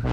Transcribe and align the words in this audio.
In 0.00 0.08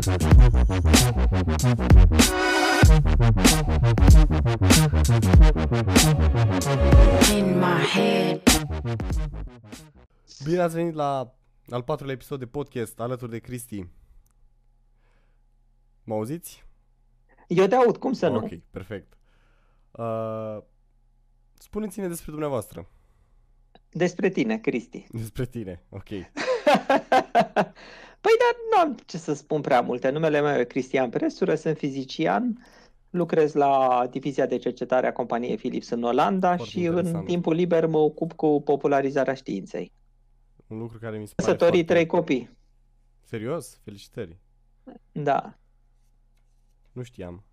my 7.59 7.83
head. 7.93 8.41
Bine 10.43 10.59
ați 10.59 10.75
venit 10.75 10.93
la 10.93 11.35
al 11.69 11.83
patrulea 11.83 12.13
episod 12.13 12.39
de 12.39 12.45
podcast 12.45 12.99
alături 12.99 13.31
de 13.31 13.39
Cristi. 13.39 13.87
Mă 16.03 16.13
auziți? 16.13 16.63
Eu 17.47 17.67
te 17.67 17.75
aud, 17.75 17.97
cum 17.97 18.13
să 18.13 18.27
nu? 18.27 18.37
Ok, 18.37 18.49
perfect. 18.71 19.17
Uh, 19.91 20.57
spuneți-ne 21.53 22.07
despre 22.07 22.31
dumneavoastră. 22.31 22.89
Despre 23.89 24.29
tine, 24.29 24.57
Cristi. 24.57 25.05
Despre 25.11 25.45
tine, 25.45 25.83
ok. 25.89 26.09
păi 28.27 28.35
dar 28.39 28.55
nu 28.71 28.89
am 28.89 28.97
ce 29.05 29.17
să 29.17 29.33
spun 29.33 29.61
prea 29.61 29.81
multe. 29.81 30.09
Numele 30.09 30.41
meu 30.41 30.59
e 30.59 30.63
Cristian 30.63 31.09
Presură, 31.09 31.55
sunt 31.55 31.77
fizician, 31.77 32.65
lucrez 33.09 33.53
la 33.53 34.07
divizia 34.09 34.45
de 34.45 34.57
cercetare 34.57 35.07
a 35.07 35.13
companiei 35.13 35.57
Philips 35.57 35.89
în 35.89 36.03
Olanda 36.03 36.47
Foarte 36.55 36.63
și 36.65 36.77
în 36.77 36.83
interesant. 36.95 37.25
timpul 37.25 37.53
liber 37.53 37.85
mă 37.85 37.97
ocup 37.97 38.33
cu 38.33 38.61
popularizarea 38.61 39.33
științei. 39.33 39.91
Un 40.67 40.77
lucru 40.77 40.97
care 40.97 41.17
mi 41.17 41.27
se 41.27 41.33
pare 41.35 41.51
Căsătorii 41.51 41.83
foarte... 41.83 41.93
trei 41.93 42.05
copii. 42.05 42.57
Serios? 43.21 43.79
Felicitări. 43.83 44.37
Da. 45.11 45.57
Nu 46.91 47.03
știam. 47.03 47.43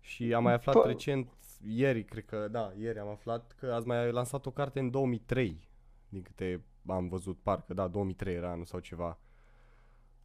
Și 0.00 0.34
am 0.34 0.42
mai 0.42 0.52
aflat 0.52 0.82
Pă- 0.82 0.86
recent, 0.86 1.28
ieri, 1.66 2.04
cred 2.04 2.24
că, 2.24 2.48
da, 2.50 2.72
ieri 2.78 2.98
am 2.98 3.08
aflat 3.08 3.54
că 3.58 3.72
ați 3.72 3.86
mai 3.86 4.12
lansat 4.12 4.46
o 4.46 4.50
carte 4.50 4.78
în 4.80 4.90
2003, 4.90 5.68
din 6.08 6.22
câte 6.22 6.64
am 6.86 7.08
văzut, 7.08 7.38
parcă, 7.42 7.74
da, 7.74 7.88
2003 7.88 8.34
era 8.34 8.50
anul 8.50 8.64
sau 8.64 8.80
ceva. 8.80 9.18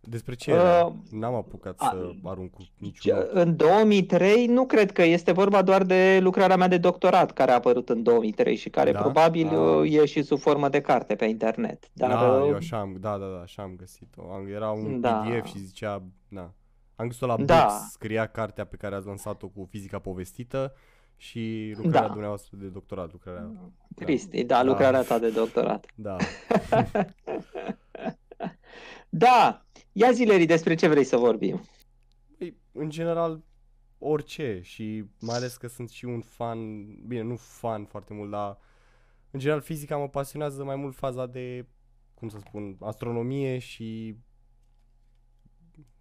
Despre 0.02 0.36
ce 0.36 0.52
era? 0.52 0.86
Uh, 0.86 0.94
N-am 1.12 1.34
apucat 1.34 1.76
a- 1.78 1.90
să 1.92 2.10
arunc 2.24 2.52
cu 2.52 2.62
niciun 2.78 3.14
Ce- 3.14 3.20
ochi. 3.20 3.30
În 3.34 3.56
2003 3.56 4.46
nu 4.46 4.66
cred 4.66 4.92
că 4.92 5.04
este 5.04 5.32
vorba 5.32 5.62
doar 5.62 5.84
de 5.84 6.20
lucrarea 6.22 6.56
mea 6.56 6.68
de 6.68 6.78
doctorat 6.78 7.32
care 7.32 7.52
a 7.52 7.56
apărut 7.56 7.90
în 7.90 8.04
2003 8.04 8.56
și 8.56 8.70
care 8.70 8.92
Da? 8.92 9.00
probabil 9.00 9.48
Ah. 9.48 9.54
uh, 9.84 9.94
e 9.94 10.06
și 10.06 10.22
sub 10.22 10.40
formă 10.40 10.70
de 10.70 10.82
carte 10.82 11.16
pe 11.16 11.26
internet. 11.26 11.90
Dar 11.94 12.10
da, 12.10 12.22
uh, 12.32 12.48
eu 12.48 12.56
așa 12.56 12.80
am, 12.80 12.96
da, 13.00 13.18
da, 13.18 13.26
da, 13.26 13.42
așa 13.42 13.62
am 13.64 13.74
găsit-o. 13.78 14.32
Am, 14.34 14.48
era 14.48 14.70
un 14.72 15.02
Da. 15.02 15.12
PDF 15.26 15.46
și 15.48 15.58
zicea, 15.60 16.04
da. 16.28 16.52
Am 16.96 17.06
găsit-o 17.08 17.26
la 17.26 17.38
Da. 17.38 17.44
Books, 17.66 17.92
scria 17.92 18.26
cartea 18.28 18.66
pe 18.66 18.76
care 18.76 18.96
ați 18.96 19.08
lansat-o 19.08 19.48
cu 19.48 19.68
fizica 19.70 20.00
povestită 20.00 20.74
și 21.18 21.74
lucrarea 21.76 22.02
Da. 22.02 22.08
dumneavoastră 22.08 22.58
de 22.60 22.68
doctorat, 22.68 23.12
lucrarea, 23.12 23.50
Cristi, 23.96 24.44
da, 24.44 24.56
Da. 24.56 24.64
lucrarea 24.64 25.02
ta 25.02 25.20
de 25.20 25.30
doctorat. 25.30 25.86
da. 25.96 26.16
Da, 29.10 29.66
ia 29.92 30.12
zilerii 30.12 30.46
despre 30.46 30.76
ce 30.76 30.88
vrei 30.88 31.04
să 31.04 31.18
vorbim. 31.18 31.62
Păi, 32.38 32.58
în 32.72 32.90
general, 32.90 33.44
orice 33.98 34.60
și 34.64 35.06
mai 35.20 35.36
ales 35.36 35.58
că 35.58 35.68
sunt 35.68 35.90
și 35.90 36.06
un 36.06 36.22
fan, 36.22 36.86
bine, 37.08 37.22
nu 37.22 37.36
fan 37.36 37.86
foarte 37.86 38.14
mult, 38.14 38.30
dar 38.30 38.58
în 39.32 39.40
general 39.40 39.62
fizica 39.62 39.98
mă 39.98 40.10
pasionează 40.10 40.64
mai 40.64 40.76
mult 40.76 40.96
faza 40.96 41.26
de, 41.26 41.66
cum 42.14 42.30
să 42.30 42.38
spun, 42.40 42.78
astronomie 42.80 43.58
și 43.58 44.16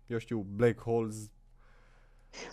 eu 0.07 0.19
știu, 0.19 0.41
black 0.41 0.81
holes, 0.81 1.31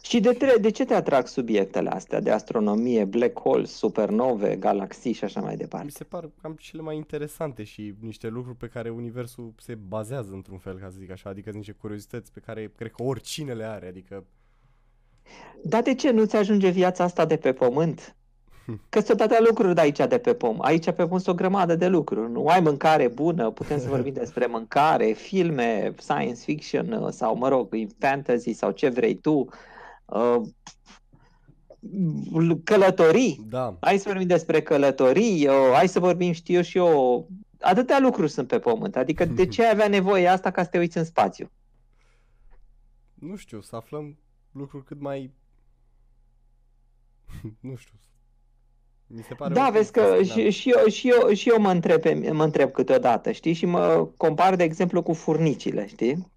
Și 0.02 0.20
de, 0.20 0.34
tre- 0.34 0.58
de 0.62 0.70
ce 0.72 0.86
te 0.86 0.94
atrag 0.94 1.28
subiectele 1.28 1.90
astea 1.90 2.20
de 2.22 2.32
astronomie, 2.32 3.06
black 3.06 3.40
holes, 3.40 3.72
supernove, 3.72 4.56
galaxii 4.56 5.12
și 5.14 5.24
așa 5.24 5.42
mai 5.42 5.56
mi 5.56 5.58
departe? 5.58 5.90
se 5.92 6.04
par 6.04 6.30
cam 6.42 6.54
cele 6.54 6.82
mai 6.82 6.96
interesante 6.96 7.64
și 7.64 7.94
niște 8.00 8.28
lucruri 8.28 8.58
pe 8.58 8.68
care 8.68 8.90
universul 8.90 9.54
se 9.58 9.76
bazează 9.76 10.34
într-un 10.34 10.58
fel, 10.58 10.78
ca 10.80 10.90
să 10.90 10.98
zic 11.00 11.12
așa, 11.12 11.30
adică 11.30 11.50
niște 11.52 11.72
curiozități 11.72 12.32
pe 12.32 12.40
care 12.40 12.72
cred 12.76 12.92
că 12.92 13.04
oricine 13.04 13.54
le 13.54 13.64
are, 13.64 13.88
adică 13.88 14.26
Dar 15.64 15.82
de 15.82 15.96
ce 15.96 16.12
nu-ți 16.12 16.36
ajunge 16.36 16.70
viața 16.70 17.04
asta 17.04 17.26
de 17.26 17.38
pe 17.38 17.54
pământ? 17.54 18.16
Că 18.90 19.00
sunt 19.00 19.20
atâtea 19.22 19.44
lucruri 19.48 19.76
de 19.76 19.82
aici 19.82 19.98
de 19.98 20.18
pe 20.18 20.34
pământ. 20.34 20.60
Aici 20.62 20.86
pe 20.86 20.92
pământ 20.92 21.22
sunt 21.22 21.36
o 21.36 21.38
grămadă 21.38 21.76
de 21.76 21.88
lucruri. 21.88 22.32
Nu 22.32 22.48
ai 22.48 22.60
mâncare 22.60 23.08
bună, 23.08 23.52
putem 23.52 23.80
să 23.80 23.88
vorbim 23.90 24.14
despre 24.24 24.46
mâncare, 24.46 25.12
filme, 25.12 25.94
science 25.98 26.42
fiction 26.44 26.92
uh, 26.92 27.12
sau, 27.12 27.36
mă 27.38 27.48
rog, 27.48 27.76
fantasy 28.00 28.54
sau 28.54 28.72
ce 28.72 28.90
vrei 28.90 29.16
tu. 29.16 29.32
uh, 29.34 29.48
Călătorii. 32.64 33.46
da, 33.50 33.78
Hai 33.80 33.98
să 33.98 34.04
vorbim 34.10 34.28
despre 34.28 34.62
călătorii, 34.62 35.48
uh, 35.48 35.72
hai 35.74 35.88
să 35.88 36.00
vorbim, 36.00 36.32
știu 36.32 36.56
eu 36.56 36.62
și 36.62 36.78
eu, 36.78 37.28
atâtea 37.62 38.00
lucruri 38.00 38.32
sunt 38.32 38.48
pe 38.48 38.60
pământ. 38.60 38.96
Adică 38.96 39.26
de 39.26 39.46
ce 39.54 39.64
ai 39.64 39.72
avea 39.72 39.88
nevoie 39.88 40.28
asta 40.28 40.52
ca 40.52 40.64
să 40.64 40.70
te 40.70 40.78
uiți 40.78 40.98
în 40.98 41.06
spațiu? 41.06 41.50
nu 43.14 43.36
știu, 43.36 43.62
să 43.62 43.76
aflăm 43.76 44.18
lucruri 44.52 44.86
cât 44.86 45.00
mai 45.02 45.32
nu 47.60 47.76
știu. 47.76 47.94
Mi 49.08 49.24
se 49.24 49.34
pare 49.34 49.54
Da, 49.54 49.60
oricum 49.62 49.78
vezi 49.78 49.92
că 49.92 50.00
fascinant. 50.02 50.28
și, 50.28 50.50
și, 50.60 50.70
eu, 50.70 50.86
și, 50.88 51.10
eu, 51.10 51.34
și 51.34 51.50
eu 51.50 51.60
mă 51.62 51.72
întreb, 51.72 52.02
pe- 52.02 52.32
mă 52.32 52.44
întreb 52.44 52.72
câteodată, 52.72 53.32
știi? 53.32 53.54
Și 53.54 53.66
mă 53.66 54.08
compar, 54.18 54.56
de 54.56 54.64
exemplu, 54.64 55.04
cu 55.04 55.14
furnicile, 55.14 55.88
știi? 55.88 56.32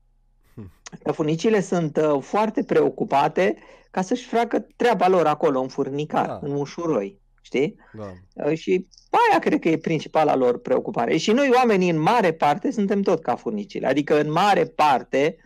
Hmm. 0.91 0.99
Că 1.03 1.12
furnicile 1.12 1.60
sunt 1.60 1.97
uh, 1.97 2.22
foarte 2.22 2.65
preocupate 2.65 3.56
ca 3.91 4.03
să-și 4.03 4.26
facă 4.26 4.66
treaba 4.76 5.09
lor 5.09 5.26
acolo, 5.26 5.60
în 5.60 5.69
furnicar, 5.69 6.26
Da. 6.26 6.38
în 6.43 6.50
ușuroi, 6.53 7.21
știi? 7.41 7.76
Da. 7.93 8.12
Uh, 8.44 8.56
Și 8.56 8.87
aia 9.31 9.38
cred 9.38 9.60
că 9.60 9.69
e 9.69 9.78
principala 9.78 10.37
lor 10.37 10.59
preocupare. 10.60 11.16
Și 11.16 11.32
noi 11.32 11.50
oamenii, 11.54 11.91
în 11.91 12.00
mare 12.00 12.32
parte, 12.32 12.71
suntem 12.71 13.03
tot 13.03 13.22
ca 13.22 13.37
furnicile. 13.37 13.87
Adică, 13.87 14.21
în 14.21 14.32
mare 14.32 14.65
parte, 14.65 15.37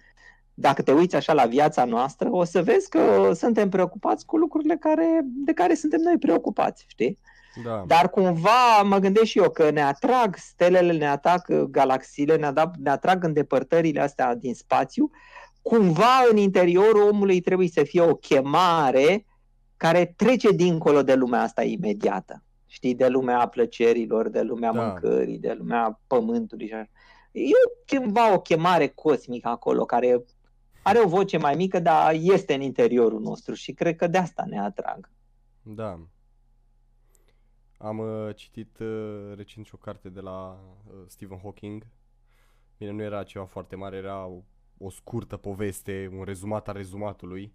dacă 0.55 0.83
te 0.83 0.93
uiți 0.93 1.17
așa 1.17 1.33
la 1.33 1.47
viața 1.47 1.85
noastră, 1.85 2.29
o 2.31 2.45
să 2.45 2.63
vezi 2.63 2.89
că 2.89 3.33
suntem 3.35 3.69
preocupați 3.69 4.27
cu 4.27 4.37
lucrurile 4.37 4.77
care, 4.77 5.21
de 5.25 5.53
care 5.53 5.75
suntem 5.75 6.01
noi 6.01 6.19
preocupați, 6.19 6.85
știi? 6.89 7.19
Da. 7.65 7.85
Dar 7.87 8.11
cumva 8.11 8.83
mă 8.83 8.99
gândesc 8.99 9.27
și 9.27 9.39
eu 9.39 9.51
că 9.51 9.71
ne 9.71 9.83
atrag 9.83 10.37
stelele, 10.37 10.93
ne 10.93 11.07
atrag 11.09 11.71
galaxiile, 11.71 12.37
ne, 12.37 12.47
adap- 12.53 12.77
ne 12.79 12.91
atrag 12.91 13.25
îndepărtările 13.25 14.01
astea 14.01 14.35
din 14.35 14.55
spațiu. 14.55 15.11
Cumva 15.63 16.27
în 16.31 16.37
interiorul 16.37 17.09
omului 17.09 17.41
trebuie 17.41 17.69
să 17.69 17.83
fie 17.83 18.01
o 18.01 18.15
chemare 18.15 19.27
care 19.77 20.15
trece 20.17 20.51
dincolo 20.51 21.03
de 21.03 21.15
lumea 21.15 21.43
asta 21.43 21.63
imediată. 21.63 22.43
Știi, 22.67 22.95
de 22.95 23.09
lumea 23.09 23.47
plăcerilor, 23.47 24.29
de 24.29 24.41
lumea 24.41 24.73
Da. 24.73 24.83
mâncării, 24.83 25.39
de 25.39 25.55
lumea 25.59 26.01
pământului 26.07 26.67
și 26.67 26.73
așa. 26.73 26.89
E 27.33 27.97
cumva 27.97 28.33
o 28.33 28.41
chemare 28.41 28.87
cosmică 28.89 29.49
acolo 29.49 29.85
care 29.85 30.25
are 30.83 30.99
o 31.05 31.09
voce 31.09 31.37
mai 31.37 31.55
mică, 31.55 31.81
dar 31.81 32.15
este 32.21 32.55
în 32.55 32.61
interiorul 32.61 33.21
nostru 33.21 33.55
și 33.55 33.73
cred 33.73 33.97
că 33.97 34.07
de 34.07 34.19
asta 34.19 34.45
ne 34.49 34.61
atrag. 34.61 35.11
Da. 35.63 35.99
Am 37.83 37.99
uh, 37.99 38.35
citit 38.35 38.79
uh, 38.79 39.33
recent 39.37 39.67
și 39.67 39.75
o 39.75 39.79
carte 39.79 40.09
de 40.09 40.21
la 40.21 40.61
uh, 40.87 40.95
Stephen 41.07 41.39
Hawking. 41.43 41.87
Bine, 42.79 42.91
nu 42.91 43.03
era 43.03 43.23
ceva 43.23 43.45
foarte 43.45 43.77
mare, 43.77 43.97
era 43.97 44.27
o, 44.27 44.43
o 44.79 44.91
scurtă 44.91 45.37
poveste, 45.37 46.11
un 46.17 46.25
rezumat 46.25 46.69
al 46.69 46.75
rezumatului. 46.75 47.53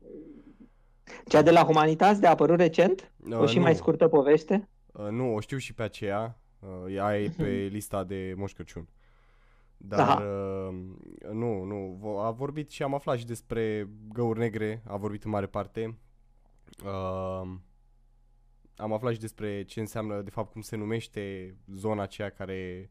Cea 1.28 1.42
de 1.42 1.52
la 1.52 1.64
Humanitas 1.64 2.20
de 2.20 2.28
a 2.28 2.30
apărut 2.30 2.58
recent? 2.58 3.12
Uh, 3.30 3.38
O 3.38 3.46
și 3.46 3.58
nu, 3.58 3.64
mai 3.64 3.76
scurtă 3.76 4.08
poveste? 4.08 4.70
Uh, 4.92 5.08
nu, 5.10 5.34
o 5.36 5.40
știu 5.40 5.58
și 5.58 5.74
pe 5.74 5.84
aceea. 5.84 6.40
Uh, 6.60 6.94
ea 6.94 7.20
e 7.20 7.30
pe 7.38 7.68
lista 7.72 8.04
de 8.04 8.34
Moș 8.38 8.54
Crăciun. 8.54 8.88
Dar 9.78 10.00
Aha. 10.00 10.24
uh, 10.24 10.76
nu, 11.32 11.64
nu, 11.64 12.00
vo- 12.02 12.26
a 12.26 12.32
vorbit 12.32 12.70
și 12.70 12.84
am 12.84 12.94
aflat 12.94 13.18
și 13.18 13.26
despre 13.26 13.90
găuri 14.14 14.40
negre, 14.40 14.82
a 14.86 14.96
vorbit 14.98 15.24
în 15.24 15.32
mare 15.32 15.46
parte. 15.46 15.98
Uh, 16.86 17.50
am 18.78 18.94
aflat 18.94 19.14
și 19.14 19.20
despre 19.20 19.64
ce 19.64 19.80
înseamnă, 19.80 20.22
de 20.22 20.30
fapt, 20.30 20.52
cum 20.52 20.62
se 20.62 20.76
numește 20.76 21.56
zona 21.74 22.02
aceea 22.02 22.30
care... 22.30 22.90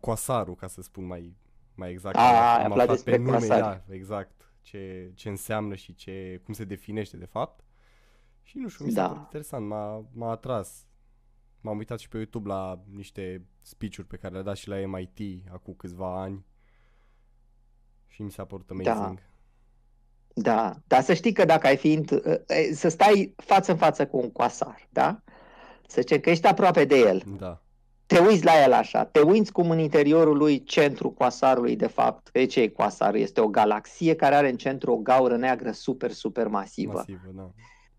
Coasarul, 0.00 0.54
ca 0.54 0.66
să 0.66 0.82
spun 0.82 1.04
mai, 1.04 1.36
mai 1.74 1.90
exact. 1.90 2.16
A, 2.16 2.20
ai 2.20 2.64
am 2.64 2.70
aflat 2.70 2.70
aflat 2.70 2.86
pe 2.86 2.92
despre 2.92 3.16
nume, 3.16 3.30
coasari. 3.36 3.60
da, 3.60 3.94
exact, 3.94 4.52
ce, 4.62 5.12
ce 5.14 5.28
înseamnă 5.28 5.74
și 5.74 5.94
ce, 5.94 6.40
cum 6.44 6.54
se 6.54 6.64
definește, 6.64 7.16
de 7.16 7.24
fapt. 7.24 7.64
Și 8.42 8.58
nu 8.58 8.68
știu, 8.68 8.84
mi 8.84 8.90
s-a 8.90 9.00
Da. 9.00 9.06
părut 9.08 9.22
interesant, 9.22 9.66
m-a, 9.66 10.04
m-a 10.12 10.30
atras. 10.30 10.86
M-am 11.60 11.76
uitat 11.76 11.98
și 11.98 12.08
pe 12.08 12.16
YouTube 12.16 12.48
la 12.48 12.82
niște 12.92 13.46
speech-uri 13.60 14.06
pe 14.06 14.16
care 14.16 14.32
le-a 14.34 14.42
dat 14.42 14.56
și 14.56 14.68
la 14.68 14.86
MIT 14.86 15.48
acum 15.52 15.74
câțiva 15.74 16.20
ani. 16.20 16.44
Și 18.06 18.22
mi 18.22 18.30
s-a 18.30 18.44
părut 18.44 18.70
amazing. 18.70 19.16
Da, 19.18 19.22
dar 20.86 21.02
să 21.02 21.14
știi 21.14 21.32
că 21.32 21.44
dacă 21.44 21.66
ai 21.66 21.76
fi, 21.76 21.98
int- 22.00 22.22
e, 22.46 22.74
să 22.74 22.88
stai 22.88 23.34
față 23.36 23.70
în 23.70 23.76
față 23.76 24.06
cu 24.06 24.16
un 24.16 24.30
coasar, 24.32 24.86
da? 24.90 25.20
Să 25.88 26.00
zicem 26.00 26.18
că 26.18 26.30
ești 26.30 26.46
aproape 26.46 26.84
de 26.84 26.98
el, 26.98 27.22
Da. 27.38 27.60
te 28.06 28.18
uiți 28.18 28.44
la 28.44 28.62
el 28.64 28.72
așa, 28.72 29.04
te 29.04 29.20
uiți 29.20 29.52
cum 29.52 29.70
în 29.70 29.78
interiorul 29.78 30.36
lui 30.36 30.62
centrul 30.64 31.12
coasarului, 31.12 31.76
de 31.76 31.86
fapt, 31.86 32.28
de 32.32 32.44
ce 32.44 32.60
e 32.60 32.68
coasarul? 32.68 33.20
Este 33.20 33.40
o 33.40 33.48
galaxie 33.48 34.14
care 34.14 34.34
are 34.34 34.50
în 34.50 34.56
centru 34.56 34.92
o 34.92 34.96
gaură 34.96 35.36
neagră 35.36 35.70
super, 35.70 36.10
super 36.12 36.48
masivă. 36.48 36.92
Masivă, 36.92 37.30
da. 37.34 37.50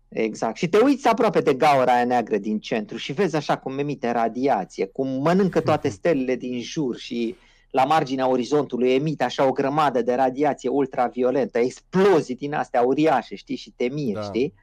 Exact. 0.08 0.56
Și 0.56 0.68
te 0.68 0.78
uiți 0.78 1.08
aproape 1.08 1.40
de 1.40 1.54
gaura 1.54 1.92
aia 1.92 2.04
neagră 2.04 2.36
din 2.38 2.58
centru 2.58 2.96
și 2.96 3.12
vezi 3.12 3.36
așa 3.36 3.56
cum 3.56 3.78
emite 3.78 4.10
radiație, 4.10 4.86
cum 4.86 5.08
mănâncă 5.08 5.60
toate 5.60 5.88
stelele 5.98 6.36
din 6.36 6.60
jur 6.60 6.96
și 6.96 7.36
la 7.70 7.84
marginea 7.84 8.28
orizontului 8.28 8.94
emite 8.94 9.24
așa 9.24 9.46
o 9.46 9.52
grămadă 9.52 10.02
de 10.02 10.14
radiație 10.14 10.68
ultraviolentă, 10.68 11.58
explozii 11.58 12.36
din 12.36 12.54
astea 12.54 12.82
uriașe, 12.82 13.34
știi, 13.34 13.56
și 13.56 13.70
te 13.76 13.88
miri, 13.88 14.12
Da. 14.12 14.22
știi? 14.22 14.54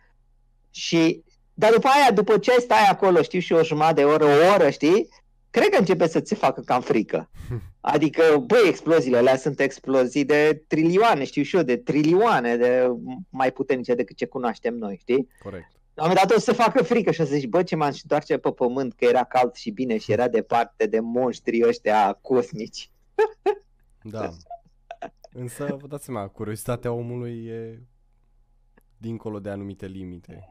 Și, 0.72 1.24
dar 1.54 1.72
după 1.72 1.88
aia, 1.88 2.12
după 2.12 2.38
ce 2.38 2.52
stai 2.60 2.88
acolo, 2.90 3.22
știu, 3.22 3.40
și 3.40 3.54
o 3.54 3.64
jumătate 3.64 3.94
de 3.94 4.04
oră, 4.04 4.26
o 4.26 4.54
oră, 4.54 4.70
știi, 4.70 5.08
cred 5.50 5.70
că 5.70 5.78
începe 5.80 6.08
să 6.08 6.20
ți 6.20 6.36
facă 6.36 6.62
cam 6.62 6.82
frică. 6.82 7.30
Adică, 7.82 8.44
băi, 8.46 8.68
exploziile 8.68 9.18
alea 9.18 9.38
sunt 9.38 9.60
explozii 9.60 10.26
de 10.26 10.64
trilioane, 10.68 11.24
știu 11.24 11.44
și 11.44 11.56
eu, 11.56 11.62
de 11.62 11.78
trilioane 11.78 12.58
de 12.58 12.92
mai 13.30 13.52
puternice 13.52 13.94
decât 13.94 14.16
ce 14.16 14.26
cunoaștem 14.26 14.76
noi, 14.76 14.98
știi? 15.00 15.28
Corect. 15.44 15.72
La 15.94 16.04
un 16.04 16.10
moment 16.10 16.28
dat 16.28 16.38
o 16.38 16.40
să 16.40 16.54
facă 16.54 16.84
frică 16.84 17.12
și 17.12 17.22
o 17.22 17.26
să 17.26 17.34
zici, 17.34 17.48
bă, 17.48 17.64
ce 17.64 17.76
m-aș 17.76 18.02
întoarce 18.02 18.38
pe 18.38 18.52
pământ, 18.52 18.94
că 18.94 19.06
era 19.06 19.24
cald 19.24 19.54
și 19.54 19.70
bine 19.72 19.98
și 19.98 20.12
era 20.12 20.28
departe 20.28 20.86
de 20.86 21.00
monștrii 21.00 21.68
ăștia 21.68 22.18
cosmici. 22.22 22.90
Da. 24.02 24.30
Însă, 25.32 25.78
vă 25.82 25.88
dați 25.88 26.06
seama, 26.06 26.28
curiozitatea 26.28 26.92
omului 26.92 27.46
e 27.46 27.82
dincolo 28.98 29.40
de 29.40 29.50
anumite 29.50 29.86
limite. 29.86 30.50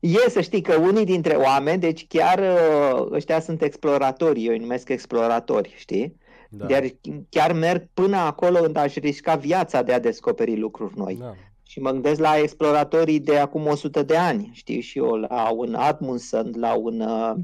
E 0.00 0.30
să 0.30 0.40
știi 0.40 0.60
că 0.60 0.74
unii 0.74 1.04
dintre 1.04 1.34
oameni, 1.34 1.80
deci 1.80 2.06
chiar 2.06 2.38
uh, 2.38 3.10
ăștia 3.10 3.40
sunt 3.40 3.62
exploratori, 3.62 4.44
eu 4.44 4.52
îi 4.52 4.58
numesc 4.58 4.88
exploratori, 4.88 5.74
știi? 5.76 6.16
Da. 6.50 6.66
Dar 6.66 6.84
chiar 7.28 7.52
merg 7.52 7.88
până 7.94 8.16
acolo 8.16 8.58
unde 8.58 8.78
aș 8.78 8.94
risca 8.94 9.36
viața 9.36 9.82
de 9.82 9.92
a 9.92 10.00
descoperi 10.00 10.58
lucruri 10.58 10.98
noi. 10.98 11.16
Da. 11.20 11.34
Și 11.62 11.80
mă 11.80 11.90
gândesc 11.90 12.20
la 12.20 12.38
exploratorii 12.38 13.20
de 13.20 13.38
acum 13.38 13.66
100 13.66 14.02
de 14.02 14.16
ani, 14.16 14.50
știi, 14.52 14.80
și 14.80 14.98
eu, 14.98 15.14
la 15.14 15.50
un 15.50 15.74
Amundsen, 15.74 16.52
la 16.56 16.74
un... 16.74 17.00
Uh, 17.00 17.34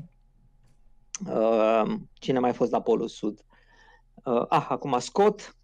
uh, 1.26 1.94
cine 2.12 2.36
a 2.36 2.40
mai 2.40 2.52
fost 2.52 2.70
la 2.70 2.80
Polul 2.80 3.08
Sud? 3.08 3.44
Uh, 4.24 4.44
ah, 4.48 4.66
acum 4.68 4.98
Scott 4.98 5.56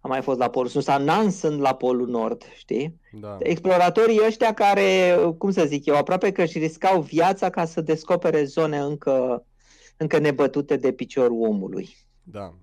a 0.00 0.08
mai 0.08 0.22
fost 0.22 0.38
la 0.38 0.50
Polul 0.50 0.68
Sud, 0.68 0.82
sau 0.82 1.02
Nansen 1.02 1.58
la 1.60 1.74
Polul 1.74 2.08
Nord, 2.08 2.42
știi? 2.54 3.00
Da. 3.12 3.36
Exploratorii 3.40 4.20
ăștia 4.26 4.54
care, 4.54 5.18
cum 5.38 5.50
să 5.50 5.64
zic 5.64 5.86
eu, 5.86 5.96
aproape 5.96 6.32
că 6.32 6.42
își 6.42 6.58
riscau 6.58 7.00
viața 7.00 7.50
ca 7.50 7.64
să 7.64 7.80
descopere 7.80 8.44
zone 8.44 8.78
încă, 8.78 9.46
încă 9.96 10.18
nebătute 10.18 10.76
de 10.76 10.92
piciorul 10.92 11.42
omului. 11.42 11.96
Da. 12.22 12.54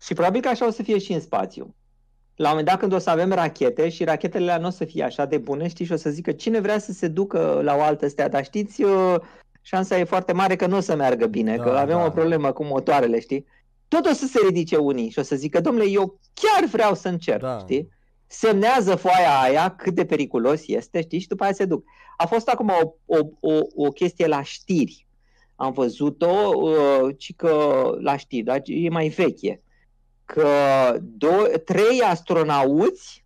Și 0.00 0.14
probabil 0.14 0.40
că 0.40 0.48
așa 0.48 0.66
o 0.66 0.70
să 0.70 0.82
fie 0.82 0.98
și 0.98 1.12
în 1.12 1.20
spațiu. 1.20 1.74
La 2.34 2.48
un 2.48 2.54
moment 2.54 2.66
dat 2.66 2.78
când 2.78 2.92
o 2.92 2.98
să 2.98 3.10
avem 3.10 3.32
rachete 3.32 3.88
și 3.88 4.04
rachetele 4.04 4.44
alea 4.44 4.58
nu 4.58 4.66
o 4.66 4.70
să 4.70 4.84
fie 4.84 5.04
așa 5.04 5.24
de 5.24 5.38
bune, 5.38 5.68
știi, 5.68 5.84
și 5.84 5.92
o 5.92 5.96
să 5.96 6.10
zică 6.10 6.32
cine 6.32 6.60
vrea 6.60 6.78
să 6.78 6.92
se 6.92 7.08
ducă 7.08 7.60
la 7.62 7.76
o 7.76 7.80
altă 7.80 8.08
stea, 8.08 8.28
dar 8.28 8.44
știți, 8.44 8.82
uh, 8.82 9.16
șansa 9.62 9.98
e 9.98 10.04
foarte 10.04 10.32
mare 10.32 10.56
că 10.56 10.66
nu 10.66 10.76
o 10.76 10.80
să 10.80 10.94
meargă 10.96 11.26
bine, 11.26 11.56
Da, 11.56 11.62
că 11.62 11.68
avem 11.70 11.96
da. 11.98 12.04
o 12.04 12.10
problemă 12.10 12.52
cu 12.52 12.64
motoarele, 12.64 13.20
știi? 13.20 13.46
Tot 13.88 14.06
o 14.06 14.12
să 14.12 14.26
se 14.26 14.38
ridice 14.46 14.76
unii 14.76 15.10
și 15.10 15.18
o 15.18 15.22
să 15.22 15.36
zică, 15.36 15.60
domnule, 15.60 15.88
eu 15.88 16.20
chiar 16.34 16.68
vreau 16.68 16.94
să 16.94 17.08
încerc, 17.08 17.40
Da. 17.40 17.58
știi? 17.58 17.88
Semnează 18.26 18.94
foaia 18.94 19.40
aia 19.40 19.74
cât 19.76 19.94
de 19.94 20.04
periculos 20.04 20.62
este, 20.66 21.00
știi, 21.00 21.18
și 21.18 21.28
după 21.28 21.42
aia 21.44 21.52
se 21.52 21.64
duc. 21.64 21.84
A 22.16 22.26
fost 22.26 22.48
acum 22.48 22.68
o, 22.68 22.92
o, 23.16 23.18
o, 23.40 23.58
o 23.74 23.88
chestie 23.88 24.26
la 24.26 24.42
știri. 24.42 25.06
Am 25.56 25.72
văzut-o, 25.72 26.50
uh, 26.54 27.14
ci 27.18 27.34
că 27.36 27.82
la 28.00 28.16
știri, 28.16 28.44
dar 28.44 28.60
e 28.64 28.88
mai 28.88 29.08
veche 29.08 29.62
că 30.24 30.46
do- 30.98 31.62
trei 31.64 32.00
astronauți 32.00 33.24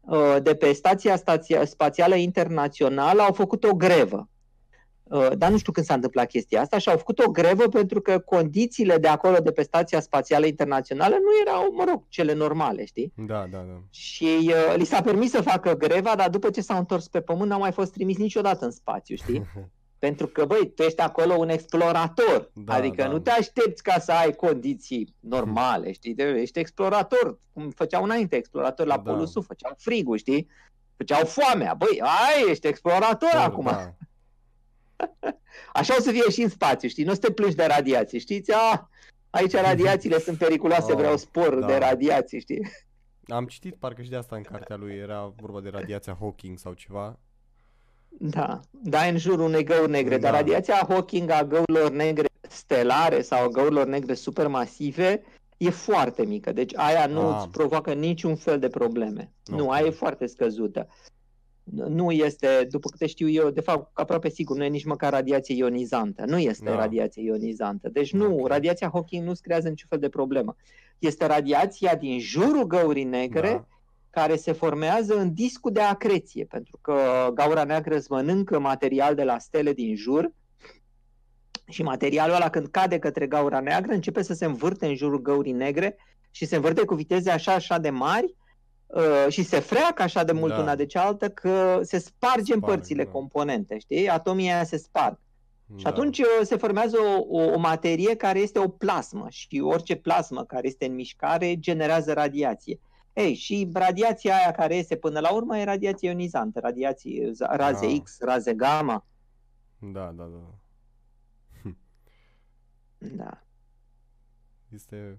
uh, 0.00 0.36
de 0.42 0.54
pe 0.54 0.72
Stația 0.72 1.16
Stația 1.16 1.64
Spațială 1.64 2.14
Internațională 2.14 3.22
au 3.22 3.32
făcut 3.32 3.64
o 3.64 3.74
grevă. 3.74 4.28
Uh, 5.10 5.28
Dar 5.36 5.50
nu 5.50 5.58
știu 5.58 5.72
când 5.72 5.86
s-a 5.86 5.94
întâmplat 5.94 6.28
chestia 6.28 6.60
asta 6.60 6.78
și 6.78 6.88
au 6.88 6.96
făcut 6.96 7.18
o 7.18 7.30
grevă 7.30 7.68
pentru 7.68 8.00
că 8.00 8.18
condițiile 8.18 8.98
de 8.98 9.08
acolo, 9.08 9.36
de 9.36 9.52
pe 9.52 9.62
Stația 9.62 10.00
Spațială 10.00 10.46
Internațională, 10.46 11.14
nu 11.14 11.30
erau, 11.46 11.72
mă 11.72 11.84
rog, 11.88 12.02
cele 12.08 12.32
normale, 12.32 12.84
știi? 12.84 13.12
Da, 13.16 13.46
da, 13.50 13.58
da. 13.58 13.82
Și 13.90 14.24
uh, 14.42 14.74
li 14.76 14.84
s-a 14.84 15.00
permis 15.00 15.30
să 15.30 15.42
facă 15.42 15.74
greva, 15.74 16.14
dar 16.16 16.30
după 16.30 16.50
ce 16.50 16.60
s-au 16.60 16.78
întors 16.78 17.08
pe 17.08 17.20
Pământ, 17.20 17.50
n-au 17.50 17.58
mai 17.58 17.72
fost 17.72 17.92
trimis 17.92 18.16
niciodată 18.16 18.64
în 18.64 18.70
spațiu, 18.70 19.16
știi? 19.16 19.42
Pentru 19.98 20.26
că, 20.26 20.44
băi, 20.44 20.72
tu 20.74 20.82
ești 20.82 21.00
acolo 21.00 21.34
un 21.34 21.48
explorator. 21.48 22.50
Da, 22.54 22.74
adică 22.74 23.02
da. 23.02 23.08
nu 23.08 23.18
te 23.18 23.30
aștepți 23.30 23.82
ca 23.82 23.98
să 23.98 24.12
ai 24.12 24.32
condiții 24.32 25.14
normale, 25.20 25.92
știi? 25.92 26.14
De, 26.14 26.22
ești 26.22 26.58
explorator, 26.58 27.38
cum 27.52 27.70
făceau 27.70 28.04
înainte 28.04 28.36
explorator 28.36 28.86
la 28.86 28.96
Da. 28.96 29.10
Polul 29.10 29.26
Sud, 29.26 29.44
făceau 29.44 29.72
frigul, 29.78 30.16
știi? 30.16 30.48
Făceau 30.96 31.24
foamea. 31.24 31.74
Băi, 31.74 32.00
ai, 32.00 32.50
ești 32.50 32.66
explorator 32.66 33.34
acum. 33.34 33.64
Da. 33.64 33.94
Așa 35.72 35.94
o 35.98 36.00
să 36.00 36.10
fie 36.10 36.30
și 36.30 36.42
în 36.42 36.48
spațiu, 36.48 36.88
știi? 36.88 37.04
Nu 37.04 37.10
o 37.10 37.14
să 37.14 37.20
te 37.20 37.30
plângi 37.32 37.56
de 37.56 37.64
radiații, 37.66 38.18
știți? 38.18 38.52
A, 38.52 38.90
aici 39.30 39.52
radiațiile 39.52 40.18
sunt 40.18 40.38
periculoase, 40.38 40.92
Oh, 40.92 40.98
vreau 40.98 41.16
spor 41.16 41.54
da. 41.54 41.66
de 41.66 41.76
radiații, 41.76 42.40
știi? 42.40 42.68
Am 43.28 43.46
citit 43.46 43.74
parcă 43.74 44.02
și 44.02 44.10
de 44.10 44.16
asta 44.16 44.36
în 44.36 44.42
cartea 44.42 44.76
lui, 44.76 44.94
era 44.94 45.32
vorba 45.36 45.60
de 45.60 45.68
radiația 45.68 46.16
Hawking 46.20 46.58
sau 46.58 46.72
ceva. 46.72 47.18
Da, 48.08 48.60
da, 48.70 49.02
în 49.02 49.16
jurul 49.18 49.44
unei 49.44 49.64
găuri 49.64 49.90
negre, 49.90 50.18
dar 50.18 50.30
Da. 50.32 50.36
radiația 50.36 50.84
Hawking 50.88 51.30
a 51.30 51.44
găurilor 51.44 51.90
negre 51.90 52.26
stelare 52.48 53.22
sau 53.22 53.44
a 53.44 53.48
găurilor 53.48 53.86
negre 53.86 54.14
supermasive 54.14 55.22
e 55.56 55.70
foarte 55.70 56.24
mică, 56.24 56.52
deci 56.52 56.76
aia 56.76 57.06
nu 57.06 57.28
Ah. 57.28 57.36
îți 57.38 57.48
provoacă 57.48 57.92
niciun 57.92 58.36
fel 58.36 58.58
de 58.58 58.68
probleme. 58.68 59.32
Nu, 59.44 59.64
Ok. 59.64 59.72
aia 59.72 59.86
e 59.86 59.90
foarte 59.90 60.26
scăzută. 60.26 60.88
Nu 61.72 62.10
este, 62.10 62.66
după 62.70 62.88
câte 62.88 63.06
știu 63.06 63.28
eu, 63.28 63.50
de 63.50 63.60
fapt, 63.60 63.90
aproape 63.92 64.28
sigur, 64.28 64.56
nu 64.56 64.64
e 64.64 64.68
nici 64.68 64.84
măcar 64.84 65.12
radiație 65.12 65.54
ionizantă. 65.54 66.24
Nu 66.26 66.38
este 66.38 66.64
Da. 66.64 66.76
radiație 66.76 67.22
ionizantă. 67.22 67.88
Deci 67.88 68.12
nu, 68.12 68.38
Ok. 68.38 68.46
radiația 68.48 68.88
Hawking 68.92 69.26
nu-ți 69.26 69.42
creează 69.42 69.68
niciun 69.68 69.88
fel 69.88 69.98
de 69.98 70.08
problemă. 70.08 70.56
Este 70.98 71.26
radiația 71.26 71.94
din 71.94 72.18
jurul 72.20 72.66
găurii 72.66 73.04
negre, 73.04 73.50
Da. 73.50 73.66
care 74.10 74.36
se 74.36 74.52
formează 74.52 75.18
în 75.18 75.34
discul 75.34 75.72
de 75.72 75.80
acreție, 75.80 76.44
pentru 76.44 76.78
că 76.80 77.28
gaura 77.34 77.64
neagră 77.64 77.96
îți 77.96 78.10
mănâncă 78.12 78.58
material 78.58 79.14
de 79.14 79.24
la 79.24 79.38
stele 79.38 79.72
din 79.72 79.96
jur 79.96 80.32
și 81.68 81.82
materialul 81.82 82.34
ăla 82.34 82.50
când 82.50 82.66
cade 82.66 82.98
către 82.98 83.26
gaura 83.26 83.60
neagră 83.60 83.92
începe 83.92 84.22
să 84.22 84.34
se 84.34 84.44
învârte 84.44 84.86
în 84.86 84.94
jurul 84.94 85.22
găurii 85.22 85.52
negre 85.52 85.96
și 86.30 86.44
se 86.46 86.56
învârte 86.56 86.84
cu 86.84 86.94
viteze 86.94 87.30
așa 87.30 87.52
așa 87.52 87.78
de 87.78 87.90
mari 87.90 88.34
uh, 88.88 89.26
și 89.28 89.42
se 89.42 89.58
freacă 89.60 90.02
așa 90.02 90.24
de 90.24 90.32
mult 90.32 90.52
Da. 90.52 90.58
una 90.60 90.74
de 90.74 90.86
cealaltă 90.86 91.28
că 91.30 91.80
se 91.82 91.98
sparge 91.98 92.52
în 92.54 92.58
Sparg, 92.60 92.74
părțile 92.74 93.04
da. 93.04 93.10
componente, 93.10 93.78
știi? 93.78 94.08
Atomii 94.08 94.50
aia 94.50 94.64
se 94.64 94.76
sparg. 94.76 95.18
Și 95.76 95.82
Da. 95.82 95.88
atunci 95.90 96.18
uh, 96.18 96.26
se 96.42 96.56
formează 96.56 96.96
o, 96.98 97.38
o, 97.38 97.52
o 97.52 97.58
materie 97.58 98.16
care 98.16 98.38
este 98.38 98.58
o 98.58 98.68
plasmă 98.68 99.26
și 99.28 99.60
orice 99.64 99.96
plasmă 99.96 100.44
care 100.44 100.66
este 100.66 100.86
în 100.86 100.94
mișcare 100.94 101.58
generează 101.58 102.12
radiație. 102.12 102.80
Ei, 103.12 103.34
și 103.34 103.70
radiația 103.72 104.36
aia 104.36 104.50
care 104.52 104.74
este 104.74 104.96
până 104.96 105.20
la 105.20 105.32
urmă 105.32 105.58
e 105.58 105.64
radiație 105.64 106.08
ionizantă, 106.08 106.60
radiații, 106.60 107.32
raze 107.38 107.86
Ah. 107.86 108.00
X, 108.02 108.18
raze 108.20 108.54
gamma. 108.54 109.06
Da, 109.78 110.12
da, 110.16 110.24
da. 110.24 110.54
Da. 112.98 113.42
Este 114.74 115.18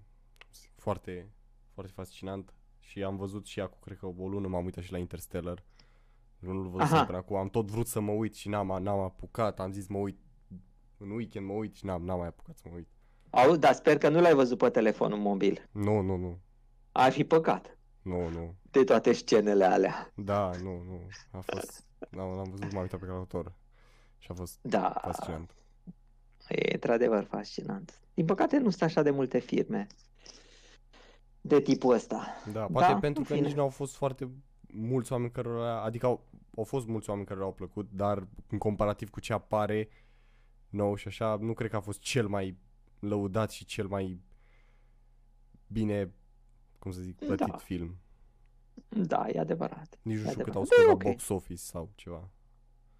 foarte, 0.76 1.30
foarte 1.74 1.92
fascinant 1.96 2.54
și 2.90 3.04
am 3.04 3.16
văzut 3.16 3.46
și 3.46 3.60
acum, 3.60 3.78
cred 3.82 3.98
că 3.98 4.06
o 4.06 4.28
lună 4.28 4.48
m-am 4.48 4.66
uitat 4.66 4.84
și 4.84 4.92
la 4.92 4.98
Interstellar. 4.98 5.64
Nu-l 6.40 6.68
văzusem 6.70 6.96
Aha. 6.96 7.06
până 7.06 7.18
acum. 7.18 7.36
Am 7.36 7.50
tot 7.50 7.70
vrut 7.72 7.88
să 7.88 8.00
mă 8.00 8.12
uit 8.12 8.36
și 8.36 8.50
n-am, 8.50 8.68
n-am 8.68 9.00
apucat. 9.00 9.60
Am 9.60 9.72
zis 9.72 9.88
mă 9.88 9.98
uit 9.98 10.18
în 10.98 11.10
weekend 11.10 11.46
mă 11.46 11.54
uit 11.54 11.76
și 11.76 11.86
n-am, 11.86 12.04
n-am 12.04 12.18
mai 12.18 12.28
apucat 12.28 12.58
să 12.58 12.64
mă 12.70 12.76
uit. 12.76 12.88
Au, 13.30 13.56
dar 13.56 13.74
sper 13.74 13.98
că 13.98 14.10
nu 14.10 14.20
l-ai 14.22 14.34
văzut 14.34 14.58
pe 14.58 14.70
telefonul 14.70 15.18
mobil. 15.18 15.68
Nu, 15.72 16.02
nu, 16.02 16.16
nu. 16.16 16.40
Ar 16.92 17.12
fi 17.12 17.24
păcat 17.24 17.78
Nu, 18.02 18.30
nu. 18.30 18.56
de 18.72 18.84
toate 18.84 19.14
scenele 19.14 19.66
alea. 19.66 20.12
Da, 20.16 20.52
nu, 20.62 20.84
nu. 20.84 21.08
A 21.32 21.40
fost... 21.40 21.86
N-am, 22.10 22.36
n-am 22.36 22.50
văzut, 22.50 22.72
m-am 22.74 22.82
uitat 22.82 23.00
pe 23.00 23.06
calculator. 23.06 23.54
Și 24.18 24.28
a 24.32 24.34
fost 24.34 24.60
Da, 24.62 25.00
fascinant. 25.02 25.56
e 26.48 26.74
într-adevăr 26.74 27.24
fascinant. 27.24 28.00
Din 28.14 28.26
păcate 28.26 28.58
nu 28.58 28.70
sunt 28.70 28.82
așa 28.82 29.02
de 29.02 29.10
multe 29.12 29.40
firme 29.40 29.88
de 31.42 31.62
tipul 31.62 31.94
ăsta. 31.94 32.26
Da, 32.54 32.66
poate 32.66 32.92
Da, 32.94 33.00
pentru 33.00 33.22
în 33.22 33.28
că 33.28 33.34
fine. 33.34 33.46
nici 33.48 33.56
nu 33.56 33.62
au 33.62 33.70
fost 33.70 33.96
foarte 33.96 34.30
mulți 34.74 35.12
oameni 35.12 35.32
care 35.32 35.50
adică 35.84 36.06
au, 36.06 36.26
au 36.58 36.64
fost 36.64 36.88
mulți 36.88 37.10
oameni 37.10 37.28
care 37.28 37.40
au 37.42 37.54
plăcut, 37.54 37.90
dar 37.92 38.28
în 38.50 38.58
comparativ 38.58 39.10
cu 39.10 39.20
ce 39.20 39.34
apare 39.34 39.90
nou 40.70 40.96
și 40.96 41.08
așa, 41.08 41.38
nu 41.42 41.54
cred 41.54 41.70
că 41.70 41.76
a 41.76 41.80
fost 41.80 42.00
cel 42.00 42.28
mai 42.28 42.58
lăudat 43.00 43.52
și 43.52 43.66
cel 43.66 43.88
mai 43.88 44.22
bine, 45.68 46.12
cum 46.80 46.92
să 46.92 47.02
zic, 47.02 47.16
plătit 47.16 47.48
Da. 47.48 47.58
film. 47.58 47.98
Da, 48.90 49.28
e 49.28 49.40
adevărat. 49.40 50.00
Nici 50.02 50.18
nu 50.18 50.28
E 50.28 50.30
știu 50.30 50.44
cât 50.44 50.56
au 50.56 50.62
adevărat. 50.62 50.66
scos 50.66 50.78
Da, 50.78 50.86
la 50.86 50.92
ok. 50.92 51.04
box 51.04 51.30
office 51.30 51.62
sau 51.62 51.90
ceva. 51.96 52.30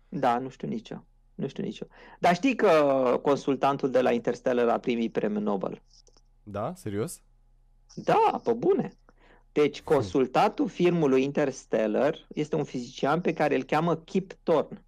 Da, 0.10 0.40
nu 0.40 0.50
știu 0.50 0.68
nicio. 0.68 1.04
Nu 1.36 1.48
știu 1.48 1.64
nicio. 1.64 1.86
Dar 2.20 2.36
știi 2.36 2.56
că 2.56 2.70
consultantul 3.22 3.92
de 3.92 4.02
la 4.02 4.12
Interstellar 4.12 4.68
a 4.70 4.80
primit 4.80 5.12
premiul 5.12 5.42
Nobel? 5.44 5.82
Da? 6.44 6.74
Serios? 6.76 7.22
Da, 7.94 8.42
pe 8.44 8.54
bune. 8.54 8.94
Deci 9.52 9.82
consultatul 9.82 10.68
filmului 10.68 11.24
Interstellar 11.24 12.28
este 12.28 12.56
un 12.56 12.64
fizician 12.64 13.22
pe 13.22 13.34
care 13.34 13.56
îl 13.56 13.64
cheamă 13.64 13.96
Kip 13.98 14.34
Thorne. 14.44 14.84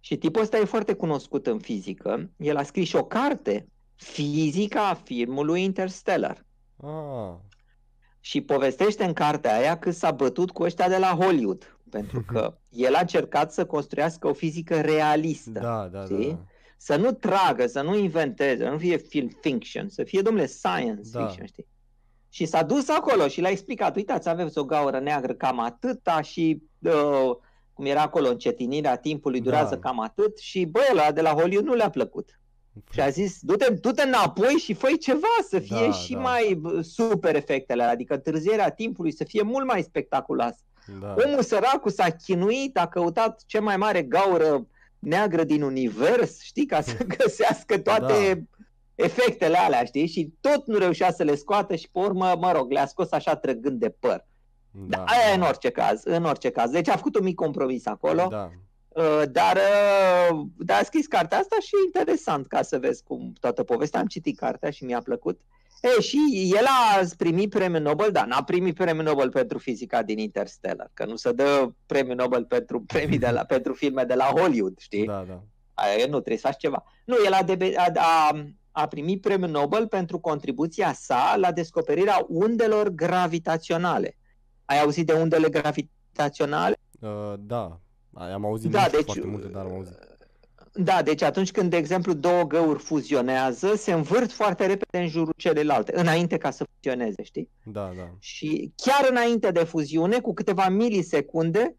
Și 0.00 0.16
tipul 0.16 0.42
ăsta 0.42 0.58
e 0.58 0.64
foarte 0.64 0.94
cunoscut 0.94 1.46
în 1.46 1.58
fizică. 1.58 2.30
El 2.36 2.56
a 2.56 2.62
scris 2.62 2.88
și 2.88 2.96
o 2.96 3.04
carte 3.04 3.66
fizica 3.94 4.94
filmului 5.04 5.62
Interstellar. 5.62 6.46
Ah, 6.76 7.34
Și 8.20 8.40
povestește 8.40 9.04
în 9.04 9.12
cartea 9.12 9.56
aia 9.56 9.78
că 9.78 9.90
s-a 9.90 10.10
bătut 10.10 10.50
cu 10.50 10.62
ăștia 10.62 10.88
de 10.88 10.98
la 10.98 11.06
Hollywood. 11.20 11.76
Pentru 11.90 12.22
că 12.22 12.58
el 12.70 12.94
a 12.94 13.00
încercat 13.00 13.52
să 13.52 13.66
construiască 13.66 14.28
o 14.28 14.32
fizică 14.32 14.80
realistă. 14.80 15.50
da, 15.50 15.88
da, 15.88 15.98
da. 15.98 16.04
știi? 16.04 16.30
da. 16.30 16.44
Să 16.76 16.96
nu 16.96 17.12
tragă, 17.12 17.66
să 17.66 17.82
nu 17.82 17.96
inventeze, 17.96 18.64
să 18.64 18.70
nu 18.70 18.78
fie 18.78 18.96
film 18.96 19.28
fiction, 19.40 19.88
să 19.88 20.04
fie, 20.04 20.20
domnule, 20.22 20.46
science 20.46 21.10
Da. 21.10 21.26
fiction, 21.26 21.46
știi? 21.46 21.66
Și 22.34 22.44
s-a 22.46 22.62
dus 22.62 22.88
acolo 22.88 23.28
și 23.28 23.40
le-a 23.40 23.50
explicat, 23.50 23.96
uitați, 23.96 24.28
aveți 24.28 24.58
o 24.58 24.64
gaură 24.64 24.98
neagră 24.98 25.32
cam 25.34 25.58
atâta 25.60 26.20
și 26.20 26.62
uh, 26.78 27.30
cum 27.72 27.84
era 27.84 28.02
acolo, 28.02 28.28
încetinirea 28.28 28.96
timpului 28.96 29.40
durează 29.40 29.74
Da. 29.74 29.80
cam 29.88 30.00
atât 30.00 30.38
și 30.38 30.64
băi, 30.64 30.82
ăla 30.92 31.12
de 31.12 31.20
la 31.20 31.30
Hollywood 31.30 31.66
nu 31.66 31.74
le-a 31.74 31.90
plăcut. 31.90 32.40
Și 32.92 33.00
a 33.00 33.08
zis, 33.08 33.38
du-te, 33.40 33.72
du-te 33.72 34.02
înapoi 34.02 34.52
și 34.52 34.74
fă 34.74 34.88
ceva, 35.00 35.26
să 35.48 35.58
fie 35.58 35.86
Da, 35.86 35.92
și 35.92 36.12
da. 36.12 36.18
mai 36.20 36.54
bă, 36.60 36.80
super 36.82 37.36
efectele, 37.36 37.82
alea, 37.82 37.94
adică 37.94 38.14
întârzierea 38.14 38.70
timpului 38.70 39.12
să 39.12 39.24
fie 39.24 39.42
mult 39.42 39.66
mai 39.66 39.82
spectaculoasă. 39.82 40.58
Da. 41.00 41.14
Omul 41.26 41.42
săracul 41.42 41.90
s-a 41.90 42.10
chinuit, 42.10 42.78
a 42.78 42.86
căutat 42.88 43.42
cea 43.46 43.60
mai 43.60 43.76
mare 43.76 44.02
gaură 44.02 44.66
neagră 44.98 45.44
din 45.44 45.62
univers, 45.62 46.40
știi, 46.40 46.66
ca 46.66 46.80
să 46.80 46.96
găsească 47.18 47.78
toate 47.78 48.48
efectele 48.94 49.56
alea, 49.58 49.84
știi? 49.84 50.06
Și 50.06 50.32
tot 50.40 50.66
nu 50.66 50.78
reușea 50.78 51.12
să 51.12 51.22
le 51.22 51.34
scoată 51.34 51.74
și 51.74 51.88
pe 51.92 51.98
urmă, 51.98 52.34
mă 52.40 52.52
rog, 52.52 52.70
le-a 52.70 52.86
scos 52.86 53.12
așa 53.12 53.36
trăgând 53.36 53.80
de 53.80 53.90
păr. 53.98 54.26
Da, 54.70 54.96
Da, 54.96 55.04
aia 55.04 55.32
e 55.32 55.34
în 55.34 55.42
orice 55.42 55.70
caz, 55.70 56.02
în 56.04 56.24
orice 56.24 56.50
caz. 56.50 56.70
Deci 56.70 56.88
a 56.88 56.96
făcut 56.96 57.16
un 57.16 57.24
mic 57.24 57.34
compromis 57.34 57.86
acolo, 57.86 58.26
Da. 58.30 58.50
uh, 58.88 59.22
dar, 59.30 59.56
uh, 60.30 60.40
dar 60.58 60.80
a 60.80 60.84
scris 60.84 61.06
cartea 61.06 61.38
asta 61.38 61.56
și 61.60 61.70
e 61.74 61.84
interesant 61.86 62.46
ca 62.46 62.62
să 62.62 62.78
vezi 62.78 63.02
cum 63.02 63.32
toată 63.40 63.62
povestea. 63.62 64.00
Am 64.00 64.06
citit 64.06 64.38
cartea 64.38 64.70
și 64.70 64.84
mi-a 64.84 65.00
plăcut. 65.00 65.40
E, 65.82 66.00
și 66.00 66.18
el 66.58 66.64
a 66.66 67.00
primit 67.16 67.50
premiul 67.50 67.82
Nobel, 67.82 68.10
dar 68.10 68.26
n-a 68.26 68.42
primit 68.42 68.74
premiul 68.74 69.04
Nobel 69.04 69.30
pentru 69.30 69.58
fizica 69.58 70.02
din 70.02 70.18
Interstellar, 70.18 70.90
că 70.94 71.04
nu 71.04 71.16
se 71.16 71.32
dă 71.32 71.68
premiul 71.86 72.16
Nobel 72.16 72.44
pentru 72.44 72.80
premii 72.80 73.18
de 73.18 73.30
la, 73.30 73.44
pentru 73.54 73.72
filme 73.72 74.04
de 74.04 74.14
la 74.14 74.24
Hollywood, 74.24 74.78
știi? 74.78 75.06
Da, 75.06 75.24
da. 75.28 75.42
Aia, 75.74 75.96
nu 75.96 76.10
trebuie 76.10 76.36
să 76.36 76.46
faci 76.46 76.56
ceva. 76.60 76.84
Nu, 77.04 77.16
el 77.24 77.32
a, 77.32 77.42
debe- 77.42 77.74
a, 77.76 77.86
a, 77.94 78.44
a 78.72 78.86
primit 78.86 79.20
premiul 79.20 79.50
Nobel 79.50 79.86
pentru 79.88 80.18
contribuția 80.18 80.92
sa 80.92 81.34
la 81.36 81.52
descoperirea 81.52 82.24
undelor 82.28 82.88
gravitaționale. 82.88 84.16
Ai 84.64 84.80
auzit 84.80 85.06
de 85.06 85.12
undele 85.12 85.48
gravitaționale? 85.48 86.74
Uh, 87.00 87.34
da. 87.38 87.80
Ai- 88.14 88.32
Am 88.32 88.44
auzit 88.44 88.70
Da, 88.70 88.78
nu 88.80 88.84
știu 88.84 88.96
deci- 88.98 89.04
foarte 89.06 89.26
multe, 89.30 89.46
dar 89.48 89.64
am 89.64 89.72
auzit. 89.74 90.10
Da, 90.74 91.02
deci 91.02 91.22
atunci 91.22 91.50
când, 91.50 91.70
de 91.70 91.76
exemplu, 91.76 92.12
două 92.12 92.42
găuri 92.42 92.78
fuzionează, 92.78 93.74
se 93.76 93.92
învârt 93.92 94.32
foarte 94.32 94.66
repede 94.66 94.98
în 94.98 95.08
jurul 95.08 95.34
celelalte, 95.36 95.98
înainte 95.98 96.36
ca 96.36 96.50
să 96.50 96.66
fuzioneze, 96.74 97.22
știi? 97.22 97.50
Da, 97.64 97.92
da. 97.96 98.10
Și 98.18 98.72
chiar 98.76 99.06
înainte 99.10 99.50
de 99.50 99.64
fuziune, 99.64 100.20
cu 100.20 100.34
câteva 100.34 100.68
milisecunde, 100.68 101.76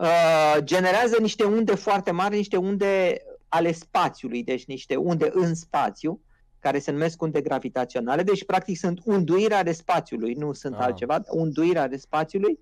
uh, 0.00 0.56
generează 0.64 1.16
niște 1.20 1.44
unde 1.44 1.74
foarte 1.74 2.10
mari, 2.10 2.36
niște 2.36 2.56
unde 2.56 3.22
ale 3.52 3.72
spațiului, 3.72 4.42
deci 4.44 4.64
niște 4.64 4.96
unde 4.96 5.30
în 5.32 5.54
spațiu, 5.54 6.20
care 6.58 6.78
se 6.78 6.90
numesc 6.90 7.22
unde 7.22 7.40
gravitaționale, 7.40 8.22
deci 8.22 8.44
practic 8.44 8.76
sunt 8.76 9.00
unduirea 9.04 9.58
ale 9.58 9.72
spațiului, 9.72 10.34
nu 10.34 10.52
sunt 10.52 10.74
Ah. 10.74 10.80
altceva, 10.82 11.20
unduirea 11.30 11.82
ale 11.82 11.96
spațiului. 11.96 12.58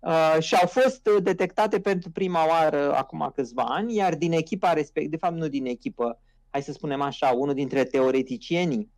Uh, 0.00 0.36
și 0.40 0.54
au 0.54 0.66
fost 0.66 1.06
uh, 1.06 1.22
detectate 1.22 1.80
pentru 1.80 2.10
prima 2.10 2.46
oară 2.48 2.94
acum 2.94 3.32
câțiva 3.34 3.62
ani, 3.62 3.94
iar 3.94 4.14
din 4.14 4.32
echipa 4.32 4.72
respectivă, 4.72 5.10
de 5.10 5.16
fapt 5.16 5.34
nu 5.36 5.48
din 5.48 5.66
echipă, 5.66 6.20
hai 6.50 6.62
să 6.62 6.72
spunem 6.72 7.00
așa, 7.00 7.28
unul 7.28 7.54
dintre 7.54 7.84
teoreticienii 7.84 8.90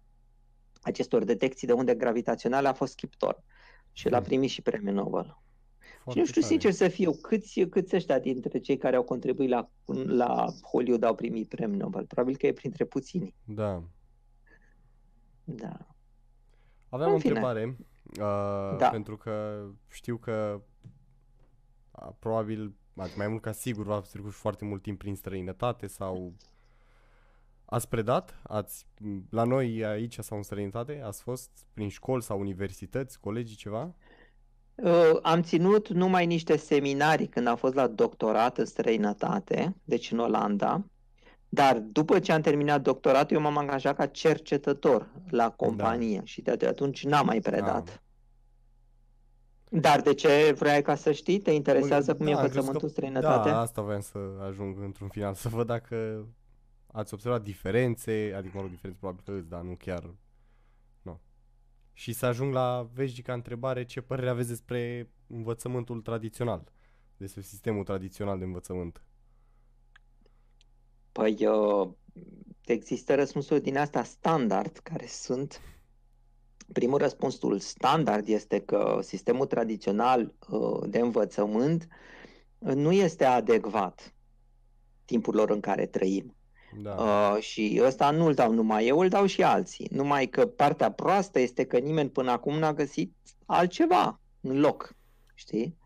acestor 0.82 1.25
detecții 1.25 1.66
de 1.66 1.72
unde 1.72 1.94
gravitaționale 1.94 2.68
a 2.68 2.72
fost 2.72 2.94
Kip 2.94 3.14
Thorne 3.14 3.42
și 3.92 4.08
l-a 4.08 4.16
Hmm. 4.16 4.26
primit 4.26 4.50
și 4.50 4.62
premiul 4.62 4.94
Nobel. 4.94 5.38
Foarte 6.02 6.11
și 6.11 6.19
nu 6.19 6.25
știu 6.25 6.40
tare. 6.40 6.52
sincer 6.52 6.73
să 6.73 6.88
fiu, 6.88 7.12
câți, 7.12 7.61
câți 7.61 7.97
ăștia 7.97 8.19
dintre 8.19 8.59
cei 8.59 8.76
care 8.76 8.97
au 8.97 9.02
contribuit 9.02 9.49
la, 9.50 9.71
la 10.07 10.47
Hollywood 10.73 11.02
au 11.02 11.14
primit 11.14 11.49
premiul 11.49 11.78
Nobel? 11.80 12.07
Probabil 12.07 12.37
că 12.37 12.47
e 12.47 12.52
printre 12.52 12.85
puțini. 12.85 13.35
Da. 13.45 13.83
Da. 15.45 15.87
Aveam 16.88 17.09
În 17.09 17.14
o 17.14 17.19
fine. 17.19 17.33
întrebare, 17.33 17.76
uh, 18.04 18.76
Da. 18.78 18.88
pentru 18.90 19.16
că 19.16 19.64
știu 19.88 20.16
că 20.16 20.62
a, 21.90 22.16
probabil, 22.19 22.75
adică 22.97 23.14
mai 23.19 23.28
mult 23.28 23.42
ca 23.42 23.52
sigur, 23.52 23.85
v-ați 23.85 24.11
trecut 24.11 24.33
foarte 24.33 24.64
mult 24.64 24.83
timp 24.83 24.99
prin 24.99 25.14
străinătate 25.14 25.87
sau 25.87 26.35
ați 27.64 27.88
predat? 27.88 28.40
Ați, 28.42 28.87
la 29.30 29.45
noi 29.45 29.85
aici 29.85 30.19
sau 30.19 30.37
în 30.37 30.42
străinătate? 30.42 31.00
Ați 31.04 31.23
fost 31.23 31.66
prin 31.73 31.88
școli 31.88 32.23
sau 32.23 32.40
universități, 32.40 33.21
colegii, 33.21 33.57
ceva? 33.57 33.95
Uh, 34.82 35.18
Am 35.22 35.42
ținut 35.42 35.88
numai 35.88 36.26
niște 36.26 36.56
seminarii 36.56 37.26
când 37.26 37.46
am 37.46 37.56
fost 37.56 37.75
la 37.75 37.87
doctorat 37.87 38.58
în 38.58 38.64
străinătate, 38.64 39.75
deci 39.84 40.10
în 40.10 40.18
Olanda, 40.18 40.84
dar 41.49 41.78
după 41.78 42.18
ce 42.18 42.32
am 42.32 42.40
terminat 42.40 42.82
doctoratul, 42.82 43.37
eu 43.37 43.42
m-am 43.42 43.58
angajat 43.58 43.96
ca 43.96 44.06
cercetător 44.06 45.08
la 45.30 45.50
companie 45.50 46.20
și 46.25 46.40
de 46.40 46.66
atunci 46.66 47.04
n-am 47.04 47.26
mai 47.26 47.40
predat. 47.40 47.88
Ah. 47.88 47.94
Dar 49.80 50.00
de 50.00 50.14
ce 50.14 50.54
vrei 50.58 50.82
ca 50.82 50.94
să 50.94 51.12
știi? 51.12 51.38
Te 51.40 51.50
interesează 51.50 52.14
cum 52.14 52.26
e 52.26 52.32
Da, 52.32 52.40
am 52.40 52.49
crezut 52.49 52.58
învățământul 52.58 52.88
în 52.88 52.94
că- 52.94 53.00
străinătate? 53.00 53.49
Da, 53.49 53.60
asta 53.60 53.82
voiam 53.82 54.00
să 54.00 54.18
ajung 54.49 54.76
într-un 54.82 55.08
final, 55.08 55.34
să 55.34 55.49
văd 55.49 55.66
dacă 55.66 56.26
ați 56.92 57.14
observat 57.14 57.42
diferențe, 57.42 58.34
adică, 58.37 58.52
mă 58.54 58.60
rog, 58.60 58.70
diferențe 58.70 58.99
probabil 59.00 59.25
că 59.25 59.32
îți, 59.32 59.49
dar 59.49 59.60
nu 59.60 59.76
chiar, 59.78 60.02
nu. 60.02 60.14
Și 61.92 62.12
să 62.12 62.26
ajung 62.26 62.52
la 62.52 62.90
veșnica 62.94 63.32
întrebare, 63.32 63.85
ce 63.85 64.00
părere 64.00 64.28
aveți 64.28 64.49
despre 64.49 65.11
învățământul 65.26 66.00
tradițional, 66.00 66.73
despre 67.16 67.42
sistemul 67.42 67.85
tradițional 67.85 68.38
de 68.38 68.44
învățământ? 68.44 69.02
Păi 71.12 71.47
uh, 71.47 71.90
există 72.64 73.14
răspunsuri 73.14 73.62
din 73.62 73.76
asta 73.76 74.02
standard 74.02 74.78
care 74.78 75.06
sunt 75.06 75.61
Primul 76.73 76.99
răspunsul 76.99 77.59
standard 77.59 78.28
este 78.28 78.61
că 78.61 78.99
sistemul 79.02 79.47
tradițional 79.47 80.35
uh, 80.49 80.88
de 80.88 80.99
învățământ 80.99 81.88
uh, 82.59 82.75
nu 82.75 82.92
este 82.92 83.25
adecvat 83.25 84.14
timpurilor 85.04 85.50
în 85.50 85.61
care 85.61 85.87
trăim. 85.87 86.35
Da, 86.77 86.91
Uh, 86.91 87.43
și 87.43 87.81
ăsta 87.85 88.11
nu-l 88.11 88.35
dau 88.35 88.53
numai 88.53 88.87
eu, 88.87 88.99
îl 88.99 89.09
dau 89.09 89.27
și 89.27 89.43
alții. 89.43 89.89
Numai 89.91 90.27
că 90.27 90.47
partea 90.47 90.93
proastă 90.93 91.39
este 91.41 91.65
că 91.65 91.79
nimeni 91.79 92.11
până 92.11 92.31
acum 92.31 92.59
n-a 92.59 92.73
găsit 92.73 93.15
altceva 93.47 94.21
în 94.41 94.61
loc. 94.61 94.95
Știi? 95.35 95.77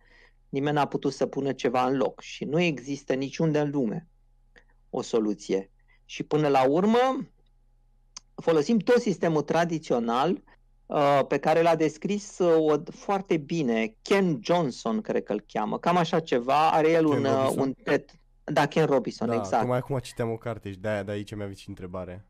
Nimeni 0.49 0.77
n-a 0.77 0.87
putut 0.87 1.13
să 1.13 1.27
pună 1.27 1.53
ceva 1.53 1.87
în 1.87 1.97
loc 1.97 2.21
și 2.21 2.45
nu 2.45 2.61
există 2.61 3.15
niciunde 3.15 3.59
în 3.59 3.71
lume 3.71 4.09
o 4.91 5.03
soluție. 5.03 5.71
Și 6.05 6.23
până 6.23 6.49
la 6.49 6.69
urmă 6.69 7.29
folosim 8.35 8.79
tot 8.79 9.01
sistemul 9.01 9.43
tradițional 9.43 10.43
uh, 10.87 11.21
pe 11.29 11.39
care 11.39 11.63
l-a 11.63 11.77
descris 11.77 12.39
uh, 12.39 12.73
o, 12.73 12.83
foarte 12.91 13.37
bine 13.37 13.95
Ken 14.03 14.41
Johnson, 14.43 15.01
cred 15.01 15.23
că 15.23 15.33
îl 15.33 15.45
cheamă. 15.47 15.79
Cam 15.79 15.97
așa 15.97 16.21
ceva, 16.21 16.71
are 16.71 16.91
el 16.91 17.09
Ken 17.09 17.19
un, 17.19 17.25
uh, 17.25 17.33
Robinson? 17.33 17.61
un 17.61 17.73
TED. 17.83 18.05
Da, 18.45 18.67
Ken 18.67 18.87
Robinson, 18.87 19.29
da, 19.29 19.35
exact. 19.35 19.59
tocmai 19.59 19.79
acum 19.79 19.99
citeam 19.99 20.31
o 20.31 20.37
carte 20.37 20.71
și 20.71 20.79
de-aia, 20.79 21.03
de 21.03 21.11
aici 21.11 21.35
mi-a 21.35 21.45
venit 21.45 21.59
și 21.59 21.69
întrebarea. 21.69 22.25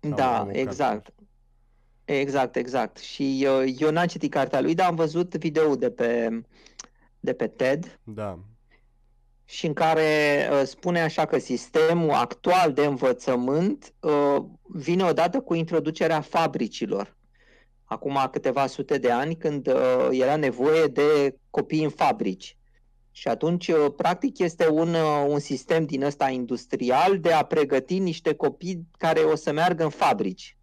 Am- 0.00 0.14
Da, 0.14 0.38
am 0.38 0.40
o 0.42 0.44
carte 0.44 0.60
exact. 0.60 1.12
Exact, 2.04 2.56
exact. 2.56 2.96
Și 2.98 3.46
uh, 3.48 3.74
eu 3.78 3.90
n-am 3.90 4.06
citit 4.06 4.30
cartea 4.30 4.60
lui, 4.60 4.74
dar 4.74 4.88
am 4.88 4.94
văzut 4.94 5.34
video 5.34 5.76
de 5.76 5.90
pe, 5.90 6.40
de 7.20 7.32
pe 7.32 7.46
TED 7.46 8.00
Da, 8.04 8.38
și 9.44 9.66
în 9.66 9.72
care 9.72 10.48
uh, 10.52 10.62
spune 10.64 11.00
așa 11.02 11.26
că 11.26 11.38
sistemul 11.38 12.10
actual 12.10 12.72
de 12.72 12.84
învățământ 12.84 13.94
uh, 14.00 14.36
vine 14.62 15.04
odată 15.04 15.40
cu 15.40 15.54
introducerea 15.54 16.20
fabricilor. 16.20 17.16
Acum 17.84 18.28
câteva 18.30 18.66
sute 18.66 18.98
de 18.98 19.10
ani 19.10 19.36
când 19.36 19.66
uh, 19.66 20.08
era 20.10 20.36
nevoie 20.36 20.86
de 20.86 21.36
copii 21.50 21.84
în 21.84 21.90
fabrici. 21.90 22.56
Și 23.14 23.28
atunci, 23.28 23.68
uh, 23.68 23.86
practic, 23.96 24.38
este 24.38 24.68
un, 24.68 24.94
uh, 24.94 25.24
un 25.28 25.38
sistem 25.38 25.84
din 25.84 26.02
ăsta 26.02 26.28
industrial 26.28 27.20
de 27.20 27.32
a 27.32 27.42
pregăti 27.44 27.98
niște 27.98 28.34
copii 28.34 28.86
care 28.98 29.20
o 29.20 29.34
să 29.34 29.52
meargă 29.52 29.82
în 29.82 29.90
fabrici. 29.90 30.56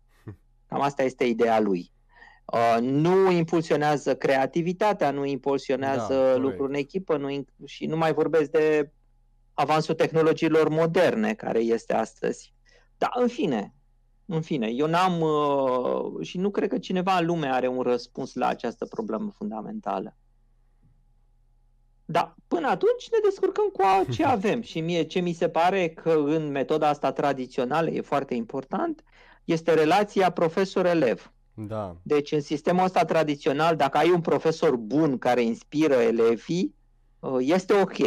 Cam 0.68 0.82
asta 0.82 1.04
este 1.04 1.24
ideea 1.24 1.60
lui. 1.60 1.92
Uh, 2.46 2.78
nu 2.82 3.32
impulsionează 3.32 4.16
creativitatea, 4.16 5.12
nu 5.12 5.26
impulsionează 5.26 6.14
Da, 6.14 6.20
corect. 6.20 6.40
lucruri 6.40 6.70
în 6.72 6.78
echipă 6.78 7.18
nu, 7.18 7.32
in- 7.32 7.66
și 7.66 7.86
nu 7.86 7.98
mai 7.98 8.14
vorbesc 8.14 8.50
de 8.52 8.92
avansul 9.54 9.96
tehnologiilor 9.96 10.70
moderne 10.70 11.34
care 11.34 11.60
este 11.60 11.94
astăzi. 11.94 12.54
Dar, 12.98 13.12
în 13.14 13.28
fine, 13.28 13.74
în 14.26 14.42
fine, 14.42 14.68
eu 14.68 14.88
n-am 14.88 15.22
uh, 15.22 16.26
și 16.26 16.38
nu 16.38 16.50
cred 16.52 16.70
că 16.70 16.78
cineva 16.78 17.18
în 17.18 17.26
lume 17.26 17.48
are 17.48 17.68
un 17.68 17.82
răspuns 17.82 18.34
la 18.34 18.48
această 18.48 18.86
problemă 18.86 19.32
fundamentală. 19.38 20.18
Da, 22.12 22.36
până 22.48 22.68
atunci 22.68 23.10
ne 23.12 23.18
descurcăm 23.24 23.68
cu 23.68 23.82
a- 23.82 24.06
ce 24.12 24.24
avem 24.38 24.62
și 24.62 24.80
mie 24.80 25.04
ce 25.04 25.20
mi 25.20 25.34
se 25.34 25.50
pare 25.50 25.90
că 25.90 26.12
în 26.12 26.52
metoda 26.52 26.88
asta 26.88 27.12
tradițională 27.12 27.90
e 27.90 28.02
foarte 28.02 28.34
important 28.34 29.04
este 29.44 29.74
relația 29.74 30.32
profesor-elev. 30.32 31.32
Da, 31.54 31.96
Deci 32.04 32.32
în 32.32 32.42
sistemul 32.42 32.84
ăsta 32.84 33.06
tradițional, 33.06 33.76
dacă 33.76 33.98
ai 33.98 34.12
un 34.12 34.22
profesor 34.22 34.76
bun 34.76 35.18
care 35.18 35.42
inspiră 35.42 35.94
elevii, 35.94 36.76
uh, 37.20 37.38
este 37.40 37.74
ok. 37.74 37.98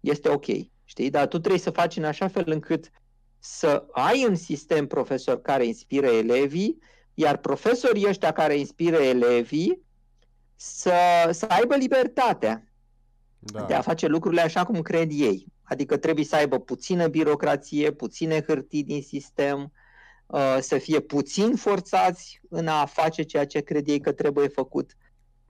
Este 0.00 0.28
ok. 0.28 0.46
Știi? 0.84 1.10
Dar 1.10 1.26
tu 1.26 1.38
trebuie 1.38 1.60
să 1.60 1.70
faci 1.70 1.96
în 1.96 2.04
așa 2.04 2.28
fel 2.28 2.44
încât 2.46 2.90
să 3.38 3.84
ai 3.92 4.24
un 4.28 4.34
sistem 4.34 4.86
profesor 4.86 5.40
care 5.40 5.66
inspiră 5.66 6.06
elevii, 6.06 6.78
iar 7.14 7.36
profesorii 7.36 8.08
ăștia 8.08 8.32
care 8.32 8.56
inspiră 8.56 8.96
elevii 8.96 9.82
să, 10.54 10.92
să 11.30 11.46
aibă 11.48 11.76
libertatea 11.76 12.68
da. 13.52 13.64
de 13.64 13.74
a 13.74 13.80
face 13.80 14.06
lucrurile 14.06 14.40
așa 14.40 14.64
cum 14.64 14.82
cred 14.82 15.10
ei. 15.12 15.46
Adică 15.62 15.96
trebuie 15.96 16.24
să 16.24 16.36
aibă 16.36 16.58
puțină 16.58 17.06
birocrație, 17.06 17.90
puține 17.90 18.42
hârtii 18.46 18.84
din 18.84 19.02
sistem, 19.02 19.72
uh, 20.26 20.56
să 20.60 20.78
fie 20.78 21.00
puțin 21.00 21.54
forțați 21.56 22.40
în 22.48 22.66
a 22.66 22.84
face 22.84 23.22
ceea 23.22 23.46
ce 23.46 23.60
cred 23.60 23.88
ei 23.88 24.00
că 24.00 24.12
trebuie 24.12 24.48
făcut. 24.48 24.96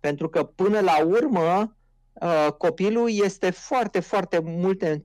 Pentru 0.01 0.29
că 0.29 0.45
până 0.45 0.81
la 0.81 1.05
urmă 1.05 1.77
uh, 2.13 2.49
copilul 2.59 3.11
este 3.11 3.51
foarte, 3.51 4.01
foarte 4.01 4.39
mult 4.39 4.83
uh, 4.83 4.97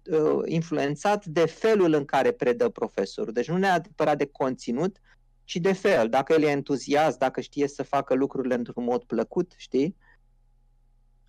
influențat 0.45 1.25
de 1.25 1.45
felul 1.45 1.93
în 1.93 2.05
care 2.05 2.31
predă 2.31 2.69
profesorul. 2.69 3.33
Deci 3.33 3.49
nu 3.49 3.57
neapărat 3.57 4.17
de 4.17 4.29
conținut, 4.31 4.97
ci 5.43 5.55
de 5.55 5.73
fel. 5.73 6.09
Dacă 6.09 6.33
el 6.33 6.43
e 6.43 6.49
entuziast, 6.49 7.17
dacă 7.17 7.41
știe 7.41 7.67
să 7.67 7.83
facă 7.83 8.13
lucrurile 8.13 8.53
într-un 8.53 8.83
mod 8.83 9.03
plăcut, 9.03 9.53
știi? 9.57 9.95
Uh, 9.97 10.08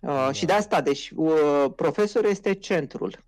Da. 0.01 0.31
Și 0.31 0.45
de 0.45 0.53
asta, 0.53 0.81
deci, 0.81 1.11
uh, 1.15 1.65
profesorul 1.75 2.29
este 2.29 2.53
centrul. 2.53 3.23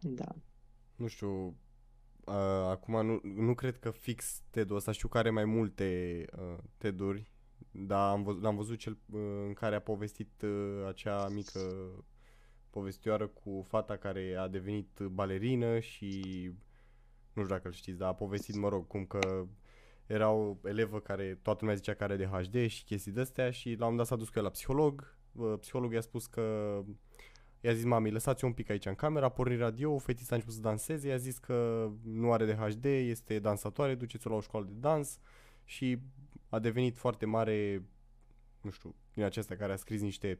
Da. 0.00 0.34
Nu 0.96 1.06
știu, 1.06 1.46
uh, 2.24 2.34
acum 2.70 3.06
nu, 3.06 3.20
nu 3.22 3.54
cred 3.54 3.78
că 3.78 3.90
fix 3.90 4.42
TED-ul 4.50 4.76
ăsta, 4.76 4.92
știu 4.92 5.08
că 5.08 5.18
are 5.18 5.30
mai 5.30 5.44
multe 5.44 6.24
uh, 6.36 6.58
TED-uri, 6.78 7.30
dar 7.70 8.10
am 8.10 8.22
văzut, 8.22 8.42
l-am 8.42 8.56
văzut 8.56 8.78
cel 8.78 8.98
uh, 9.12 9.20
în 9.46 9.52
care 9.52 9.74
a 9.74 9.80
povestit 9.80 10.42
uh, 10.42 10.86
acea 10.88 11.28
mică 11.28 11.60
povestioară 12.70 13.26
cu 13.26 13.64
fata 13.68 13.96
care 13.96 14.34
a 14.38 14.48
devenit 14.48 15.00
balerină 15.00 15.78
și 15.78 16.22
nu 17.32 17.42
știu 17.42 17.54
dacă 17.54 17.66
îl 17.66 17.72
știți, 17.72 17.98
dar 17.98 18.08
a 18.08 18.14
povestit, 18.14 18.54
mă 18.54 18.68
rog, 18.68 18.86
cum 18.86 19.04
că 19.04 19.46
era 20.06 20.30
o 20.30 20.56
elevă 20.64 21.00
care 21.00 21.38
toată 21.42 21.58
lumea 21.60 21.76
zicea 21.76 21.94
că 21.94 22.04
are 22.04 22.16
DHD 22.16 22.66
și 22.66 22.84
chestii 22.84 23.12
de-astea 23.12 23.50
și 23.50 23.66
la 23.66 23.72
un 23.72 23.78
moment 23.78 23.96
dat 23.96 24.06
s-a 24.06 24.16
dus 24.16 24.28
cu 24.28 24.38
el 24.38 24.44
la 24.44 24.50
psiholog. 24.50 25.16
Uh, 25.32 25.54
Psihologul 25.60 25.94
i-a 25.94 26.00
spus 26.00 26.26
că 26.26 26.82
I-a 27.64 27.72
zis 27.72 27.84
mamei, 27.84 28.10
lăsați-o 28.10 28.46
un 28.46 28.52
pic 28.52 28.70
aici 28.70 28.86
în 28.86 28.94
cameră, 28.94 29.24
a 29.24 29.28
pornit 29.28 29.58
radio, 29.58 29.98
fetița 29.98 30.28
a 30.30 30.34
început 30.34 30.54
să 30.54 30.60
danseze, 30.60 31.08
i-a 31.08 31.16
zis 31.16 31.38
că 31.38 31.88
nu 32.02 32.32
are 32.32 32.52
DHD, 32.52 32.84
este 32.84 33.38
dansatoare, 33.38 33.94
duceți-o 33.94 34.30
la 34.30 34.36
o 34.36 34.40
școală 34.40 34.66
de 34.66 34.74
dans 34.78 35.18
și 35.64 35.98
a 36.48 36.58
devenit 36.58 36.98
foarte 36.98 37.26
mare, 37.26 37.82
nu 38.60 38.70
știu, 38.70 38.94
din 39.14 39.22
acesta 39.22 39.54
care 39.54 39.72
a 39.72 39.76
scris 39.76 40.00
niște 40.00 40.38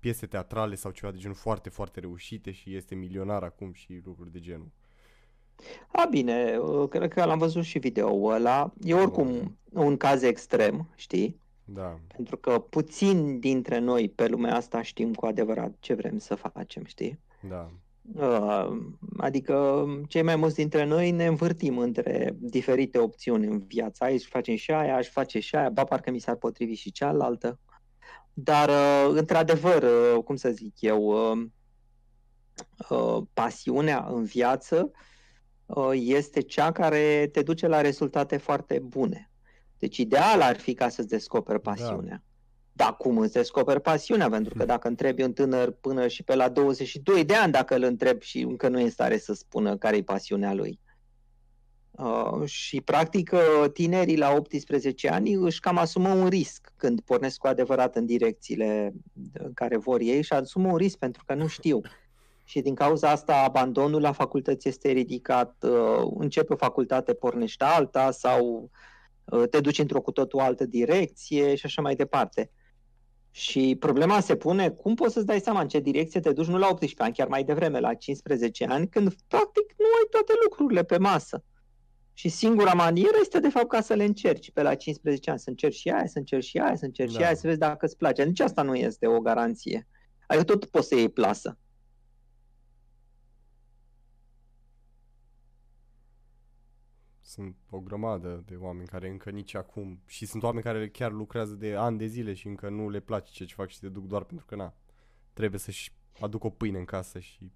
piese 0.00 0.26
teatrale 0.26 0.74
sau 0.74 0.90
ceva 0.90 1.12
de 1.12 1.18
genul 1.18 1.36
foarte, 1.36 1.68
foarte 1.68 2.00
reușite 2.00 2.50
și 2.50 2.74
este 2.74 2.94
milionar 2.94 3.42
acum 3.42 3.72
și 3.72 4.00
lucruri 4.04 4.32
de 4.32 4.40
genul. 4.40 4.70
A, 5.92 6.06
bine, 6.10 6.56
uh, 6.56 6.88
cred 6.88 7.12
că 7.12 7.24
l-am 7.24 7.38
văzut 7.38 7.62
și 7.62 7.78
video-ul 7.78 8.32
ăla. 8.32 8.72
E 8.82 8.94
oricum 8.94 9.58
un 9.72 9.96
caz 9.96 10.22
extrem, 10.22 10.88
știi? 10.94 11.40
Da, 11.64 12.00
Pentru 12.06 12.36
că 12.36 12.58
puțin 12.58 13.38
dintre 13.38 13.78
noi 13.78 14.08
pe 14.08 14.26
lumea 14.26 14.54
asta 14.56 14.82
știm 14.82 15.14
cu 15.14 15.26
adevărat 15.26 15.76
ce 15.80 15.94
vrem 15.94 16.18
să 16.18 16.34
facem, 16.34 16.84
știi? 16.84 17.20
da, 17.40 17.70
Uh, 18.14 18.68
Adică 19.16 19.86
cei 20.08 20.22
mai 20.22 20.36
mulți 20.36 20.54
dintre 20.54 20.84
noi 20.84 21.10
ne 21.10 21.26
învârtim 21.26 21.78
între 21.78 22.36
diferite 22.38 22.98
opțiuni 22.98 23.46
în 23.46 23.58
viața. 23.58 24.04
Aici 24.04 24.26
facem 24.26 24.56
și 24.56 24.70
aia, 24.70 24.96
aș 24.96 25.08
face 25.08 25.38
și 25.40 25.54
aia, 25.56 25.68
ba 25.68 25.84
parcă 25.84 26.10
mi 26.10 26.18
s-ar 26.18 26.34
potrivi 26.34 26.74
și 26.74 26.92
cealaltă. 26.92 27.58
Dar, 28.32 28.68
uh, 28.68 29.16
într-adevăr, 29.18 29.82
uh, 29.82 30.22
cum 30.24 30.36
să 30.36 30.50
zic 30.50 30.80
eu, 30.80 31.30
uh, 31.32 31.46
uh, 32.88 33.22
pasiunea 33.32 34.06
în 34.10 34.24
viață 34.24 34.90
uh, 34.92 34.98
este 35.92 36.40
cea 36.40 36.72
care 36.72 37.28
te 37.32 37.42
duce 37.42 37.66
la 37.66 37.80
rezultate 37.80 38.36
foarte 38.36 38.78
bune. 38.78 39.30
Deci 39.78 39.96
ideal 39.96 40.40
ar 40.40 40.56
fi 40.56 40.74
ca 40.74 40.88
să-ți 40.88 41.08
descoperi 41.08 41.60
pasiunea. 41.60 42.22
Dar 42.72 42.96
cum 42.96 43.18
îți 43.18 43.32
descoperi 43.32 43.80
pasiunea? 43.80 44.28
Pentru 44.28 44.54
că 44.54 44.64
dacă 44.74 44.88
întrebi 44.88 45.22
un 45.22 45.32
tânăr 45.32 45.70
până 45.70 46.08
și 46.08 46.22
pe 46.22 46.34
la 46.34 46.48
22 46.48 47.24
de 47.24 47.34
ani, 47.34 47.52
dacă 47.52 47.74
îl 47.74 47.82
întrebi 47.82 48.24
și 48.24 48.40
încă 48.40 48.68
nu 48.68 48.80
e 48.80 48.82
în 48.82 48.90
stare 48.90 49.18
să 49.18 49.34
spună 49.34 49.76
care 49.76 49.96
e 49.96 50.02
pasiunea 50.02 50.54
lui. 50.54 50.80
Uh, 51.90 52.44
și 52.44 52.80
practic 52.80 53.32
uh, 53.32 53.70
tinerii 53.72 54.16
la 54.16 54.32
18 54.32 55.08
ani 55.08 55.32
își 55.32 55.60
cam 55.60 55.78
asumă 55.78 56.08
un 56.08 56.28
risc 56.28 56.72
când 56.76 57.00
pornesc 57.00 57.38
cu 57.38 57.46
adevărat 57.46 57.96
în 57.96 58.06
direcțiile 58.06 58.92
în 59.32 59.52
care 59.52 59.76
vor 59.76 60.00
ei 60.00 60.22
și 60.22 60.32
asumă 60.32 60.68
un 60.68 60.76
risc 60.76 60.98
pentru 60.98 61.22
că 61.26 61.34
nu 61.34 61.46
știu. 61.46 61.80
Și 62.48 62.60
din 62.60 62.74
cauza 62.74 63.10
asta 63.10 63.42
abandonul 63.42 64.00
la 64.00 64.12
facultăți 64.12 64.68
este 64.68 64.90
ridicat, 64.90 65.56
uh, 65.62 66.10
începe 66.18 66.52
o 66.52 66.56
facultate, 66.56 67.14
pornești 67.14 67.64
alta 67.64 68.10
sau 68.10 68.70
uh, 69.24 69.48
te 69.50 69.60
duci 69.60 69.78
într-o 69.78 70.00
cu 70.00 70.10
totul 70.10 70.40
altă 70.40 70.66
direcție 70.66 71.54
și 71.54 71.66
așa 71.66 71.82
mai 71.82 71.94
departe. 71.94 72.50
Și 73.30 73.76
problema 73.78 74.20
se 74.20 74.36
pune, 74.36 74.70
cum 74.70 74.94
poți 74.94 75.12
să-ți 75.12 75.26
dai 75.26 75.40
seama 75.40 75.60
în 75.60 75.68
ce 75.68 75.80
direcție 75.80 76.20
te 76.20 76.32
duci, 76.32 76.46
nu 76.46 76.58
la 76.58 76.68
18 76.68 77.02
ani, 77.02 77.12
chiar 77.12 77.28
mai 77.28 77.44
devreme, 77.44 77.80
la 77.80 77.94
15 77.94 78.64
ani, 78.64 78.88
când 78.88 79.14
practic 79.28 79.74
nu 79.78 79.84
ai 79.84 80.06
toate 80.10 80.32
lucrurile 80.42 80.84
pe 80.84 80.98
masă. 80.98 81.44
Și 82.12 82.28
singura 82.28 82.72
manieră 82.72 83.16
este 83.20 83.40
de 83.40 83.48
fapt 83.48 83.68
ca 83.68 83.80
să 83.80 83.94
le 83.94 84.04
încerci 84.04 84.50
pe 84.50 84.62
la 84.62 84.74
15 84.74 85.30
ani, 85.30 85.38
să 85.38 85.48
încerci 85.48 85.76
și 85.76 85.88
aia, 85.88 86.06
să 86.06 86.18
încerci 86.18 86.44
și 86.44 86.58
aia, 86.58 86.76
să 86.76 86.84
încerci 86.84 87.10
și 87.10 87.18
Da. 87.18 87.24
aia, 87.24 87.34
să 87.34 87.46
vezi 87.46 87.58
dacă 87.58 87.86
îți 87.86 87.96
place. 87.96 88.24
Nici 88.24 88.40
asta 88.40 88.62
nu 88.62 88.74
este 88.74 89.06
o 89.06 89.20
garanție. 89.20 89.88
Adică 90.26 90.44
tot 90.44 90.64
poți 90.64 90.88
să 90.88 90.94
iei 90.94 91.08
plasă. 91.08 91.58
Sunt 97.28 97.56
o 97.70 97.80
grămadă 97.80 98.42
de 98.46 98.56
oameni 98.60 98.86
care 98.86 99.08
încă 99.08 99.30
nici 99.30 99.54
acum 99.54 100.00
și 100.06 100.26
sunt 100.26 100.42
oameni 100.42 100.64
care 100.64 100.88
chiar 100.88 101.12
lucrează 101.12 101.54
de 101.54 101.74
ani 101.74 101.98
de 101.98 102.06
zile 102.06 102.34
și 102.34 102.46
încă 102.46 102.68
nu 102.68 102.88
le 102.88 103.00
place 103.00 103.32
ceea 103.32 103.48
ce 103.48 103.54
fac 103.54 103.68
și 103.68 103.76
se 103.76 103.88
duc 103.88 104.06
doar 104.06 104.24
pentru 104.24 104.46
că 104.46 104.56
na, 104.56 104.74
trebuie 105.32 105.60
să-și 105.60 105.92
aducă 106.20 106.46
o 106.46 106.50
pâine 106.50 106.78
în 106.78 106.84
casă 106.84 107.18
și 107.18 107.50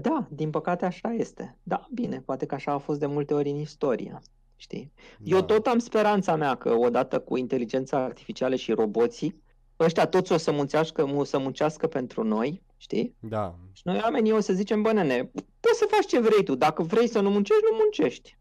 Da, 0.00 0.28
din 0.30 0.50
păcate 0.50 0.84
așa 0.84 1.12
este. 1.12 1.58
Da, 1.62 1.86
bine, 1.92 2.20
poate 2.20 2.46
că 2.46 2.54
așa 2.54 2.72
a 2.72 2.78
fost 2.78 2.98
de 2.98 3.06
multe 3.06 3.34
ori 3.34 3.50
în 3.50 3.56
istorie. 3.56 4.20
Știi? 4.56 4.92
Eu 5.22 5.38
da, 5.38 5.44
tot 5.44 5.66
am 5.66 5.78
speranța 5.78 6.36
mea 6.36 6.54
că 6.54 6.74
odată 6.74 7.20
cu 7.20 7.36
inteligența 7.36 7.98
artificială 7.98 8.54
și 8.54 8.72
roboții, 8.72 9.42
ăștia 9.78 10.06
toți 10.06 10.32
o 10.32 10.36
să 10.36 10.52
muncească, 10.52 11.02
o 11.02 11.24
să 11.24 11.38
muncească 11.38 11.86
pentru 11.86 12.22
noi, 12.22 12.62
știi? 12.76 13.16
da, 13.20 13.58
Și 13.72 13.82
noi 13.84 13.98
oamenii 14.02 14.32
o 14.32 14.40
să 14.40 14.52
zicem, 14.52 14.82
bă, 14.82 14.92
nene, 14.92 15.30
poți 15.60 15.78
să 15.78 15.86
faci 15.90 16.06
ce 16.06 16.20
vrei 16.20 16.44
tu. 16.44 16.54
Dacă 16.54 16.82
vrei 16.82 17.08
să 17.08 17.20
nu 17.20 17.30
muncești, 17.30 17.64
nu 17.70 17.76
muncești. 17.76 18.38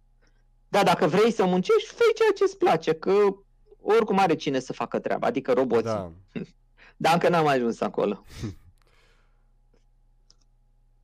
Dar 0.69 0.83
dacă 0.83 1.07
vrei 1.07 1.31
să 1.31 1.45
muncești, 1.45 1.93
fă 1.93 2.03
ceea 2.15 2.31
ce 2.35 2.43
îți 2.43 2.57
place, 2.57 2.93
că 2.93 3.11
oricum 3.81 4.19
are 4.19 4.35
cine 4.35 4.59
să 4.59 4.73
facă 4.73 4.99
treaba, 4.99 5.27
adică 5.27 5.53
roboții. 5.53 5.83
da, 5.83 6.11
Dar 6.97 7.13
încă 7.13 7.29
n-am 7.29 7.47
ajuns 7.47 7.81
acolo. 7.81 8.23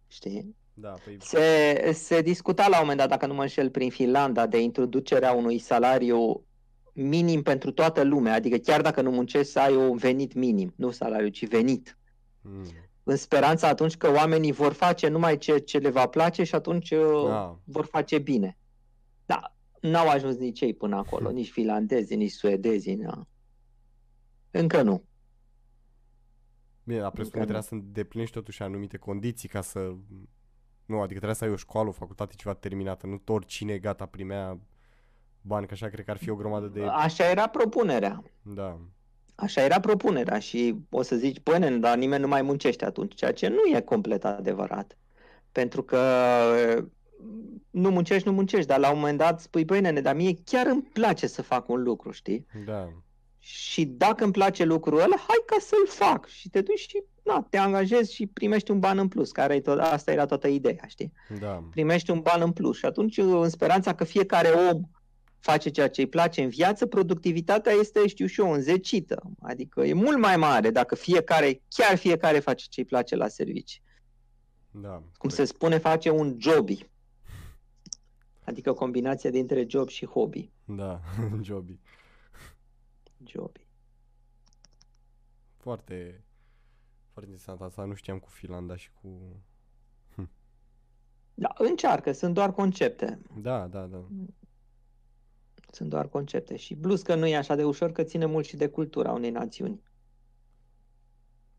Știi? 0.08 0.56
da, 0.74 0.90
păi, 1.04 1.18
Se, 1.22 1.92
se 1.94 2.22
discuta 2.22 2.68
la 2.68 2.76
un 2.76 2.82
moment 2.82 2.98
dat, 3.00 3.10
dacă 3.10 3.26
nu 3.26 3.34
mă 3.34 3.42
înșel, 3.42 3.70
prin 3.70 3.90
Finlanda, 3.90 4.48
de 4.48 4.62
introducerea 4.62 5.32
unui 5.32 5.60
salariu 5.60 6.46
minim 6.94 7.42
pentru 7.42 7.72
toată 7.72 8.04
lumea, 8.04 8.34
adică 8.34 8.58
chiar 8.58 8.82
dacă 8.82 9.02
nu 9.02 9.12
muncești 9.12 9.52
să 9.52 9.60
ai 9.60 9.76
un 9.76 9.98
venit 9.98 10.34
minim, 10.34 10.74
nu 10.76 10.92
salariu, 10.92 11.28
ci 11.28 11.48
venit. 11.48 11.98
mm, 12.42 12.66
În 13.04 13.16
speranța 13.16 13.68
atunci 13.68 13.98
că 13.98 14.12
oamenii 14.12 14.52
vor 14.52 14.74
face 14.74 15.08
numai 15.08 15.38
ce, 15.38 15.58
ce 15.58 15.78
le 15.78 15.90
va 15.90 16.08
place 16.08 16.44
și 16.44 16.56
atunci 16.56 16.92
uh, 16.92 17.28
da, 17.28 17.58
vor 17.64 17.86
face 17.86 18.18
bine. 18.18 18.58
Da, 19.26 19.55
n-au 19.90 20.08
ajuns 20.08 20.38
nici 20.38 20.62
ei 20.62 20.74
până 20.74 20.96
acolo, 20.96 21.32
nici 21.32 21.52
finlandezii, 21.52 22.16
nici 22.16 22.32
suedezii. 22.32 22.96
Na. 22.96 23.28
Încă 24.52 24.82
nu. 24.82 25.04
bine, 26.84 27.00
dar 27.00 27.12
presupun 27.12 27.40
că 27.40 27.46
Încă 27.46 27.60
trebuie 27.60 27.82
să 27.82 27.88
îndeplinești 27.88 28.34
totuși 28.36 28.62
anumite 28.62 28.98
condiții 28.98 29.50
ca 29.50 29.62
să, 29.62 29.80
nu, 30.86 30.96
adică 30.96 31.14
trebuie 31.14 31.36
să 31.36 31.44
ai 31.44 31.52
o 31.52 31.56
școală, 31.56 31.90
o 31.90 31.92
facultate, 31.92 32.34
ceva 32.36 32.54
terminată, 32.56 33.08
nu 33.08 33.22
oricine 33.28 33.78
gata 33.78 34.06
primea 34.06 34.60
bani, 35.42 35.68
că 35.68 35.74
așa 35.74 35.88
cred 35.88 36.06
că 36.06 36.12
ar 36.12 36.18
fi 36.18 36.30
o 36.30 36.36
grămadă 36.36 36.68
de, 36.68 36.84
Așa 36.84 37.30
era 37.30 37.48
propunerea. 37.48 38.24
da, 38.42 38.80
Așa 39.36 39.62
era 39.62 39.80
propunerea 39.80 40.40
și 40.40 40.76
o 40.90 41.02
să 41.02 41.16
zici, 41.16 41.42
băi, 41.44 41.60
nene, 41.60 41.78
dar 41.78 41.98
nimeni 41.98 42.22
nu 42.22 42.28
mai 42.28 42.42
muncește 42.42 42.86
atunci, 42.86 43.16
ceea 43.16 43.34
ce 43.34 43.48
nu 43.48 43.78
e 43.78 43.82
complet 43.82 44.26
adevărat. 44.26 44.98
Pentru 45.52 45.84
că 45.84 45.98
nu 47.70 47.90
muncești, 47.90 48.28
nu 48.28 48.34
muncești, 48.34 48.68
dar 48.68 48.80
la 48.80 48.92
un 48.92 49.00
moment 49.00 49.18
dat 49.18 49.42
spui, 49.42 49.66
băi, 49.66 49.82
nene, 49.82 50.02
dar 50.02 50.16
mie 50.16 50.34
chiar 50.46 50.66
îmi 50.66 50.82
place 50.94 51.28
să 51.28 51.42
fac 51.42 51.70
un 51.70 51.84
lucru, 51.84 52.12
știi? 52.12 52.46
da, 52.66 52.90
Și 53.40 53.86
dacă 53.86 54.24
îmi 54.24 54.34
place 54.34 54.64
lucrul 54.64 55.00
ăla, 55.00 55.16
hai 55.16 55.44
ca 55.46 55.56
să-l 55.60 55.88
fac. 55.88 56.28
Și 56.28 56.50
te 56.50 56.62
duci 56.62 56.80
și 56.80 57.04
na, 57.24 57.48
te 57.50 57.58
angajezi 57.58 58.14
și 58.14 58.28
primești 58.28 58.72
un 58.72 58.80
ban 58.80 58.98
în 58.98 59.08
plus, 59.08 59.32
care 59.32 59.56
e 59.56 59.62
tot, 59.62 59.80
asta 59.80 60.12
era 60.12 60.26
toată 60.26 60.48
ideea, 60.48 60.84
știi? 60.88 61.12
Da. 61.40 61.64
Primești 61.70 62.12
un 62.12 62.20
ban 62.20 62.42
în 62.42 62.52
plus 62.52 62.78
și 62.78 62.86
atunci 62.86 63.18
în 63.18 63.50
speranța 63.50 63.96
că 63.96 64.04
fiecare 64.04 64.48
om 64.50 64.82
face 65.40 65.70
ceea 65.70 65.90
ce 65.90 66.02
îi 66.02 66.08
place 66.08 66.42
în 66.42 66.50
viață, 66.50 66.86
productivitatea 66.86 67.72
este, 67.72 68.08
știu 68.08 68.26
și 68.26 68.40
eu, 68.40 68.52
înzecită. 68.52 69.22
Adică 69.42 69.82
e 69.82 69.94
mult 69.94 70.18
mai 70.18 70.38
mare 70.38 70.70
dacă 70.70 70.96
fiecare, 70.96 71.62
chiar 71.68 71.98
fiecare 71.98 72.40
face 72.40 72.66
ce 72.70 72.80
îi 72.80 72.86
place 72.86 73.16
la 73.16 73.28
servici. 73.28 73.82
Da. 74.72 75.04
Cum 75.18 75.30
se 75.30 75.46
spune, 75.46 75.78
face 75.78 76.10
un 76.10 76.36
jobby. 76.40 76.90
Adică 78.46 78.74
combinația 78.74 79.30
dintre 79.30 79.66
job 79.68 79.88
și 79.88 80.06
hobby. 80.06 80.52
Da, 80.66 81.02
Joby. 81.42 81.80
Jobby. 83.24 83.68
Foarte, 85.58 86.24
foarte 87.12 87.30
interesant 87.32 87.62
asta. 87.62 87.84
Nu 87.84 87.94
știam 87.94 88.20
cu 88.20 88.30
Finlanda 88.30 88.76
și 88.76 88.90
cu... 89.02 89.42
Da, 91.38 91.54
încearcă, 91.58 92.12
sunt 92.12 92.34
doar 92.34 92.52
concepte. 92.52 93.20
Da, 93.42 93.68
da, 93.68 93.86
da. 93.86 94.06
Sunt 95.72 95.90
doar 95.90 96.10
concepte. 96.10 96.56
Și 96.56 96.76
plus 96.76 97.02
că 97.02 97.16
nu 97.16 97.26
e 97.26 97.36
așa 97.36 97.56
de 97.56 97.64
ușor, 97.64 97.92
că 97.92 98.04
ține 98.04 98.26
mult 98.26 98.46
și 98.46 98.56
de 98.56 98.70
cultura 98.70 99.12
unei 99.12 99.30
națiuni. 99.30 99.82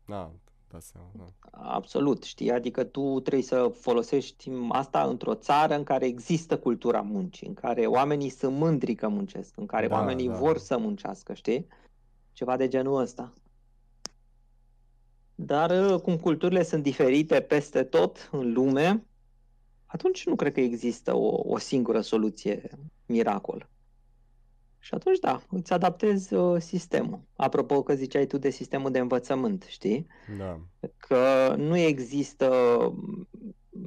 Da, 0.05 0.33
da 0.77 0.83
seama, 0.83 1.11
da. 1.13 1.25
Absolut, 1.51 2.23
știi? 2.23 2.51
Adică 2.51 2.83
tu 2.83 3.19
trebuie 3.19 3.43
să 3.43 3.71
folosești 3.79 4.51
asta 4.69 5.03
într-o 5.03 5.35
țară 5.35 5.75
în 5.75 5.83
care 5.83 6.05
există 6.05 6.57
cultura 6.57 7.01
muncii, 7.01 7.47
în 7.47 7.53
care 7.53 7.85
oamenii 7.85 8.29
sunt 8.29 8.57
mândri 8.57 8.95
că 8.95 9.07
muncesc, 9.07 9.57
în 9.57 9.65
care 9.65 9.87
Da, 9.87 9.95
oamenii 9.95 10.27
da. 10.27 10.35
vor 10.35 10.57
să 10.57 10.77
muncească, 10.77 11.33
știi? 11.33 11.67
Ceva 12.33 12.57
de 12.57 12.67
genul 12.67 13.01
ăsta. 13.01 13.33
Dar 15.35 15.91
uh, 15.91 16.01
cum 16.01 16.17
culturile 16.17 16.63
sunt 16.63 16.83
diferite 16.83 17.41
peste 17.41 17.83
tot 17.83 18.29
în 18.31 18.53
lume, 18.53 19.05
atunci 19.85 20.25
nu 20.25 20.35
cred 20.35 20.53
că 20.53 20.59
există 20.59 21.15
o, 21.15 21.41
o 21.53 21.57
singură 21.57 22.01
soluție 22.01 22.69
miracol. 23.05 23.69
Și 24.79 24.93
atunci, 24.93 25.19
da, 25.19 25.41
îți 25.49 25.73
adaptezi 25.73 26.33
uh, 26.33 26.61
sistemul. 26.61 27.19
Apropo 27.35 27.83
că 27.83 27.93
ziceai 27.95 28.25
tu 28.25 28.37
de 28.37 28.49
sistemul 28.49 28.91
de 28.91 28.99
învățământ, 28.99 29.63
știi? 29.67 30.07
Da, 30.37 30.59
că 30.97 31.53
nu 31.57 31.77
există, 31.77 32.49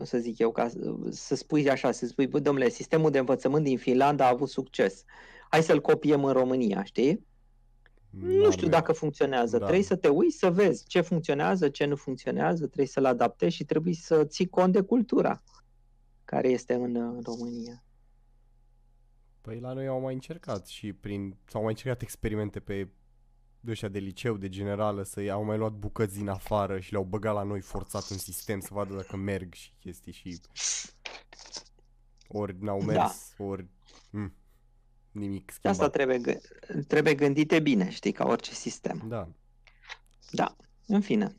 să 0.02 0.18
zic 0.18 0.38
eu, 0.38 0.52
ca 0.52 0.68
să- 0.68 0.96
să 1.10 1.34
spui 1.34 1.70
așa, 1.70 1.90
să 1.92 2.06
spui, 2.06 2.26
bă, 2.26 2.38
domnule, 2.38 2.68
sistemul 2.68 3.10
de 3.10 3.18
învățământ 3.18 3.64
din 3.64 3.78
Finlanda 3.78 4.24
a 4.26 4.28
avut 4.30 4.48
succes. 4.48 5.04
Hai 5.50 5.62
să-l 5.62 5.80
copiem 5.80 6.24
în 6.24 6.32
România, 6.32 6.82
știi? 6.84 7.28
nu 8.10 8.26
N-ar 8.26 8.52
știu 8.52 8.66
merge. 8.66 8.68
dacă 8.68 8.92
funcționează. 8.92 9.58
Da. 9.58 9.64
Trebuie 9.64 9.84
să 9.86 9.96
te 9.96 10.08
uiți 10.08 10.38
să 10.38 10.50
vezi 10.50 10.84
ce 10.86 11.00
funcționează, 11.00 11.68
ce 11.68 11.84
nu 11.84 11.96
funcționează, 11.96 12.64
trebuie 12.66 12.86
să-l 12.86 13.04
adaptezi 13.04 13.54
și 13.54 13.64
trebuie 13.64 13.94
să 13.94 14.24
ții 14.24 14.48
cont 14.48 14.72
de 14.72 14.80
cultura 14.80 15.42
care 16.24 16.48
este 16.48 16.74
în, 16.74 16.96
în 16.96 17.20
România. 17.24 17.84
Păi 19.40 19.60
la 19.60 19.72
noi 19.72 19.86
au 19.86 20.00
mai 20.00 20.14
încercat 20.14 20.66
și 20.66 20.92
prin... 20.92 21.36
S-au 21.46 21.60
mai 21.62 21.70
încercat 21.70 22.02
experimente 22.02 22.60
pe 22.60 22.88
de 23.60 23.70
ăștia 23.70 23.88
de 23.88 23.98
liceu, 23.98 24.36
de 24.36 24.48
generală, 24.48 25.02
să 25.02 25.20
au 25.30 25.44
mai 25.44 25.58
luat 25.58 25.72
bucăți 25.72 26.16
din 26.16 26.28
afară 26.28 26.80
și 26.80 26.90
le-au 26.92 27.04
băgat 27.04 27.34
la 27.34 27.42
noi 27.42 27.60
forțat 27.60 28.08
în 28.08 28.18
sistem 28.18 28.60
să 28.60 28.68
vadă 28.72 28.94
dacă 28.94 29.16
merg 29.16 29.54
și 29.54 29.72
chestii 29.78 30.12
și 30.12 30.40
ori 32.28 32.56
n-au 32.60 32.78
Da. 32.78 32.84
mers, 32.84 33.34
ori 33.38 33.66
mm, 34.10 34.34
nimic 35.10 35.50
Și 35.50 35.56
schimbat. 35.56 35.78
asta 35.80 35.90
trebuie, 35.90 36.20
gă- 36.20 36.86
trebuie 36.86 37.14
gândite 37.14 37.60
bine, 37.60 37.90
știi, 37.90 38.12
ca 38.12 38.24
orice 38.24 38.54
sistem. 38.54 39.02
Da, 39.08 39.28
Da, 40.30 40.56
în 40.86 41.00
fine. 41.00 41.34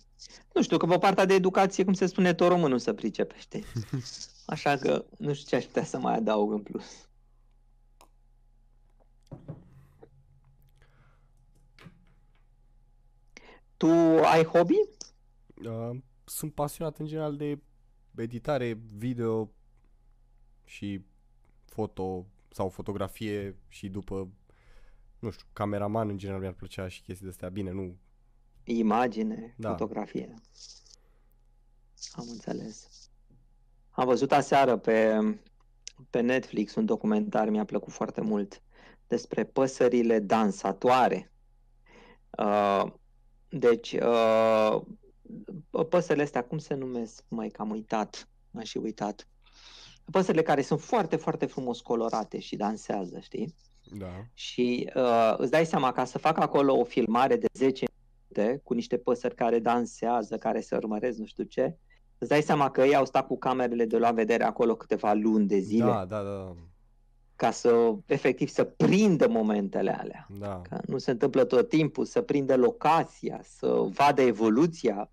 Nu 0.53 0.61
știu, 0.63 0.77
că 0.77 0.85
pe 0.85 0.97
partea 0.97 1.25
de 1.25 1.33
educație, 1.33 1.83
cum 1.83 1.93
se 1.93 2.05
spune, 2.05 2.33
tot 2.33 2.47
românul 2.47 2.79
să 2.79 2.93
pricepe, 2.93 3.35
știi? 3.39 3.63
Așa 4.45 4.77
că 4.77 5.05
nu 5.17 5.33
știu 5.33 5.47
ce 5.47 5.55
aș 5.55 5.63
putea 5.65 5.83
să 5.85 5.97
mai 5.99 6.15
adaug 6.15 6.51
în 6.51 6.61
plus. 6.61 6.85
Tu 13.77 13.87
ai 14.23 14.43
hobby? 14.43 14.75
uh, 15.65 15.97
sunt 16.25 16.53
pasionat 16.53 16.97
în 16.97 17.05
general 17.05 17.37
de 17.37 17.59
editare 18.15 18.73
video 18.95 19.51
și 20.63 21.01
foto 21.65 22.25
sau 22.49 22.69
fotografie 22.69 23.55
și 23.67 23.89
după 23.89 24.27
nu 25.19 25.29
știu, 25.29 25.45
cameraman 25.53 26.09
în 26.09 26.17
general 26.17 26.41
mi-ar 26.41 26.53
plăcea 26.53 26.87
și 26.87 27.01
chestii 27.01 27.25
de 27.25 27.31
astea. 27.31 27.49
Bine, 27.49 27.71
nu 27.71 27.97
Imagine, 28.63 29.53
Da. 29.57 29.69
fotografie. 29.69 30.33
Am 32.11 32.25
înțeles. 32.29 33.09
Am 33.89 34.05
văzut 34.05 34.31
aseară 34.31 34.77
pe, 34.77 35.17
pe 36.09 36.19
Netflix 36.21 36.75
un 36.75 36.85
documentar, 36.85 37.49
mi-a 37.49 37.65
plăcut 37.65 37.93
foarte 37.93 38.21
mult, 38.21 38.61
despre 39.11 39.43
păsările 39.43 40.19
dansatoare. 40.19 41.31
Uh, 42.37 42.83
deci, 43.49 43.91
uh, 43.91 44.81
păsările 45.89 46.23
astea, 46.23 46.43
cum 46.43 46.57
se 46.57 46.73
numesc? 46.73 47.23
Mai 47.27 47.49
că 47.49 47.61
am 47.61 47.69
uitat, 47.69 48.29
m-am 48.51 48.63
și 48.63 48.77
uitat. 48.77 49.27
Păsările 50.11 50.43
care 50.43 50.61
sunt 50.61 50.81
foarte, 50.81 51.15
foarte 51.15 51.45
frumos 51.45 51.81
colorate 51.81 52.39
și 52.39 52.55
dansează, 52.55 53.19
știi? 53.19 53.55
Da. 53.97 54.25
Și 54.33 54.89
uh, 54.95 55.33
îți 55.37 55.51
dai 55.51 55.65
seama, 55.65 55.91
ca 55.91 56.05
să 56.05 56.17
fac 56.17 56.37
acolo 56.37 56.77
o 56.77 56.83
filmare 56.83 57.35
de 57.35 57.47
10 57.53 57.85
minute 57.93 58.61
cu 58.63 58.73
niște 58.73 58.97
păsări 58.97 59.35
care 59.35 59.59
dansează, 59.59 60.37
care 60.37 60.61
se 60.61 60.75
urmăresc, 60.75 61.17
nu 61.17 61.25
știu 61.25 61.43
ce, 61.43 61.77
îți 62.17 62.29
dai 62.29 62.41
seama 62.41 62.71
că 62.71 62.81
ei 62.81 62.95
au 62.95 63.05
stat 63.05 63.27
cu 63.27 63.37
camerele 63.37 63.85
de 63.85 63.97
la 63.97 64.11
vedere 64.11 64.43
acolo 64.43 64.75
câteva 64.75 65.13
luni 65.13 65.47
de 65.47 65.57
zile 65.57 65.85
Da, 65.85 66.05
da, 66.05 66.21
da, 66.21 66.55
ca 67.41 67.51
să, 67.51 67.93
efectiv, 68.05 68.47
să 68.49 68.63
prindă 68.63 69.27
momentele 69.27 69.91
alea. 69.99 70.27
da. 70.39 70.61
Că 70.69 70.79
nu 70.87 70.97
se 70.97 71.11
întâmplă 71.11 71.43
tot 71.43 71.69
timpul, 71.69 72.05
să 72.05 72.21
prindă 72.21 72.55
locația, 72.57 73.39
să 73.43 73.67
vadă 73.93 74.21
evoluția 74.21 75.09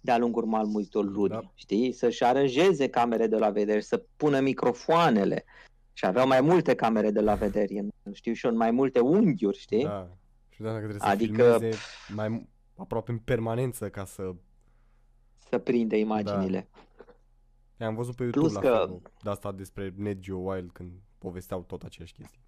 de-a 0.00 0.18
lungul 0.18 0.44
mai 0.44 0.62
multor 0.66 1.04
luni, 1.04 1.28
Da. 1.30 1.40
știi? 1.54 1.92
Să-și 1.92 2.24
aranjeze 2.24 2.88
camere 2.88 3.26
de 3.26 3.36
la 3.36 3.50
vedere, 3.50 3.80
să 3.80 4.02
pună 4.16 4.40
microfoanele. 4.40 5.44
Și 5.92 6.06
aveau 6.06 6.26
mai 6.26 6.40
multe 6.40 6.74
camere 6.74 7.10
de 7.10 7.20
la 7.20 7.34
vedere, 7.34 7.78
în- 7.78 8.12
știu 8.12 8.32
și 8.32 8.46
eu, 8.46 8.52
în 8.52 8.56
mai 8.58 8.70
multe 8.70 9.00
unghiuri, 9.00 9.58
știi? 9.58 9.84
Da. 9.84 10.08
Și 10.48 10.60
dacă 10.60 10.76
trebuie 10.76 10.98
să 10.98 11.06
Adică- 11.06 11.42
filmeze 11.58 11.76
mai 12.14 12.48
aproape 12.76 13.10
în 13.10 13.18
permanență 13.18 13.88
ca 13.90 14.04
să... 14.04 14.34
Să 15.48 15.58
prinde 15.58 15.98
imaginile. 15.98 16.68
Am 17.78 17.94
văzut 17.94 18.14
pe 18.14 18.22
YouTube 18.22 18.46
Plus 18.46 18.62
la 18.62 18.68
că- 18.70 18.84
fel, 18.86 19.00
de 19.22 19.30
asta 19.30 19.52
despre 19.52 19.92
Net 19.96 20.18
Geo 20.18 20.36
Wild 20.38 20.70
când 20.72 20.90
povesteau 21.24 21.62
tot 21.62 21.82
aceleași 21.82 22.12
chestii. 22.12 22.40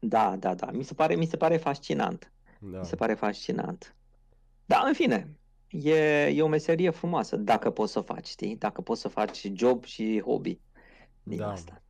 Da, 0.00 0.36
da, 0.36 0.54
da. 0.54 0.70
Mi 0.70 0.82
se 0.82 0.94
pare, 0.94 1.14
mi 1.14 1.26
se 1.26 1.36
pare 1.36 1.56
fascinant. 1.56 2.32
Da. 2.60 2.78
Mi 2.78 2.84
se 2.86 2.96
pare 2.96 3.14
fascinant. 3.14 3.96
Da, 4.64 4.82
în 4.86 4.94
fine, 4.94 5.36
e, 5.68 6.26
e 6.26 6.42
o 6.42 6.48
meserie 6.48 6.90
frumoasă 6.90 7.36
dacă 7.36 7.70
poți 7.70 7.92
să 7.92 7.98
o 7.98 8.02
faci, 8.02 8.26
știi? 8.26 8.56
Dacă 8.56 8.80
poți 8.80 9.00
să 9.00 9.08
faci 9.08 9.50
job 9.54 9.84
și 9.84 10.20
hobby 10.24 10.60
din 11.22 11.38
Da. 11.38 11.50
asta. 11.50 11.82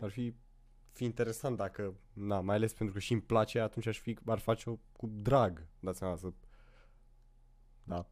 Ar 0.00 0.10
fi, 0.10 0.34
fi 0.92 1.04
interesant 1.04 1.56
dacă, 1.56 1.94
na, 2.12 2.40
mai 2.40 2.56
ales 2.56 2.72
pentru 2.72 2.94
că 2.94 3.00
și 3.00 3.12
îmi 3.12 3.22
place, 3.22 3.60
atunci 3.60 3.86
aș 3.86 3.98
fi, 3.98 4.18
ar 4.26 4.38
face-o 4.38 4.76
cu 4.92 5.10
drag, 5.12 5.66
dați 5.80 5.98
seama, 5.98 6.16
să, 6.16 6.32
da, 7.84 8.06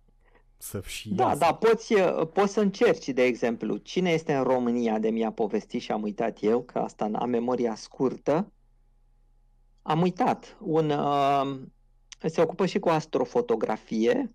să 0.62 0.82
și 0.86 1.14
Da, 1.14 1.24
iasă. 1.24 1.38
da, 1.38 1.54
poți, 1.54 1.94
poți 2.32 2.52
să 2.52 2.60
încerci, 2.60 3.08
de 3.08 3.22
exemplu, 3.22 3.76
cine 3.76 4.10
este 4.10 4.34
în 4.34 4.42
România 4.42 4.98
de 4.98 5.10
mi-a 5.10 5.32
povestit 5.32 5.80
și 5.80 5.92
am 5.92 6.02
uitat 6.02 6.38
eu, 6.40 6.62
că 6.62 6.78
asta 6.78 7.10
am 7.12 7.30
memoria 7.30 7.74
scurtă. 7.74 8.52
Am 9.82 10.00
uitat. 10.00 10.56
Un, 10.60 10.90
uh, 10.90 11.58
se 12.28 12.40
ocupă 12.40 12.66
și 12.66 12.78
cu 12.78 12.88
astrofotografie, 12.88 14.34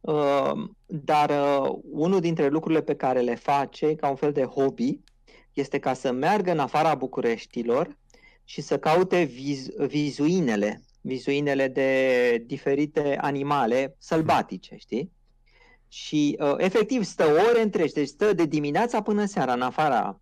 uh, 0.00 0.52
dar 0.86 1.30
uh, 1.30 1.78
unul 1.90 2.20
dintre 2.20 2.48
lucrurile 2.48 2.82
pe 2.82 2.94
care 2.96 3.20
le 3.20 3.34
face 3.34 3.94
ca 3.94 4.08
un 4.08 4.16
fel 4.16 4.32
de 4.32 4.44
hobby 4.44 5.00
este 5.52 5.78
ca 5.78 5.94
să 5.94 6.12
meargă 6.12 6.50
în 6.50 6.58
afara 6.58 6.94
Bucureștilor 6.94 7.98
și 8.44 8.60
să 8.60 8.78
caute 8.78 9.22
viz, 9.22 9.68
vizuinele, 9.76 10.82
vizuinele 11.00 11.68
de 11.68 12.42
diferite 12.46 13.16
animale 13.20 13.94
sălbatice, 13.98 14.76
știi? 14.76 15.18
Și 15.92 16.36
uh, 16.40 16.54
efectiv 16.56 17.04
stă 17.04 17.24
ore 17.48 17.62
întregi, 17.62 17.92
deci 17.92 18.08
stă 18.08 18.32
de 18.32 18.44
dimineața 18.44 19.02
până 19.02 19.24
seara 19.24 19.52
în 19.52 19.62
afara, 19.62 20.20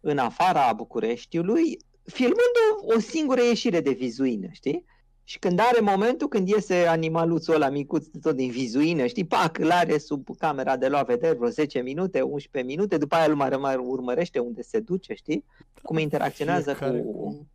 în 0.00 0.18
afara 0.18 0.72
Bucureștiului, 0.72 1.78
filmând 2.04 2.54
o, 2.82 2.94
o 2.94 2.98
singură 2.98 3.40
ieșire 3.42 3.80
de 3.80 3.90
vizuină, 3.90 4.46
știi? 4.50 4.84
Și 5.24 5.38
când 5.38 5.58
are 5.58 5.80
momentul, 5.80 6.28
când 6.28 6.48
iese 6.48 6.74
animaluțul 6.86 7.54
ăla 7.54 7.68
micuț 7.68 8.06
tot 8.22 8.36
din 8.36 8.50
vizuină, 8.50 9.06
știi, 9.06 9.26
pac, 9.26 9.58
îl 9.58 9.70
are 9.70 9.98
sub 9.98 10.28
camera 10.38 10.76
de 10.76 10.88
luat 10.88 11.06
vedere 11.06 11.34
vreo 11.34 11.48
10 11.48 11.80
minute, 11.80 12.20
11 12.20 12.70
minute, 12.72 12.96
după 12.96 13.14
aia 13.14 13.24
îl 13.26 13.34
mai 13.34 13.76
urmărește 13.76 14.38
unde 14.38 14.62
se 14.62 14.80
duce, 14.80 15.14
știi? 15.14 15.44
Cum 15.82 15.98
interacționează 15.98 16.72
Fiecare 16.72 17.00
cu... 17.00 17.12
cu- 17.12 17.46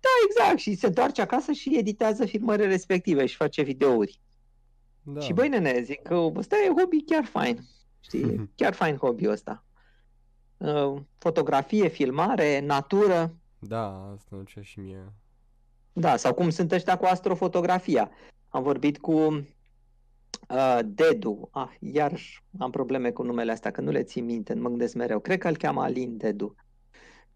Da, 0.00 0.08
exact. 0.28 0.58
Și 0.58 0.74
se 0.74 0.86
întoarce 0.86 1.20
acasă 1.20 1.52
și 1.52 1.76
editează 1.78 2.24
filmările 2.26 2.66
respective 2.68 3.26
și 3.26 3.36
face 3.36 3.62
videouri. 3.62 4.20
Da. 5.04 5.20
Și 5.20 5.32
băi 5.32 5.48
nene, 5.48 5.82
zic 5.82 6.02
că 6.02 6.14
ăsta 6.14 6.56
e 6.56 6.80
hobby 6.80 7.02
chiar 7.02 7.24
fain. 7.24 7.58
Știi? 8.00 8.50
Chiar 8.56 8.74
fain 8.74 8.96
hobby 8.96 9.28
ăsta. 9.28 9.64
Uh, 10.56 10.94
Fotografie, 11.18 11.88
filmare, 11.88 12.60
natură. 12.60 13.34
Da, 13.58 14.10
asta 14.14 14.36
nu 14.36 14.42
ce 14.42 14.60
și 14.60 14.80
mie. 14.80 15.12
Da, 15.92 16.16
sau 16.16 16.34
cum 16.34 16.50
sunt 16.50 16.72
ăștia 16.72 16.96
cu 16.96 17.04
astrofotografia. 17.04 18.10
Am 18.48 18.62
vorbit 18.62 18.98
cu 18.98 19.12
uh, 19.12 20.78
Dedu. 20.84 21.48
Ah, 21.52 21.70
iar 21.80 22.12
am 22.58 22.70
probleme 22.70 23.10
cu 23.10 23.22
numele 23.22 23.52
astea, 23.52 23.70
că 23.70 23.80
nu 23.80 23.90
le 23.90 24.02
țin 24.02 24.24
minte, 24.24 24.54
mă 24.54 24.68
gândesc 24.68 24.94
mereu. 24.94 25.18
Cred 25.18 25.38
că 25.38 25.48
îl 25.48 25.56
cheamă 25.56 25.82
Alin 25.82 26.16
Dedu. 26.16 26.54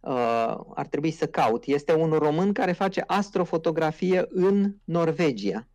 Uh, 0.00 0.58
ar 0.74 0.86
trebui 0.90 1.10
să 1.10 1.26
caut. 1.26 1.64
Este 1.64 1.94
un 1.94 2.10
român 2.10 2.52
care 2.52 2.72
face 2.72 3.04
astrofotografie 3.06 4.26
în 4.28 4.74
Norvegia. 4.84 5.66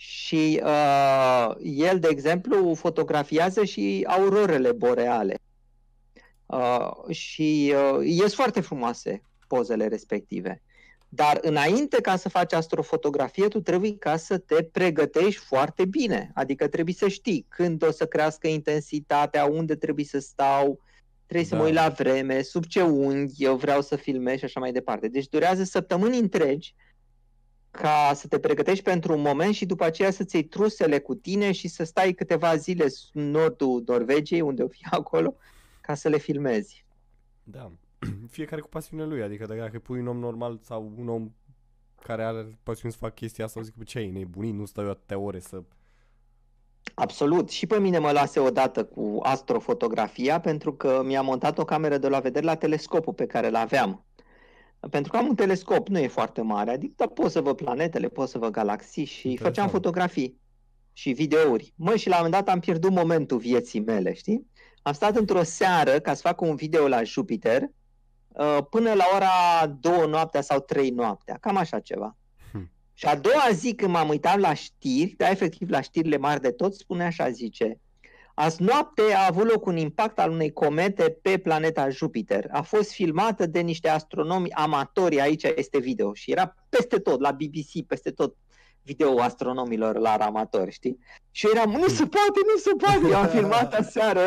Hm. 0.00 0.06
Și 0.06 0.60
uh, 0.64 1.54
el, 1.62 1.98
de 1.98 2.08
exemplu, 2.10 2.74
fotografiază 2.74 3.64
și 3.64 4.04
aurorele 4.08 4.72
boreale. 4.72 5.34
Uh, 6.46 7.14
și 7.14 7.74
uh, 7.76 8.06
ies 8.06 8.34
foarte 8.34 8.60
frumoase 8.60 9.22
pozele 9.46 9.86
respective. 9.86 10.62
Dar 11.08 11.38
înainte 11.42 12.00
ca 12.00 12.16
să 12.16 12.28
faci 12.28 12.52
astrofotografie, 12.52 13.48
tu 13.48 13.60
trebuie 13.60 13.96
ca 13.98 14.16
să 14.16 14.38
te 14.38 14.62
pregătești 14.62 15.44
foarte 15.44 15.84
bine. 15.84 16.30
Adică 16.34 16.68
trebuie 16.68 16.94
să 16.94 17.08
știi 17.08 17.46
când 17.48 17.82
o 17.82 17.90
să 17.90 18.06
crească 18.06 18.48
intensitatea, 18.48 19.44
unde 19.44 19.74
trebuie 19.76 20.04
să 20.04 20.18
stau, 20.18 20.80
trebuie 21.26 21.48
să 21.48 21.54
Da. 21.54 21.60
mă 21.60 21.66
uit 21.66 21.74
la 21.74 21.88
vreme, 21.88 22.42
sub 22.42 22.64
ce 22.64 22.82
unghi 22.82 23.44
eu 23.44 23.56
vreau 23.56 23.82
să 23.82 23.96
filmez 23.96 24.38
și 24.38 24.44
așa 24.44 24.60
mai 24.60 24.72
departe. 24.72 25.08
Deci 25.08 25.28
durează 25.28 25.64
săptămâni 25.64 26.18
întregi 26.18 26.74
ca 27.70 28.12
să 28.14 28.26
te 28.28 28.38
pregătești 28.38 28.84
pentru 28.84 29.12
un 29.12 29.20
moment 29.20 29.54
și 29.54 29.66
după 29.66 29.84
aceea 29.84 30.10
să-ți 30.10 30.34
iei 30.34 30.44
trusele 30.44 30.98
cu 30.98 31.14
tine 31.14 31.52
și 31.52 31.68
să 31.68 31.84
stai 31.84 32.12
câteva 32.12 32.56
zile 32.56 32.86
în 33.12 33.30
nordul 33.30 33.82
Norvegiei, 33.86 34.40
unde 34.40 34.62
o 34.62 34.68
fi 34.68 34.86
acolo, 34.90 35.34
ca 35.80 35.94
să 35.94 36.08
le 36.08 36.18
filmezi. 36.18 36.84
Da. 37.42 37.72
Fiecare 38.30 38.60
cu 38.60 38.68
pasiunea 38.68 39.06
lui, 39.06 39.22
adică 39.22 39.46
dacă 39.46 39.78
pui 39.78 40.00
un 40.00 40.06
om 40.06 40.18
normal 40.18 40.58
sau 40.62 40.92
un 40.96 41.08
om 41.08 41.30
care 42.02 42.24
are 42.24 42.58
pasiune 42.62 42.92
să 42.92 42.98
facă 43.00 43.12
chestia 43.14 43.44
asta, 43.44 43.60
o 43.60 43.62
zic, 43.62 43.74
"Bă, 43.74 43.82
ce 43.82 43.98
ai 43.98 44.10
nebunit, 44.10 44.54
nu 44.54 44.64
stau 44.64 44.84
eu 44.84 44.90
atâtea 44.90 45.18
ore 45.18 45.40
să... 45.40 45.62
Absolut. 46.94 47.50
Și 47.50 47.66
pe 47.66 47.78
mine 47.78 47.98
mă 47.98 48.10
lase 48.10 48.40
odată 48.40 48.84
cu 48.84 49.18
astrofotografia 49.22 50.40
pentru 50.40 50.74
că 50.74 51.02
mi-a 51.04 51.22
montat 51.22 51.58
o 51.58 51.64
cameră 51.64 51.98
de 51.98 52.08
la 52.08 52.20
vedere 52.20 52.44
la 52.44 52.54
telescopul 52.54 53.12
pe 53.12 53.26
care 53.26 53.46
îl 53.46 53.54
aveam. 53.54 54.04
Pentru 54.90 55.12
că 55.12 55.18
am 55.18 55.26
un 55.26 55.34
telescop, 55.34 55.88
nu 55.88 55.98
e 55.98 56.06
foarte 56.06 56.40
mare, 56.40 56.70
adică 56.70 56.92
da, 56.96 57.06
pot 57.06 57.30
să 57.30 57.40
văd 57.40 57.56
planetele, 57.56 58.08
pot 58.08 58.28
să 58.28 58.38
văd 58.38 58.50
galaxii 58.50 59.04
și 59.04 59.28
Interesant. 59.28 59.54
făceam 59.54 59.68
fotografii 59.70 60.40
și 60.92 61.10
videouri. 61.10 61.72
Măi, 61.76 61.98
și 61.98 62.08
la 62.08 62.16
un 62.16 62.22
moment 62.24 62.44
dat 62.44 62.54
am 62.54 62.60
pierdut 62.60 62.90
momentul 62.90 63.38
vieții 63.38 63.80
mele, 63.80 64.12
știi? 64.14 64.46
Am 64.82 64.92
stat 64.92 65.16
într-o 65.16 65.42
seară 65.42 65.98
ca 65.98 66.14
să 66.14 66.20
fac 66.20 66.40
un 66.40 66.54
video 66.54 66.88
la 66.88 67.02
Jupiter 67.02 67.62
uh, 68.28 68.58
până 68.70 68.92
la 68.92 69.04
ora 69.14 69.66
2 69.80 70.08
noaptea 70.08 70.40
sau 70.40 70.60
3 70.60 70.90
noaptea, 70.90 71.36
cam 71.40 71.56
așa 71.56 71.80
ceva. 71.80 72.16
Hm. 72.52 72.70
Și 72.94 73.06
a 73.06 73.16
doua 73.16 73.48
zi 73.52 73.74
când 73.74 73.92
m-am 73.92 74.08
uitat 74.08 74.38
la 74.38 74.54
știri, 74.54 75.14
da, 75.16 75.30
efectiv 75.30 75.68
la 75.68 75.80
știrile 75.80 76.16
mari 76.16 76.40
de 76.40 76.50
tot, 76.50 76.74
spune 76.74 77.04
așa, 77.04 77.30
zice, 77.30 77.80
Azi 78.42 78.62
noapte 78.62 79.02
a 79.16 79.26
avut 79.26 79.50
loc 79.50 79.66
un 79.66 79.76
impact 79.76 80.18
al 80.18 80.30
unei 80.30 80.52
comete 80.52 81.18
pe 81.22 81.38
planeta 81.38 81.88
Jupiter. 81.88 82.48
A 82.50 82.62
fost 82.62 82.92
filmată 82.92 83.46
de 83.46 83.60
niște 83.60 83.88
astronomi 83.88 84.52
amatori, 84.52 85.20
aici 85.20 85.42
este 85.42 85.78
video 85.78 86.14
și 86.14 86.30
era 86.30 86.54
peste 86.68 86.98
tot, 86.98 87.20
la 87.20 87.30
BBC, 87.30 87.86
peste 87.86 88.10
tot 88.10 88.36
video 88.82 89.20
astronomilor 89.20 89.96
la 89.96 90.14
amatori, 90.14 90.70
știi? 90.70 90.98
Și 91.30 91.46
eu 91.46 91.52
eram, 91.54 91.70
nu 91.70 91.88
se 91.88 92.06
poate, 92.06 92.40
nu 92.54 92.60
se 92.60 92.70
poate, 92.78 93.06
eu 93.10 93.16
am 93.16 93.26
filmat 93.26 93.74
aseară, 93.74 94.20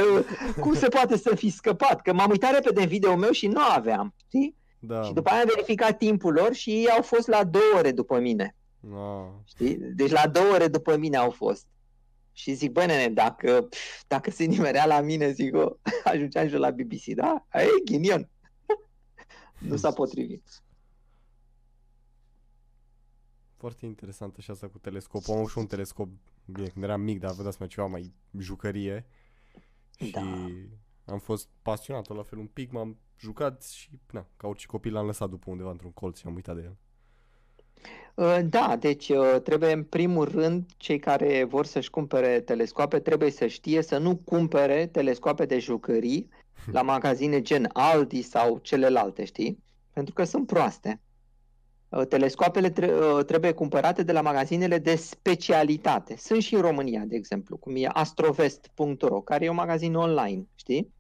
cum 0.60 0.73
se 0.73 0.88
poate 0.88 1.17
să 1.17 1.36
fi 1.36 1.49
scăpat? 1.49 2.02
Că 2.02 2.13
m-am 2.13 2.30
uitat 2.30 2.54
repede 2.54 2.82
în 2.82 2.88
video 2.88 3.15
meu 3.15 3.32
și 3.32 3.47
nu 3.47 3.62
aveam, 3.76 4.13
știi? 4.28 4.56
Da. 4.80 5.02
Și 5.02 5.13
după 5.13 5.30
aia 5.30 5.41
am 5.41 5.49
verificat 5.54 5.97
timpul 5.97 6.34
lor 6.34 6.54
și 6.54 6.69
ei 6.69 6.89
au 6.89 7.02
fost 7.02 7.28
la 7.28 7.43
două 7.43 7.73
ore 7.78 7.91
după 7.91 8.19
mine. 8.19 8.56
Ah. 8.93 9.26
Știi? 9.45 9.76
Deci 9.76 10.12
la 10.12 10.28
două 10.28 10.54
ore 10.54 10.67
după 10.67 10.97
mine 10.97 11.17
au 11.17 11.30
fost. 11.30 11.65
Și 12.34 12.54
zic, 12.54 12.72
bă, 12.72 12.86
nene, 12.86 13.13
dacă, 13.13 13.62
pf, 13.62 14.04
dacă 14.08 14.32
se 14.32 14.43
nimerea 14.43 14.86
la 14.86 15.02
mine, 15.02 15.32
zic, 15.32 15.56
o, 15.56 15.78
ajungeam 16.04 16.48
și 16.48 16.54
eu 16.54 16.60
la 16.60 16.72
BBC, 16.72 17.04
da? 17.06 17.46
Aia 17.50 17.65
e 17.65 17.84
ghinion. 17.86 18.30
nu 19.69 19.76
s-a 19.76 19.91
potrivit. 19.91 20.63
Foarte 23.58 23.86
interesant 23.86 24.36
așa 24.38 24.54
asta 24.54 24.67
cu 24.67 24.78
telescopul. 24.78 25.34
Am 25.34 25.39
avut 25.39 25.52
și 25.52 25.58
un 25.58 25.67
telescop, 25.67 26.10
bine, 26.46 26.67
când 26.67 26.84
eram 26.84 27.02
mic, 27.02 27.19
dar 27.19 27.34
vă 27.34 27.43
dați 27.43 27.58
seama 27.58 27.72
ceva 27.72 27.88
mai 27.88 28.13
jucărie. 28.38 29.06
Și 30.00 30.12
Da. 30.12 30.22
am 31.06 31.19
fost 31.19 31.50
pasionat 31.62 32.08
la 32.08 32.24
fel 32.24 32.38
un 32.39 32.48
pic, 32.48 32.72
m-am 32.72 32.98
jucat 33.19 33.63
și, 33.63 33.89
na, 34.12 34.28
ca 34.38 34.48
orice 34.48 34.65
copil 34.65 34.93
l-am 34.93 35.06
lăsat 35.06 35.30
după 35.30 35.50
undeva 35.50 35.72
într-un 35.72 35.91
colț 35.91 36.19
și 36.19 36.28
am 36.28 36.36
uitat 36.36 36.56
de 36.56 36.62
el. 36.62 36.78
Uh, 38.15 38.39
Da, 38.46 38.76
deci 38.80 39.10
uh, 39.10 39.36
trebuie 39.43 39.72
în 39.72 39.84
primul 39.84 40.26
rând 40.30 40.65
cei 40.78 41.00
care 41.00 41.43
vor 41.43 41.65
să-și 41.65 41.89
cumpere 41.89 42.41
telescoape 42.41 43.00
trebuie 43.00 43.32
să 43.32 43.48
știe 43.48 43.82
să 43.82 43.98
nu 43.98 44.15
cumpere 44.15 44.88
telescoape 44.88 45.46
de 45.46 45.60
jucării 45.60 46.30
la 46.72 46.82
magazine 46.82 47.41
gen 47.41 47.69
Aldi 47.74 48.22
sau 48.22 48.58
celelalte, 48.58 49.24
știi? 49.26 49.63
Pentru 49.93 50.13
că 50.13 50.24
sunt 50.24 50.48
proaste. 50.48 51.02
Uh, 51.89 52.06
Telescoapele 52.08 52.69
tre- 52.69 52.93
uh, 52.93 53.26
trebuie 53.26 53.52
cumpărate 53.52 54.04
de 54.04 54.12
la 54.12 54.22
magazinele 54.22 54.78
de 54.78 54.96
specialitate. 54.96 56.15
Sunt 56.17 56.41
și 56.41 56.56
în 56.56 56.62
România, 56.62 57.04
de 57.06 57.15
exemplu, 57.15 57.58
cum 57.58 57.76
e 57.76 57.88
astrovest.ro, 57.93 59.22
care 59.22 59.46
e 59.46 59.50
un 59.50 59.56
magazin 59.56 59.96
online, 59.96 60.48
știi? 60.56 60.93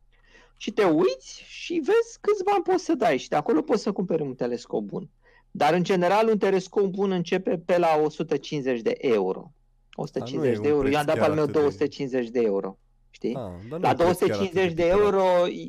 Și 0.57 0.71
te 0.71 0.83
uiți 0.83 1.43
și 1.45 1.73
vezi 1.73 2.17
câți 2.21 2.43
bani 2.43 2.63
poți 2.63 2.83
să 2.83 2.93
dai 2.93 3.17
și 3.17 3.29
de 3.29 3.35
acolo 3.35 3.61
poți 3.61 3.81
să 3.81 3.91
cumperi 3.91 4.21
un 4.21 4.35
telescop 4.35 4.83
bun. 4.83 5.09
Dar, 5.55 5.73
în 5.73 5.83
general, 5.83 6.27
un 6.29 6.37
telescop 6.37 6.85
bun 6.85 7.11
începe 7.11 7.57
pe 7.57 7.77
la 7.77 7.87
150 8.03 8.81
de 8.81 8.95
euro. 8.97 9.51
150 9.95 10.55
un 10.55 10.61
de 10.61 10.67
euro. 10.67 10.81
preț 10.81 10.93
Eu 10.93 10.99
am 10.99 11.05
dat 11.05 11.13
pe 11.15 11.19
chiar 11.21 11.29
al 11.29 11.35
meu 11.35 11.43
atât 11.43 11.55
de- 11.55 11.59
250 11.61 12.29
de 12.29 12.39
euro. 12.41 12.77
Știi? 13.09 13.35
Ah, 13.35 13.41
dar 13.69 13.79
nu 13.79 13.79
La 13.79 13.89
e 13.89 13.95
preț 13.95 13.97
chiar 13.97 14.07
atât 14.07 14.19
250 14.19 14.73
de 14.73 14.83
piperat. 14.83 14.99
euro 14.99 15.23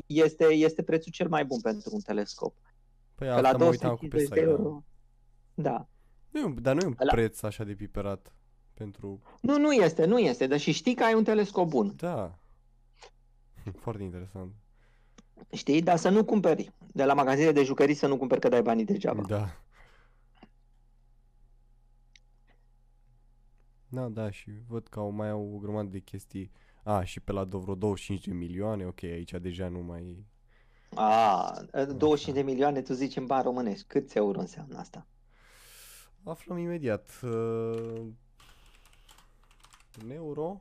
este, 0.07 0.45
este 0.45 0.83
prețul 0.83 1.13
cel 1.13 1.29
mai 1.29 1.45
bun 1.45 1.61
pentru 1.61 1.91
un 1.93 2.01
telescop. 2.01 2.55
Păi 3.15 3.27
Pe 3.27 3.33
asta 3.33 3.51
la 3.51 3.57
mă 3.59 3.65
uitam 3.65 3.95
cu 3.97 4.07
250 4.07 4.29
de 4.29 4.35
site, 4.35 4.41
da. 4.45 4.51
euro. 4.51 4.85
Da. 5.55 5.89
Nu 6.31 6.41
e 6.41 6.45
un, 6.45 6.57
dar 6.63 6.75
nu 6.75 6.81
e 6.83 6.87
un 6.87 6.95
La- 6.99 7.13
preț 7.13 7.43
așa 7.43 7.65
de 7.65 7.73
piperat 7.75 8.35
pentru... 8.75 9.21
Nu, 9.41 9.59
nu 9.59 9.73
este, 9.73 10.05
nu 10.05 10.19
este, 10.19 10.47
dar 10.47 10.59
și 10.59 10.73
știi 10.73 10.95
că 10.95 11.05
ai 11.05 11.15
un 11.15 11.25
telescop 11.25 11.69
bun. 11.69 11.93
Da. 11.97 12.39
Foarte 13.85 14.03
interesant. 14.03 14.53
Știi? 15.53 15.83
Dar 15.83 15.97
să 15.97 16.09
nu 16.09 16.25
cumperi. 16.25 16.73
De 16.93 17.05
la 17.05 17.15
magazine 17.15 17.53
de 17.53 17.63
jucării 17.63 17.95
să 17.95 18.07
nu 18.07 18.17
cumperi 18.17 18.41
că 18.41 18.49
dai 18.49 18.63
banii 18.63 18.85
degeaba. 18.85 19.23
Da. 19.23 19.49
Da, 23.95 24.09
da, 24.09 24.31
și 24.31 24.51
văd 24.69 24.87
că 24.87 24.99
au 24.99 25.11
mai 25.11 25.31
au 25.31 25.55
o 25.55 25.59
grămadă 25.59 25.89
de 25.89 25.99
chestii. 25.99 26.51
A, 26.83 27.05
și 27.05 27.21
pe 27.21 27.33
la 27.33 27.47
do- 27.47 27.51
vreo 27.61 27.75
25 27.75 28.27
de 28.27 28.33
milioane, 28.33 28.87
ok, 28.87 29.03
aici 29.03 29.31
deja 29.41 29.69
nu 29.69 29.79
mai... 29.83 30.27
A, 30.95 31.53
25 31.97 32.35
de 32.37 32.43
milioane, 32.43 32.83
tu 32.83 32.93
zici 32.93 33.17
în 33.17 33.27
bani 33.27 33.43
românești. 33.43 33.85
Câți 33.87 34.17
euro 34.17 34.41
înseamnă 34.41 34.79
asta? 34.79 35.07
Aflăm 36.23 36.59
imediat. 36.59 37.21
Uh, 37.23 38.03
în 40.03 40.11
euro? 40.11 40.61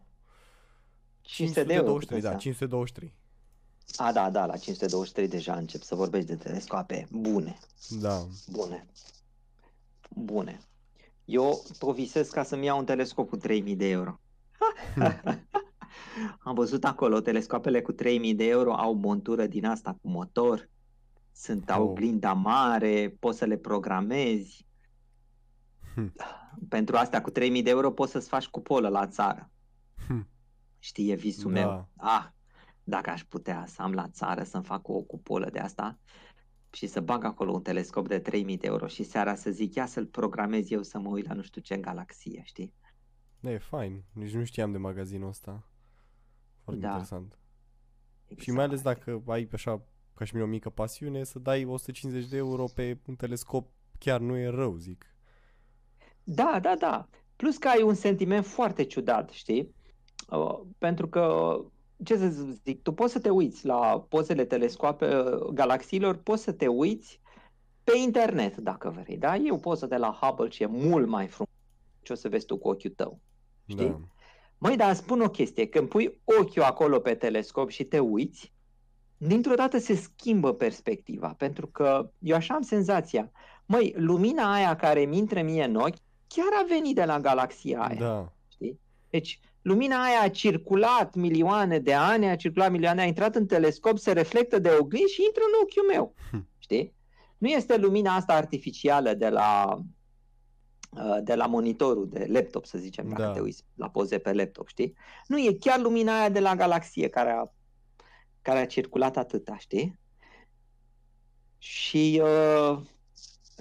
500 1.21 1.63
de 1.63 1.73
euro. 1.73 1.93
cât 1.93 2.07
523, 2.07 2.21
da, 2.21 2.29
înseamnă? 2.29 2.39
523. 2.39 3.13
A, 3.95 4.11
da, 4.11 4.29
da, 4.29 4.45
la 4.45 4.57
523 4.57 5.27
deja 5.27 5.55
încep 5.55 5.81
să 5.81 5.95
vorbești 5.95 6.27
de 6.27 6.35
telescoape 6.35 7.07
bune, 7.11 7.57
Da. 7.89 8.27
bune, 8.51 8.87
bune. 10.09 10.59
Eu 11.25 11.63
povisesc 11.79 12.33
ca 12.33 12.43
să-mi 12.43 12.65
iau 12.65 12.77
un 12.79 12.85
telescop 12.85 13.29
cu 13.29 13.35
3000 13.37 13.75
de 13.75 13.89
euro. 13.89 14.19
Am 16.39 16.53
văzut 16.53 16.83
acolo, 16.83 17.19
telescoapele 17.21 17.81
cu 17.81 17.91
3000 17.91 18.35
de 18.35 18.47
euro 18.47 18.73
au 18.73 18.93
montură 18.93 19.45
din 19.47 19.65
asta 19.65 19.97
cu 20.01 20.07
motor, 20.09 20.69
sunt 21.31 21.69
au 21.69 21.83
Oh. 21.83 21.89
oglinda 21.89 22.33
mare, 22.33 23.15
poți 23.19 23.37
să 23.37 23.45
le 23.45 23.57
programezi. 23.57 24.67
Hm. 25.95 26.13
Pentru 26.69 26.95
astea 26.95 27.21
cu 27.21 27.29
3000 27.29 27.61
de 27.63 27.69
euro 27.69 27.91
poți 27.91 28.11
să-ți 28.11 28.27
faci 28.27 28.47
cupolă 28.47 28.87
la 28.89 29.07
țară. 29.07 29.51
Hm. 30.07 30.27
Știi, 30.79 31.11
e 31.11 31.15
visul 31.15 31.53
Da. 31.53 31.59
meu. 31.59 31.89
Ah, 31.97 32.25
dacă 32.83 33.09
aș 33.09 33.23
putea 33.23 33.65
să 33.67 33.81
am 33.81 33.93
la 33.93 34.07
țară 34.07 34.43
să-mi 34.43 34.63
fac 34.63 34.87
o 34.87 35.01
cupolă 35.01 35.49
de 35.49 35.59
asta 35.59 35.97
și 36.73 36.87
să 36.87 37.01
bag 37.01 37.23
acolo 37.23 37.51
un 37.51 37.61
telescop 37.61 38.07
de 38.07 38.19
3000 38.19 38.57
de 38.57 38.67
euro 38.67 38.87
și 38.87 39.03
seara 39.03 39.35
să 39.35 39.51
zic, 39.51 39.75
ia 39.75 39.85
să-l 39.85 40.05
programez 40.05 40.71
eu 40.71 40.81
să 40.83 40.99
mă 40.99 41.09
uit 41.09 41.27
la 41.27 41.33
nu 41.33 41.41
știu 41.41 41.61
ce 41.61 41.77
galaxie, 41.77 42.41
știi? 42.45 42.73
Da, 43.39 43.51
e 43.51 43.57
fain. 43.57 44.03
Nici 44.11 44.33
nu 44.33 44.43
știam 44.43 44.71
de 44.71 44.77
magazinul 44.77 45.27
ăsta. 45.27 45.67
Foarte 46.63 46.81
Da. 46.81 46.87
interesant. 46.87 47.37
Și 48.27 48.33
Exact. 48.33 48.57
mai 48.57 48.65
ales 48.65 48.81
dacă 48.81 49.23
ai 49.27 49.47
așa, 49.53 49.81
ca 50.15 50.25
și 50.25 50.33
mine, 50.33 50.45
o 50.45 50.49
mică 50.49 50.69
pasiune, 50.69 51.23
să 51.23 51.39
dai 51.39 51.65
150 51.65 52.27
de 52.27 52.37
euro 52.37 52.65
pe 52.75 52.97
un 53.05 53.15
telescop 53.15 53.69
chiar 53.99 54.19
nu 54.19 54.37
e 54.37 54.47
rău, 54.47 54.75
zic. 54.75 55.05
Da, 56.23 56.59
da, 56.61 56.75
da. 56.75 57.07
Plus 57.35 57.57
că 57.57 57.67
ai 57.67 57.81
un 57.81 57.93
sentiment 57.93 58.45
foarte 58.45 58.83
ciudat, 58.83 59.29
știi? 59.29 59.75
Uh, 60.29 60.59
pentru 60.77 61.07
că, 61.07 61.55
ce 62.03 62.17
să 62.17 62.45
zic, 62.63 62.81
tu 62.81 62.91
poți 62.91 63.11
să 63.11 63.19
te 63.19 63.29
uiți 63.29 63.65
la 63.65 64.05
pozele 64.09 64.45
telescoape 64.45 65.17
uh, 65.17 65.39
galaxiilor, 65.53 66.15
poți 66.15 66.43
să 66.43 66.51
te 66.51 66.67
uiți 66.67 67.19
pe 67.83 67.97
internet, 67.97 68.57
dacă 68.57 68.89
vrei, 68.89 69.17
da? 69.17 69.35
E 69.35 69.51
o 69.51 69.57
poză 69.57 69.85
de 69.85 69.97
la 69.97 70.17
Hubble 70.21 70.49
și 70.49 70.63
e 70.63 70.65
mult 70.65 71.07
mai 71.07 71.27
frumos 71.27 71.51
ce 72.01 72.13
o 72.13 72.15
să 72.15 72.29
vezi 72.29 72.45
tu 72.45 72.57
cu 72.57 72.67
ochiul 72.67 72.93
tău, 72.95 73.19
știi? 73.65 73.87
Da. 73.87 73.99
Măi, 74.57 74.75
dar 74.75 74.93
spun 74.93 75.21
o 75.21 75.29
chestie, 75.29 75.67
când 75.67 75.87
pui 75.87 76.19
ochiul 76.23 76.63
acolo 76.63 76.99
pe 76.99 77.15
telescop 77.15 77.69
și 77.69 77.83
te 77.83 77.99
uiți, 77.99 78.53
dintr-o 79.17 79.55
dată 79.55 79.77
se 79.77 79.95
schimbă 79.95 80.53
perspectiva, 80.53 81.33
pentru 81.37 81.67
că 81.67 82.09
eu 82.19 82.35
așa 82.35 82.53
am 82.53 82.61
senzația, 82.61 83.31
măi, 83.65 83.93
lumina 83.97 84.53
aia 84.53 84.75
care 84.75 85.05
mi 85.05 85.17
intră 85.17 85.41
mie 85.41 85.63
în 85.63 85.75
ochi, 85.75 85.97
chiar 86.27 86.49
a 86.61 86.65
venit 86.67 86.95
de 86.95 87.05
la 87.05 87.19
galaxia 87.19 87.81
aia. 87.81 87.99
Da. 87.99 88.31
Știi? 88.47 88.79
Deci, 89.09 89.39
lumina 89.63 90.03
aia 90.03 90.21
a 90.21 90.29
circulat 90.29 91.15
milioane 91.15 91.79
de 91.79 91.93
ani, 91.93 92.29
a 92.29 92.35
circulat 92.35 92.71
milioane, 92.71 93.01
a 93.01 93.05
intrat 93.05 93.35
în 93.35 93.45
telescop, 93.45 93.97
se 93.97 94.11
reflectă 94.11 94.59
de 94.59 94.69
oglindă 94.79 95.07
și 95.07 95.23
intră 95.25 95.41
în 95.45 95.59
ochiul 95.61 95.87
meu. 95.93 96.15
Hm. 96.31 96.47
Știi? 96.57 96.93
Nu 97.37 97.47
este 97.47 97.77
lumina 97.77 98.15
asta 98.15 98.33
artificială 98.33 99.13
de 99.13 99.29
la 99.29 99.79
uh, 100.97 101.17
de 101.23 101.35
la 101.35 101.45
monitorul 101.45 102.09
de 102.09 102.25
laptop, 102.29 102.65
să 102.65 102.77
zicem, 102.77 103.09
dacă 103.09 103.21
Da. 103.21 103.31
te 103.31 103.39
uiți 103.39 103.63
la 103.75 103.89
poze 103.89 104.17
pe 104.17 104.33
laptop, 104.33 104.67
știi? 104.67 104.93
Nu, 105.27 105.37
e 105.37 105.57
chiar 105.59 105.79
lumina 105.79 106.19
aia 106.19 106.29
de 106.29 106.39
la 106.39 106.55
galaxie 106.55 107.07
care 107.09 107.31
a, 107.31 107.51
care 108.41 108.59
a 108.59 108.65
circulat 108.65 109.17
atâta, 109.17 109.57
știi? 109.57 109.99
Și, 111.57 112.21
uh, 112.23 112.79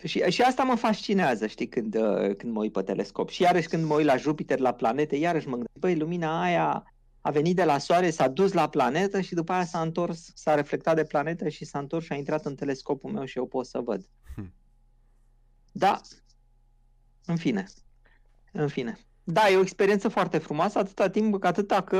și, 0.04 0.18
și 0.18 0.42
asta 0.42 0.62
mă 0.62 0.74
fascinează, 0.74 1.46
știi, 1.46 1.68
când, 1.68 1.94
uh, 1.94 2.36
când 2.36 2.52
mă 2.52 2.60
uit 2.60 2.72
pe 2.72 2.82
telescop. 2.82 3.28
Și 3.28 3.42
iarăși 3.42 3.68
când 3.68 3.84
mă 3.84 3.94
uit 3.94 4.06
la 4.06 4.16
Jupiter, 4.16 4.58
la 4.58 4.72
planete, 4.72 5.16
iarăși 5.16 5.46
mă 5.46 5.52
gândesc, 5.52 5.78
băi, 5.78 5.96
lumina 5.96 6.42
aia 6.42 6.84
a 7.20 7.30
venit 7.30 7.56
de 7.56 7.64
la 7.64 7.78
Soare, 7.78 8.10
s-a 8.10 8.28
dus 8.28 8.52
la 8.52 8.68
planetă 8.68 9.20
și 9.20 9.34
după 9.34 9.52
aia 9.52 9.64
s-a 9.64 9.80
întors, 9.80 10.32
s-a 10.34 10.54
reflectat 10.54 10.96
de 10.96 11.04
planetă 11.04 11.48
și 11.48 11.64
s-a 11.64 11.78
întors 11.78 12.04
și 12.04 12.12
a 12.12 12.16
intrat 12.16 12.44
în 12.44 12.54
telescopul 12.54 13.10
meu 13.10 13.24
și 13.24 13.38
eu 13.38 13.46
pot 13.46 13.66
să 13.66 13.78
văd. 13.78 14.08
Hm. 14.34 14.52
Da, 15.72 16.00
în 17.26 17.36
fine, 17.36 17.66
în 18.52 18.68
fine. 18.68 18.98
Da, 19.24 19.48
e 19.50 19.56
o 19.56 19.60
experiență 19.60 20.08
foarte 20.08 20.38
frumoasă, 20.38 20.78
atâta 20.78 21.10
timp, 21.10 21.44
atâta 21.44 21.82
că 21.82 21.96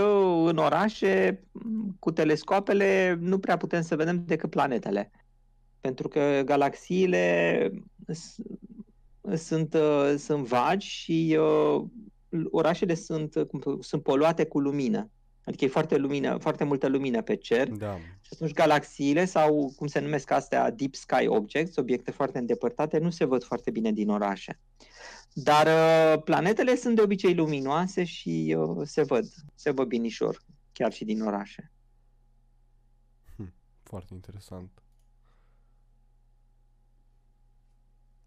în 0.47 0.57
orașe, 0.57 1.43
m, 1.53 1.97
cu 1.99 2.11
telescoapele, 2.11 3.17
nu 3.21 3.39
prea 3.39 3.57
putem 3.57 3.83
să 3.83 3.97
vedem 3.97 4.25
decât 4.25 4.51
planetele. 4.51 5.11
Pentru 5.83 6.09
că 6.09 6.43
galaxiile 6.45 7.71
s- 8.07 8.37
sunt, 9.37 9.75
uh, 9.75 10.15
sunt 10.19 10.47
vagi 10.47 10.87
și 10.89 11.39
uh, 11.41 11.85
orașele 12.51 12.95
sunt, 12.95 13.35
uh, 13.35 13.47
cum- 13.47 13.81
sunt 13.81 14.03
poluate 14.03 14.47
cu 14.47 14.61
lumină. 14.61 15.11
Adică 15.45 15.65
e 15.65 15.69
foarte, 15.69 15.97
lumină, 15.97 16.39
foarte 16.39 16.65
multă 16.65 16.89
lumină 16.89 17.23
pe 17.23 17.37
cer 17.37 17.69
Da. 17.69 17.97
și 18.21 18.31
atunci 18.33 18.53
galaxiile 18.53 19.25
sau 19.25 19.73
cum 19.77 19.87
se 19.87 20.01
numesc 20.01 20.31
astea 20.31 20.71
deep 20.71 20.95
sky 20.95 21.27
objects, 21.27 21.77
obiecte 21.77 22.11
foarte 22.11 22.39
îndepărtate, 22.39 22.99
nu 22.99 23.11
se 23.11 23.25
văd 23.25 23.45
foarte 23.45 23.71
bine 23.71 23.93
din 23.93 24.09
orașe. 24.09 24.61
Dar 25.33 25.67
uh, 25.67 26.23
planetele 26.23 26.75
sunt 26.77 26.97
de 26.97 27.03
obicei 27.03 27.35
luminoase 27.35 28.05
și 28.05 28.57
uh, 28.59 28.81
se 28.87 29.03
văd, 29.03 29.25
se 29.55 29.71
văd 29.71 29.87
binișor, 29.89 30.43
chiar 30.73 30.93
și 30.93 31.05
din 31.05 31.23
orașe. 31.23 31.73
Foarte 33.83 34.15
interesant. 34.15 34.71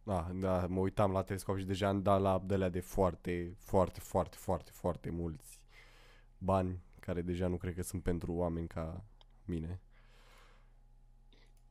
Da, 0.06 0.32
da, 0.34 0.68
mă 0.68 0.80
uitam 0.80 1.12
la 1.12 1.24
telescop 1.24 1.58
și 1.58 1.66
deja 1.66 1.88
am 1.88 2.02
dat 2.02 2.22
la 2.22 2.32
abdelea 2.32 2.70
de 2.70 2.80
foarte, 2.80 3.56
foarte, 3.60 4.00
foarte, 4.00 4.38
foarte, 4.38 4.72
foarte 4.74 5.10
mulți 5.10 5.60
bani 6.38 6.84
care 7.00 7.22
deja 7.22 7.48
nu 7.48 7.58
cred 7.58 7.76
că 7.76 7.84
sunt 7.84 8.04
pentru 8.04 8.34
oameni 8.34 8.68
ca 8.68 9.04
mine. 9.46 9.82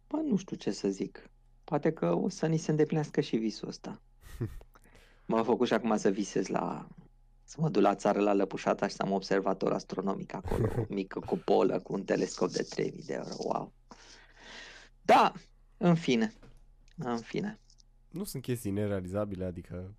Bă, 0.08 0.16
nu 0.16 0.36
știu 0.36 0.56
ce 0.56 0.70
să 0.70 0.88
zic. 0.88 1.30
Poate 1.64 1.92
că 1.92 2.14
o 2.14 2.28
să 2.28 2.46
ni 2.46 2.56
se 2.56 2.70
îndeplinească 2.70 3.20
și 3.20 3.36
visul 3.36 3.68
ăsta. 3.68 4.00
M-a 5.26 5.42
făcut 5.42 5.66
și 5.66 5.72
acum 5.72 5.96
să 5.96 6.10
visez 6.10 6.46
la... 6.46 6.88
Să 7.44 7.56
mă 7.60 7.68
duc 7.68 7.82
la 7.82 7.94
țară 7.94 8.20
la 8.20 8.32
Lăpușata 8.32 8.86
și 8.86 8.94
să 8.94 9.02
am 9.02 9.08
un 9.08 9.16
observator 9.16 9.72
astronomic 9.72 10.34
acolo, 10.34 10.68
o 10.80 10.84
mică 10.88 11.20
cupolă 11.20 11.80
cu 11.80 11.92
un 11.92 12.04
telescop 12.04 12.50
de 12.50 12.62
3000 12.62 13.02
de 13.02 13.12
euro. 13.12 13.34
Wow! 13.38 13.72
Da, 15.02 15.32
în 15.76 15.94
fine. 15.94 16.32
În 16.96 17.18
fine. 17.18 17.58
Nu 18.14 18.24
sunt 18.24 18.42
chestii 18.42 18.70
nerealizabile, 18.70 19.44
adică 19.44 19.94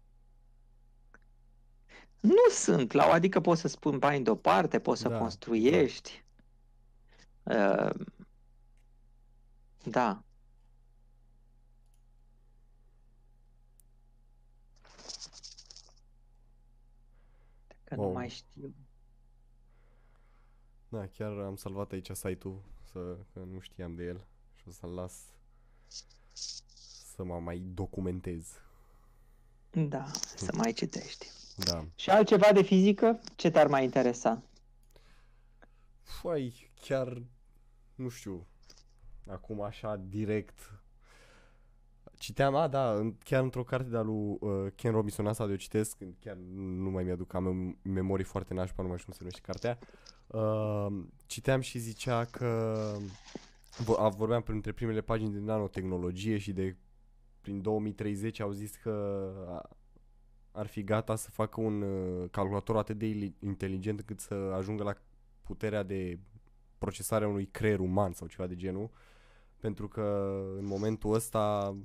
Nu 2.19 2.49
sunt, 2.49 2.91
la 2.91 3.03
adică 3.03 3.41
poți 3.41 3.61
să 3.61 3.67
spun 3.67 3.99
bani 3.99 4.23
deoparte, 4.23 4.79
poți 4.79 5.01
să 5.01 5.09
Da, 5.09 5.17
construiești. 5.17 6.23
Uh, 7.43 7.89
da. 9.85 10.23
Că 17.83 17.95
nu 17.95 18.01
Wow. 18.01 18.11
mai 18.11 18.29
știu. 18.29 18.75
Da, 20.89 21.07
chiar 21.07 21.37
am 21.39 21.55
salvat 21.55 21.91
aici 21.91 22.09
site-ul, 22.11 22.61
să, 22.91 23.17
că 23.33 23.39
nu 23.39 23.59
știam 23.59 23.95
de 23.95 24.03
el 24.03 24.27
și 24.53 24.63
o 24.67 24.71
să-l 24.71 24.89
las 24.93 25.33
să 27.15 27.23
mă 27.23 27.39
mai 27.39 27.63
documentez. 27.73 28.61
Da, 29.71 30.05
să 30.35 30.51
mai 30.57 30.73
citești. 30.73 31.27
Da. 31.57 31.85
Și 31.95 32.09
altceva 32.09 32.51
de 32.53 32.61
fizică? 32.61 33.19
Ce 33.35 33.49
te-ar 33.51 33.67
mai 33.67 33.83
interesa? 33.83 34.41
Păi, 36.21 36.71
chiar, 36.81 37.21
nu 37.95 38.09
știu, 38.09 38.45
acum 39.27 39.61
așa 39.61 39.95
direct. 40.09 40.79
Citeam, 42.17 42.55
a, 42.55 42.67
da, 42.67 42.91
în, 42.93 43.15
chiar 43.23 43.43
într-o 43.43 43.63
carte 43.63 43.89
de-a 43.89 44.01
lui 44.01 44.37
uh, 44.39 44.71
Ken 44.75 44.91
Robinson, 44.91 45.27
asta 45.27 45.45
de 45.47 45.53
o 45.53 45.55
citesc, 45.55 45.97
când 45.97 46.15
chiar 46.19 46.35
nu 46.55 46.89
mai 46.89 47.03
mi-aduc, 47.03 47.33
am 47.33 47.43
mem- 47.45 47.81
memorii 47.81 48.25
foarte 48.25 48.53
nașpa, 48.53 48.81
nu 48.81 48.87
mai 48.87 48.97
știu 48.97 49.11
cum 49.11 49.17
se 49.17 49.23
numește 49.23 49.41
cartea. 49.51 49.79
Uh, 50.27 51.03
citeam 51.25 51.61
și 51.61 51.79
zicea 51.79 52.25
că 52.25 52.91
vo- 53.83 53.97
a- 53.97 54.09
vorbeam 54.09 54.41
printre 54.41 54.71
primele 54.71 55.01
pagini 55.01 55.31
de 55.33 55.39
nanotehnologie 55.39 56.37
și 56.37 56.51
de 56.53 56.75
prin 57.45 57.61
2030 57.61 58.39
au 58.39 58.51
zis 58.51 58.75
că 58.75 58.89
a- 59.47 59.69
ar 60.51 60.67
fi 60.67 60.83
gata 60.83 61.15
să 61.15 61.29
facă 61.31 61.61
un 61.61 61.81
uh, 61.81 62.29
calculator 62.31 62.77
atât 62.77 62.97
de 62.97 63.05
ili- 63.05 63.35
inteligent 63.39 63.99
încât 63.99 64.19
să 64.19 64.33
ajungă 64.33 64.83
la 64.83 64.93
puterea 65.43 65.83
de 65.83 66.19
procesare 66.77 67.25
a 67.25 67.27
unui 67.27 67.45
creier 67.45 67.79
uman 67.79 68.13
sau 68.13 68.27
ceva 68.27 68.47
de 68.47 68.55
genul, 68.55 68.89
pentru 69.59 69.87
că 69.87 70.01
în 70.57 70.65
momentul 70.65 71.13
ăsta 71.13 71.75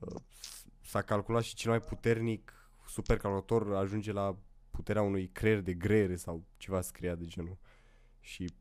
uh, 0.00 0.20
s- 0.40 0.64
s-a 0.80 1.02
calculat 1.02 1.42
și 1.42 1.54
cel 1.54 1.70
mai 1.70 1.80
puternic 1.80 2.52
supercalculator 2.86 3.74
ajunge 3.74 4.12
la 4.12 4.36
puterea 4.70 5.02
unui 5.02 5.28
creier 5.28 5.60
de 5.60 5.74
greiere 5.74 6.16
sau 6.16 6.42
ceva 6.56 6.80
scria 6.80 7.14
de 7.14 7.24
genul. 7.24 7.56
Și 8.20 8.52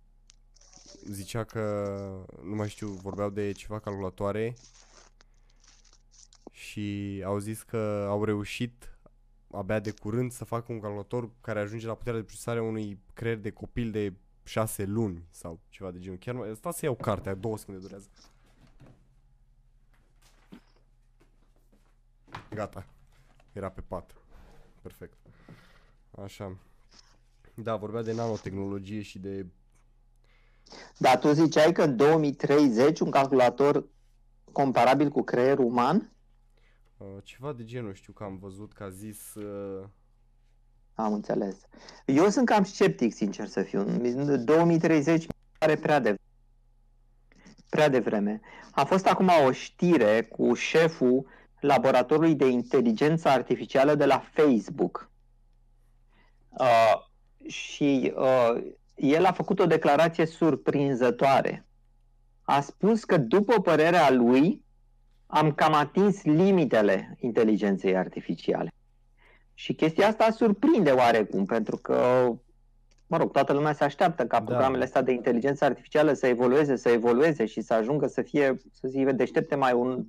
zicea 1.06 1.44
că, 1.44 2.26
nu 2.44 2.56
mai 2.56 2.70
știu, 2.70 2.88
vorbeau 2.88 3.30
de 3.30 3.52
ceva 3.52 3.80
calculatoare 3.80 4.54
și 6.62 7.22
au 7.26 7.38
zis 7.38 7.62
că 7.62 8.06
au 8.10 8.24
reușit 8.24 8.98
abia 9.52 9.80
de 9.80 9.92
curând 9.92 10.32
să 10.32 10.46
facă 10.46 10.72
un 10.72 10.80
calculator 10.80 11.30
care 11.42 11.60
ajunge 11.60 11.88
la 11.88 11.96
puterea 11.96 12.20
de 12.20 12.26
procesare 12.26 12.60
a 12.60 12.64
unui 12.64 13.00
creier 13.14 13.38
de 13.38 13.52
copil 13.52 13.92
de 13.92 14.14
6 14.44 14.86
luni 14.86 15.24
sau 15.30 15.60
ceva 15.70 15.92
de 15.92 16.00
genul. 16.00 16.18
Chiar 16.18 16.36
mai... 16.36 16.56
Stați 16.56 16.80
să 16.80 16.86
iau 16.86 16.96
cartea, 16.96 17.34
două 17.34 17.58
secunde 17.58 17.80
durează. 17.80 18.08
Gata. 22.50 22.86
Era 23.54 23.70
pe 23.70 23.82
pat. 23.82 24.16
Perfect. 24.82 25.18
Așa. 26.24 26.58
Da, 27.54 27.76
vorbea 27.76 28.02
de 28.02 28.14
nanotehnologie 28.14 29.02
și 29.02 29.20
de... 29.20 29.46
Dar 30.98 31.20
tu 31.20 31.32
ziceai 31.32 31.72
că 31.72 31.84
în 31.84 31.96
2030 31.96 33.00
un 33.00 33.10
calculator 33.10 33.86
comparabil 34.52 35.10
cu 35.10 35.22
creierul 35.22 35.66
uman? 35.66 36.12
Uh, 37.02 37.24
ceva 37.24 37.54
de 37.54 37.64
genul, 37.64 37.94
știu 37.94 38.14
că 38.14 38.24
am 38.24 38.38
văzut 38.38 38.74
că 38.74 38.84
a 38.84 38.90
zis... 38.90 39.34
Uh, 39.34 39.84
Am 40.94 41.14
înțeles. 41.14 41.58
Eu 42.06 42.30
sunt 42.30 42.46
cam 42.46 42.64
sceptic, 42.64 43.14
sincer 43.14 43.48
să 43.48 43.64
fiu. 43.64 43.80
În 43.80 44.46
2030 44.46 45.16
mi 45.16 45.22
se 45.22 45.56
pare 45.58 45.76
prea 45.76 46.00
de 46.00 46.16
prea 47.70 47.90
devreme. 47.90 48.42
A 48.72 48.84
fost 48.84 49.08
acum 49.08 49.30
o 49.48 49.52
știre 49.52 50.24
cu 50.24 50.54
șeful 50.54 51.26
laboratorului 51.60 52.36
de 52.36 52.48
inteligență 52.48 53.28
artificială 53.28 53.96
de 53.96 54.06
la 54.06 54.24
Facebook. 54.34 55.10
Uh, 56.50 56.94
și 57.48 58.14
uh, 58.16 58.74
el 58.96 59.26
a 59.26 59.32
făcut 59.32 59.60
o 59.60 59.66
declarație 59.66 60.26
surprinzătoare. 60.26 61.66
A 62.42 62.62
spus 62.62 63.04
că, 63.04 63.18
după 63.18 63.62
părerea 63.62 64.12
lui, 64.12 64.64
am 65.34 65.52
cam 65.52 65.74
atins 65.74 66.24
limitele 66.24 67.18
inteligenței 67.20 67.98
artificiale. 67.98 68.72
Și 69.54 69.74
chestia 69.74 70.08
asta 70.08 70.32
surprinde 70.32 70.92
oarecum, 70.92 71.46
pentru 71.46 71.78
că, 71.78 72.30
mă 73.08 73.18
rog, 73.18 73.32
toată 73.32 73.54
lumea 73.54 73.74
se 73.74 73.84
așteaptă 73.84 74.26
ca 74.26 74.38
Da. 74.40 74.44
programele 74.46 74.84
astea 74.84 75.02
de 75.02 75.12
inteligență 75.12 75.66
artificială 75.66 76.14
să 76.14 76.28
evolueze, 76.28 76.76
să 76.76 76.90
evolueze 76.90 77.46
și 77.46 77.62
să 77.62 77.74
ajungă 77.74 78.08
să 78.08 78.22
fie, 78.22 78.56
să 78.72 78.88
fie 78.88 79.12
deștepte 79.12 79.56
mai 79.56 79.74
un, 79.74 80.06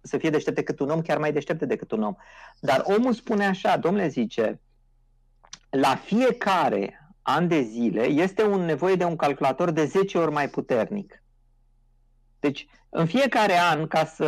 să 0.00 0.18
fie 0.18 0.30
deștepte 0.30 0.62
cât 0.62 0.80
un 0.80 0.90
om, 0.90 1.00
chiar 1.00 1.18
mai 1.18 1.32
deștepte 1.32 1.66
decât 1.66 1.90
un 1.90 2.02
om. 2.02 2.14
Dar 2.60 2.84
omul 2.84 3.12
spune 3.12 3.46
așa, 3.46 3.76
domnule 3.76 4.08
zice, 4.08 4.60
la 5.70 5.94
fiecare 5.94 7.08
an 7.22 7.48
de 7.48 7.60
zile 7.60 8.02
este 8.02 8.44
un 8.44 8.60
nevoie 8.60 8.94
de 8.94 9.04
un 9.04 9.16
calculator 9.16 9.70
de 9.70 9.84
10 9.84 10.18
ori 10.18 10.32
mai 10.32 10.48
puternic. 10.48 11.22
Deci, 12.40 12.66
în 12.88 13.06
fiecare 13.06 13.58
an, 13.58 13.86
ca 13.86 14.04
să, 14.04 14.24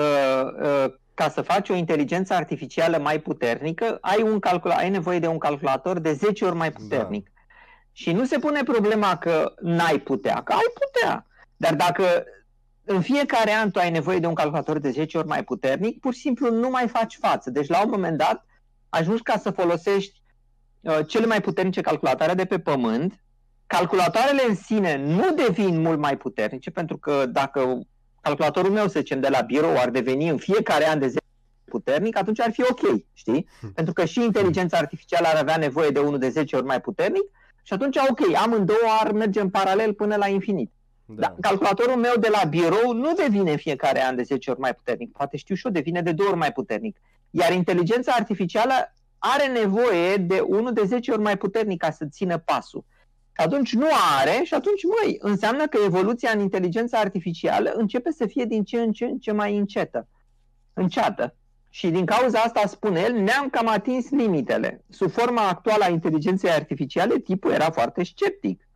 uh, 0.62 0.98
ca 1.14 1.28
să 1.28 1.42
faci 1.42 1.68
o 1.68 1.74
inteligență 1.74 2.34
artificială 2.34 2.98
mai 2.98 3.20
puternică, 3.20 3.98
ai, 4.00 4.22
un 4.22 4.38
calcula- 4.38 4.76
ai 4.76 4.90
nevoie 4.90 5.18
de 5.18 5.26
un 5.26 5.38
calculator 5.38 5.98
de 5.98 6.12
10 6.12 6.44
ori 6.44 6.56
mai 6.56 6.72
puternic. 6.72 7.30
Da. 7.34 7.40
Și 7.92 8.12
nu 8.12 8.24
se 8.24 8.38
pune 8.38 8.62
problema 8.62 9.16
că 9.16 9.52
n-ai 9.60 9.98
putea, 9.98 10.42
că 10.42 10.52
ai 10.52 10.72
putea. 10.74 11.26
Dar 11.56 11.74
dacă 11.74 12.24
în 12.84 13.00
fiecare 13.00 13.52
an 13.52 13.70
tu 13.70 13.78
ai 13.78 13.90
nevoie 13.90 14.18
de 14.18 14.26
un 14.26 14.34
calculator 14.34 14.78
de 14.78 14.90
10 14.90 15.18
ori 15.18 15.26
mai 15.26 15.44
puternic, 15.44 16.00
pur 16.00 16.14
și 16.14 16.20
simplu 16.20 16.50
nu 16.50 16.70
mai 16.70 16.88
faci 16.88 17.18
față. 17.20 17.50
Deci 17.50 17.68
la 17.68 17.82
un 17.82 17.90
moment 17.90 18.18
dat 18.18 18.46
ajungi 18.88 19.22
ca 19.22 19.38
să 19.38 19.50
folosești 19.50 20.22
uh, 20.80 20.98
cele 21.06 21.26
mai 21.26 21.40
puternice 21.40 21.80
calculatoare 21.80 22.34
de 22.34 22.44
pe 22.44 22.58
pământ. 22.58 23.24
Calculatoarele 23.66 24.42
în 24.48 24.54
sine 24.54 24.96
nu 24.96 25.34
devin 25.34 25.80
mult 25.80 25.98
mai 25.98 26.16
puternice, 26.16 26.70
pentru 26.70 26.98
că 26.98 27.26
dacă 27.26 27.80
calculatorul 28.20 28.70
meu, 28.70 28.88
să 28.88 28.98
zicem, 28.98 29.20
de 29.20 29.28
la 29.28 29.40
birou 29.40 29.76
ar 29.76 29.90
deveni 29.90 30.28
în 30.28 30.36
fiecare 30.36 30.88
an 30.88 30.98
de 30.98 31.06
10 31.06 31.18
puternic, 31.64 32.16
atunci 32.16 32.40
ar 32.40 32.50
fi 32.52 32.62
ok, 32.70 32.80
știi? 33.12 33.46
Pentru 33.74 33.92
că 33.92 34.04
și 34.04 34.22
inteligența 34.22 34.76
artificială 34.76 35.26
ar 35.26 35.36
avea 35.36 35.56
nevoie 35.56 35.90
de 35.90 35.98
unul 35.98 36.18
de 36.18 36.28
10 36.28 36.56
ori 36.56 36.64
mai 36.64 36.80
puternic 36.80 37.24
și 37.62 37.72
atunci, 37.72 37.96
ok, 38.08 38.20
amândouă 38.34 38.98
ar 39.00 39.12
merge 39.12 39.40
în 39.40 39.50
paralel 39.50 39.94
până 39.94 40.16
la 40.16 40.28
infinit. 40.28 40.70
Da. 41.04 41.26
Da, 41.26 41.34
calculatorul 41.40 41.96
meu 41.96 42.14
de 42.20 42.28
la 42.28 42.48
birou 42.48 42.92
nu 42.92 43.12
devine 43.12 43.50
în 43.50 43.56
fiecare 43.56 44.04
an 44.04 44.16
de 44.16 44.22
10 44.22 44.50
ori 44.50 44.60
mai 44.60 44.74
puternic, 44.74 45.12
poate 45.12 45.36
știu 45.36 45.54
și 45.54 45.66
eu, 45.66 45.72
devine 45.72 46.02
de 46.02 46.12
două 46.12 46.28
ori 46.28 46.38
mai 46.38 46.52
puternic. 46.52 46.96
Iar 47.30 47.52
inteligența 47.52 48.12
artificială 48.12 48.72
are 49.18 49.46
nevoie 49.46 50.16
de 50.16 50.40
unul 50.40 50.72
de 50.72 50.82
10 50.84 51.10
ori 51.10 51.20
mai 51.20 51.36
puternic 51.36 51.80
ca 51.80 51.90
să 51.90 52.04
țină 52.10 52.38
pasul. 52.38 52.84
Atunci 53.40 53.72
nu 53.74 53.86
are 54.20 54.40
și 54.44 54.54
atunci, 54.54 54.82
măi, 54.84 55.16
înseamnă 55.20 55.66
că 55.66 55.78
evoluția 55.84 56.30
în 56.34 56.40
inteligența 56.40 56.98
artificială 56.98 57.72
începe 57.76 58.10
să 58.10 58.26
fie 58.26 58.44
din 58.44 58.64
ce 58.64 58.80
în 58.80 58.92
ce, 58.92 59.04
în 59.04 59.18
ce 59.18 59.32
mai 59.32 59.56
încetă, 59.56 60.08
înceată. 60.72 61.34
Și 61.68 61.88
din 61.90 62.04
cauza 62.04 62.38
asta, 62.38 62.62
spune 62.66 63.00
el, 63.00 63.12
ne-am 63.12 63.48
cam 63.50 63.68
atins 63.68 64.10
limitele. 64.10 64.84
Sub 64.88 65.10
forma 65.10 65.48
actuală 65.48 65.84
a 65.84 65.88
inteligenței 65.88 66.50
artificiale, 66.50 67.18
tipul 67.18 67.50
era 67.50 67.70
foarte 67.70 68.04
sceptic. 68.04 68.68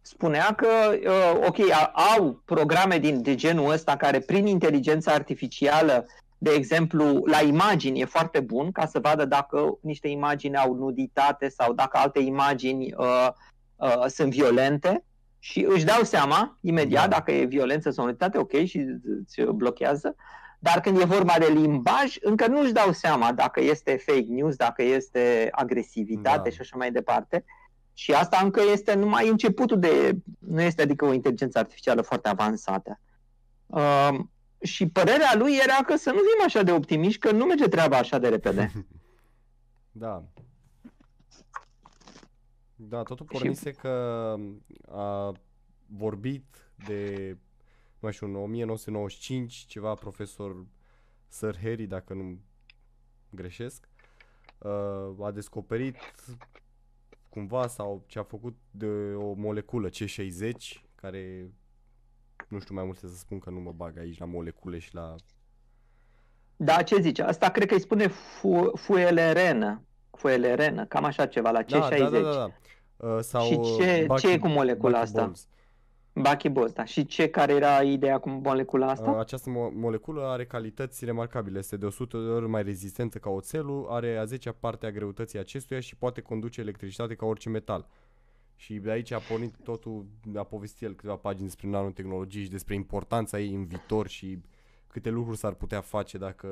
Spunea 0.00 0.54
că, 0.54 0.66
uh, 0.92 1.46
ok, 1.46 1.70
a- 1.70 1.92
au 2.16 2.42
programe 2.44 2.98
din, 2.98 3.22
de 3.22 3.34
genul 3.34 3.70
ăsta 3.70 3.96
care 3.96 4.20
prin 4.20 4.46
inteligența 4.46 5.12
artificială, 5.12 6.06
de 6.38 6.50
exemplu, 6.50 7.22
la 7.26 7.40
imagini 7.40 8.00
e 8.00 8.04
foarte 8.04 8.40
bun 8.40 8.72
ca 8.72 8.86
să 8.86 8.98
vadă 8.98 9.24
dacă 9.24 9.78
niște 9.82 10.08
imagini 10.08 10.56
au 10.56 10.74
nuditate 10.74 11.48
sau 11.48 11.72
dacă 11.72 11.98
alte 11.98 12.18
imagini 12.18 12.94
uh, 12.96 13.28
uh, 13.78 14.04
sunt 14.06 14.30
violente 14.30 15.04
și 15.38 15.66
își 15.68 15.84
dau 15.84 16.02
seama 16.02 16.58
imediat 16.60 17.08
Da. 17.08 17.16
dacă 17.16 17.32
e 17.32 17.44
violență 17.44 17.90
sau 17.90 18.04
nuditate, 18.04 18.38
ok, 18.38 18.52
și 18.64 18.84
îți 19.24 19.40
blochează. 19.42 20.14
Dar 20.58 20.80
când 20.80 21.00
e 21.00 21.04
vorba 21.04 21.34
de 21.38 21.46
limbaj, 21.46 22.16
încă 22.20 22.46
nu 22.46 22.60
își 22.60 22.72
dau 22.72 22.92
seama 22.92 23.32
dacă 23.32 23.60
este 23.60 23.96
fake 24.06 24.26
news, 24.28 24.56
dacă 24.56 24.82
este 24.82 25.48
agresivitate 25.50 26.48
Da. 26.48 26.50
și 26.50 26.60
așa 26.60 26.76
mai 26.76 26.92
departe. 26.92 27.44
Și 27.94 28.12
asta 28.12 28.40
încă 28.42 28.60
este 28.72 28.94
numai 28.94 29.28
începutul 29.28 29.78
de. 29.78 30.16
Nu 30.38 30.60
este 30.60 30.82
adică 30.82 31.04
o 31.04 31.12
inteligență 31.12 31.58
artificială 31.58 32.02
foarte 32.02 32.28
avansată. 32.28 33.00
Uh, 33.66 34.18
și 34.62 34.88
părerea 34.88 35.34
lui 35.36 35.58
era 35.62 35.84
că 35.86 35.96
să 35.96 36.10
nu 36.10 36.16
fim 36.16 36.44
așa 36.46 36.62
de 36.62 36.72
optimiști, 36.72 37.18
că 37.20 37.30
nu 37.30 37.44
merge 37.44 37.68
treaba 37.68 37.96
așa 37.96 38.18
de 38.18 38.28
repede. 38.28 38.72
Da. 39.90 40.24
Da, 42.80 43.02
totul 43.02 43.26
Și- 43.26 43.32
pornise 43.38 43.70
că 43.70 43.88
a 44.88 45.32
vorbit 45.86 46.70
de, 46.86 47.28
nu 47.92 47.98
mai 48.00 48.12
știu, 48.12 48.26
în 48.26 48.34
1995, 48.36 49.54
ceva 49.54 49.94
profesor 49.94 50.66
Sir 51.28 51.56
Harry, 51.62 51.86
dacă 51.86 52.14
nu 52.14 52.38
greșesc, 53.30 53.88
uh, 54.58 55.24
a 55.26 55.30
descoperit 55.30 55.96
cumva 57.28 57.66
sau 57.66 58.04
ce 58.06 58.18
a 58.18 58.22
făcut 58.22 58.56
de 58.70 58.86
o 59.14 59.32
moleculă 59.32 59.88
C60 59.88 60.82
care 60.94 61.52
nu 62.48 62.58
știu 62.60 62.74
mai 62.74 62.84
multe 62.84 63.06
să 63.06 63.16
spun 63.16 63.38
că 63.38 63.50
nu 63.50 63.60
mă 63.60 63.72
bag 63.72 63.98
aici 63.98 64.18
la 64.18 64.26
molecule 64.26 64.78
și 64.78 64.94
la 64.94 65.14
Da, 66.56 66.82
ce 66.82 67.00
zice? 67.00 67.22
Asta 67.22 67.50
cred 67.50 67.68
că 67.68 67.74
îi 67.74 67.80
spune 67.80 68.06
fu- 68.06 68.72
fuelerenă. 68.76 69.82
Fuelerenă, 70.18 70.84
cam 70.84 71.04
așa 71.04 71.26
ceva, 71.26 71.50
la 71.50 71.62
C60. 71.62 71.68
Da, 71.68 71.88
da, 71.98 72.08
da, 72.08 72.20
da, 72.20 72.32
da. 72.32 72.50
Uh, 73.08 73.18
sau 73.20 73.44
Și 73.44 73.60
ce- 73.76 74.06
Bucky- 74.08 74.20
ce 74.20 74.30
e 74.30 74.38
cu 74.38 74.48
molecula 74.48 74.98
asta? 74.98 75.24
buckyballs. 75.24 75.48
Buckyballs, 76.12 76.72
da. 76.72 76.84
Și 76.84 77.06
ce 77.06 77.28
care 77.28 77.52
era 77.52 77.82
ideea 77.82 78.18
cu 78.18 78.28
molecula 78.28 78.86
asta? 78.90 79.10
Uh, 79.10 79.18
Această 79.18 79.50
mo- 79.50 79.72
moleculă 79.74 80.22
are 80.26 80.44
calități 80.46 81.04
remarcabile. 81.04 81.58
Este 81.58 81.76
de 81.76 81.86
100 81.86 82.16
de 82.18 82.28
ori 82.30 82.48
mai 82.48 82.62
rezistentă 82.62 83.18
ca 83.18 83.30
oțelul, 83.30 83.86
are 83.90 84.16
a 84.16 84.24
10-a 84.24 84.52
parte 84.60 84.86
a 84.86 84.90
greutății 84.90 85.38
acestuia 85.38 85.80
și 85.80 85.96
poate 85.96 86.20
conduce 86.20 86.60
electricitate 86.60 87.14
ca 87.14 87.26
orice 87.26 87.48
metal. 87.48 87.86
Și 88.56 88.74
de 88.74 88.90
aici 88.90 89.10
a 89.12 89.18
pornit 89.18 89.54
totul, 89.64 90.06
a 90.36 90.42
povestit 90.42 90.82
el 90.82 90.94
câteva 90.94 91.14
pagini 91.16 91.44
despre 91.46 91.68
nanotehnologie 91.68 92.42
și 92.42 92.50
despre 92.50 92.74
importanța 92.74 93.38
ei 93.40 93.54
în 93.54 93.64
viitor 93.66 94.08
și 94.08 94.38
câte 94.86 95.10
lucruri 95.10 95.38
s-ar 95.38 95.52
putea 95.52 95.80
face 95.80 96.18
dacă... 96.18 96.48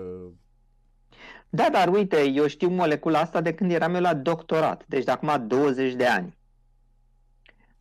Da, 1.49 1.69
dar 1.73 1.89
uite, 1.89 2.29
eu 2.29 2.47
știu 2.47 2.69
molecula 2.69 3.19
asta 3.19 3.41
de 3.41 3.55
când 3.55 3.71
eram 3.71 3.95
eu 3.95 4.01
la 4.01 4.15
doctorat, 4.15 4.85
deci 4.87 5.05
de 5.05 5.11
acum 5.11 5.47
20 5.47 5.95
de 5.95 6.07
ani. 6.07 6.37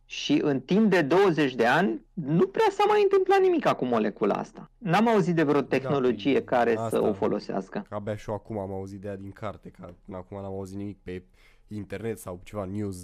Și 0.04 0.40
în 0.42 0.60
timp 0.60 0.90
de 0.90 1.02
20 1.02 1.54
de 1.54 1.66
ani 1.66 2.04
nu 2.12 2.46
prea 2.46 2.66
s-a 2.70 2.84
mai 2.88 3.02
întâmplat 3.02 3.40
nimic 3.40 3.68
cu 3.68 3.84
molecula 3.84 4.34
asta. 4.34 4.70
N-am 4.78 5.08
auzit 5.08 5.34
de 5.34 5.42
vreo 5.42 5.60
tehnologie 5.60 6.32
păi, 6.32 6.44
care 6.44 6.76
asta. 6.76 6.88
să 6.88 7.02
o 7.02 7.12
folosească. 7.12 7.84
Că 7.88 7.94
abia 7.94 8.16
și 8.16 8.28
eu 8.28 8.34
acum 8.34 8.58
am 8.58 8.72
auzit 8.72 9.00
de 9.00 9.08
ea 9.08 9.16
din 9.16 9.30
carte, 9.30 9.68
că 9.68 9.88
până 10.04 10.16
acum 10.16 10.40
n-am 10.40 10.52
auzit 10.52 10.76
nimic 10.76 10.98
pe 11.02 11.22
internet 11.68 12.18
sau 12.18 12.40
ceva 12.44 12.64
news 12.64 12.96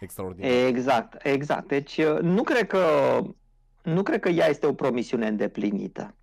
extraordinar. 0.00 0.66
Exact, 0.66 1.26
exact. 1.26 1.68
Deci 1.68 1.96
uh, 1.96 2.18
nu 2.20 2.42
cred 2.42 2.66
că 2.66 2.78
nu 3.82 4.02
cred 4.02 4.20
că 4.20 4.28
ea 4.28 4.48
este 4.48 4.66
o 4.66 4.72
promisiune 4.72 5.26
îndeplinită. 5.26 6.14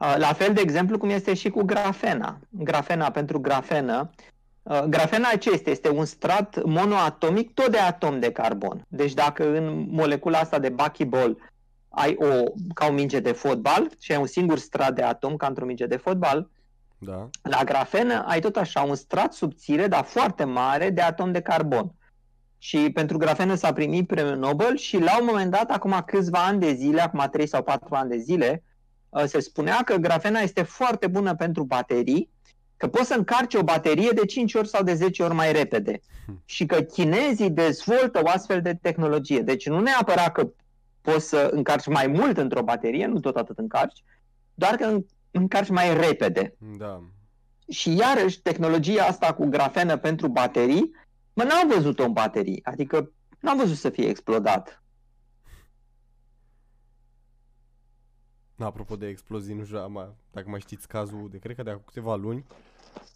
Uh, 0.00 0.14
La 0.18 0.32
fel, 0.32 0.52
de 0.52 0.60
exemplu, 0.60 0.98
cum 0.98 1.10
este 1.10 1.34
și 1.34 1.50
cu 1.50 1.62
grafena. 1.62 2.38
Grafena 2.50 3.10
pentru 3.10 3.40
grafenă. 3.40 4.10
uh, 4.62 4.80
Grafena 4.82 5.28
ce 5.28 5.50
este? 5.50 5.70
Este 5.70 5.88
un 5.90 6.04
strat 6.04 6.64
monoatomic 6.64 7.54
tot 7.54 7.70
de 7.70 7.78
atom 7.78 8.20
de 8.20 8.32
carbon. 8.32 8.84
Deci 8.88 9.14
dacă 9.14 9.56
în 9.56 9.86
molecula 9.90 10.38
asta 10.38 10.58
de 10.58 10.68
buckyball 10.68 11.38
ai 11.88 12.16
o, 12.18 12.26
ca 12.74 12.86
o 12.88 12.92
minge 12.92 13.20
de 13.20 13.32
fotbal 13.32 13.90
și 14.00 14.12
ai 14.12 14.18
un 14.18 14.26
singur 14.26 14.58
strat 14.58 14.94
de 14.94 15.02
atom 15.02 15.36
ca 15.36 15.46
într-o 15.46 15.64
minge 15.64 15.86
de 15.86 15.96
fotbal, 15.96 16.50
Da? 16.98 17.28
la 17.42 17.64
grafenă 17.64 18.24
ai 18.26 18.40
tot 18.40 18.56
așa 18.56 18.80
un 18.82 18.94
strat 18.94 19.32
subțire, 19.32 19.86
dar 19.86 20.04
foarte 20.04 20.44
mare, 20.44 20.90
de 20.90 21.00
atom 21.00 21.32
de 21.32 21.40
carbon. 21.40 21.92
Și 22.58 22.90
pentru 22.94 23.18
grafenă 23.18 23.54
s-a 23.54 23.72
primit 23.72 24.06
premiul 24.06 24.36
Nobel 24.36 24.76
și 24.76 24.98
la 24.98 25.18
un 25.20 25.24
moment 25.28 25.50
dat, 25.50 25.70
acum 25.70 26.02
câțiva 26.06 26.38
ani 26.44 26.60
de 26.60 26.72
zile, 26.72 27.00
acum 27.00 27.28
3 27.32 27.46
sau 27.48 27.62
4 27.62 27.94
ani 27.94 28.10
de 28.10 28.16
zile, 28.16 28.62
uh, 28.64 28.71
se 29.26 29.40
spunea 29.40 29.82
că 29.84 29.96
grafena 29.96 30.40
este 30.40 30.62
foarte 30.62 31.06
bună 31.06 31.34
pentru 31.34 31.62
baterii, 31.64 32.30
că 32.76 32.88
poți 32.88 33.06
să 33.06 33.14
încarci 33.14 33.54
o 33.54 33.62
baterie 33.62 34.10
de 34.14 34.24
5 34.26 34.54
ori 34.54 34.68
sau 34.68 34.82
de 34.82 34.94
10 34.94 35.22
ori 35.22 35.34
mai 35.34 35.52
repede. 35.52 36.00
Și 36.44 36.66
că 36.66 36.80
chinezii 36.80 37.50
dezvoltă 37.50 38.20
o 38.24 38.28
astfel 38.28 38.60
de 38.62 38.74
tehnologie. 38.82 39.40
Deci 39.40 39.68
nu 39.68 39.80
neapărat 39.80 40.32
că 40.32 40.50
poți 41.00 41.28
să 41.28 41.48
încarci 41.52 41.86
mai 41.86 42.06
mult 42.06 42.36
într-o 42.36 42.62
baterie, 42.62 43.06
nu 43.06 43.20
tot 43.20 43.36
atât 43.36 43.58
încarci, 43.58 44.02
doar 44.54 44.74
că 44.76 44.84
în- 44.84 45.04
încarci 45.30 45.68
mai 45.68 45.94
repede. 45.96 46.54
Da. 46.78 47.02
Și 47.68 47.96
iarăși 47.96 48.40
tehnologia 48.42 49.04
asta 49.04 49.32
cu 49.34 49.46
grafenă 49.46 49.96
pentru 49.96 50.28
baterii, 50.28 50.90
mă, 51.32 51.42
n-am 51.42 51.68
văzut-o 51.68 52.04
în 52.04 52.12
baterii. 52.12 52.60
Adică 52.64 53.10
n-am 53.40 53.56
văzut 53.56 53.76
să 53.76 53.90
fie 53.90 54.08
explodat. 54.08 54.81
Apropo 58.56 58.96
de 58.96 59.08
explozii, 59.08 59.54
nu 59.54 59.64
știu 59.64 59.78
am- 59.78 60.16
dacă 60.30 60.48
mai 60.48 60.60
știți 60.60 60.88
cazul 60.88 61.28
de, 61.30 61.38
cred 61.38 61.56
că 61.56 61.62
de 61.62 61.70
acum 61.70 61.82
câteva 61.86 62.14
luni, 62.14 62.44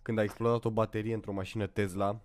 când 0.03 0.19
a 0.19 0.23
explodat 0.23 0.65
o 0.65 0.71
baterie 0.71 1.15
într-o 1.15 1.33
mașină 1.33 1.67
Tesla 1.67 2.21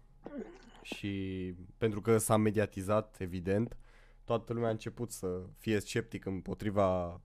și 0.81 1.53
pentru 1.77 2.01
că 2.01 2.17
s-a 2.17 2.37
mediatizat, 2.37 3.15
evident, 3.19 3.77
toată 4.23 4.53
lumea 4.53 4.67
a 4.67 4.71
început 4.71 5.11
să 5.11 5.41
fie 5.57 5.79
sceptic 5.79 6.25
împotriva 6.25 7.21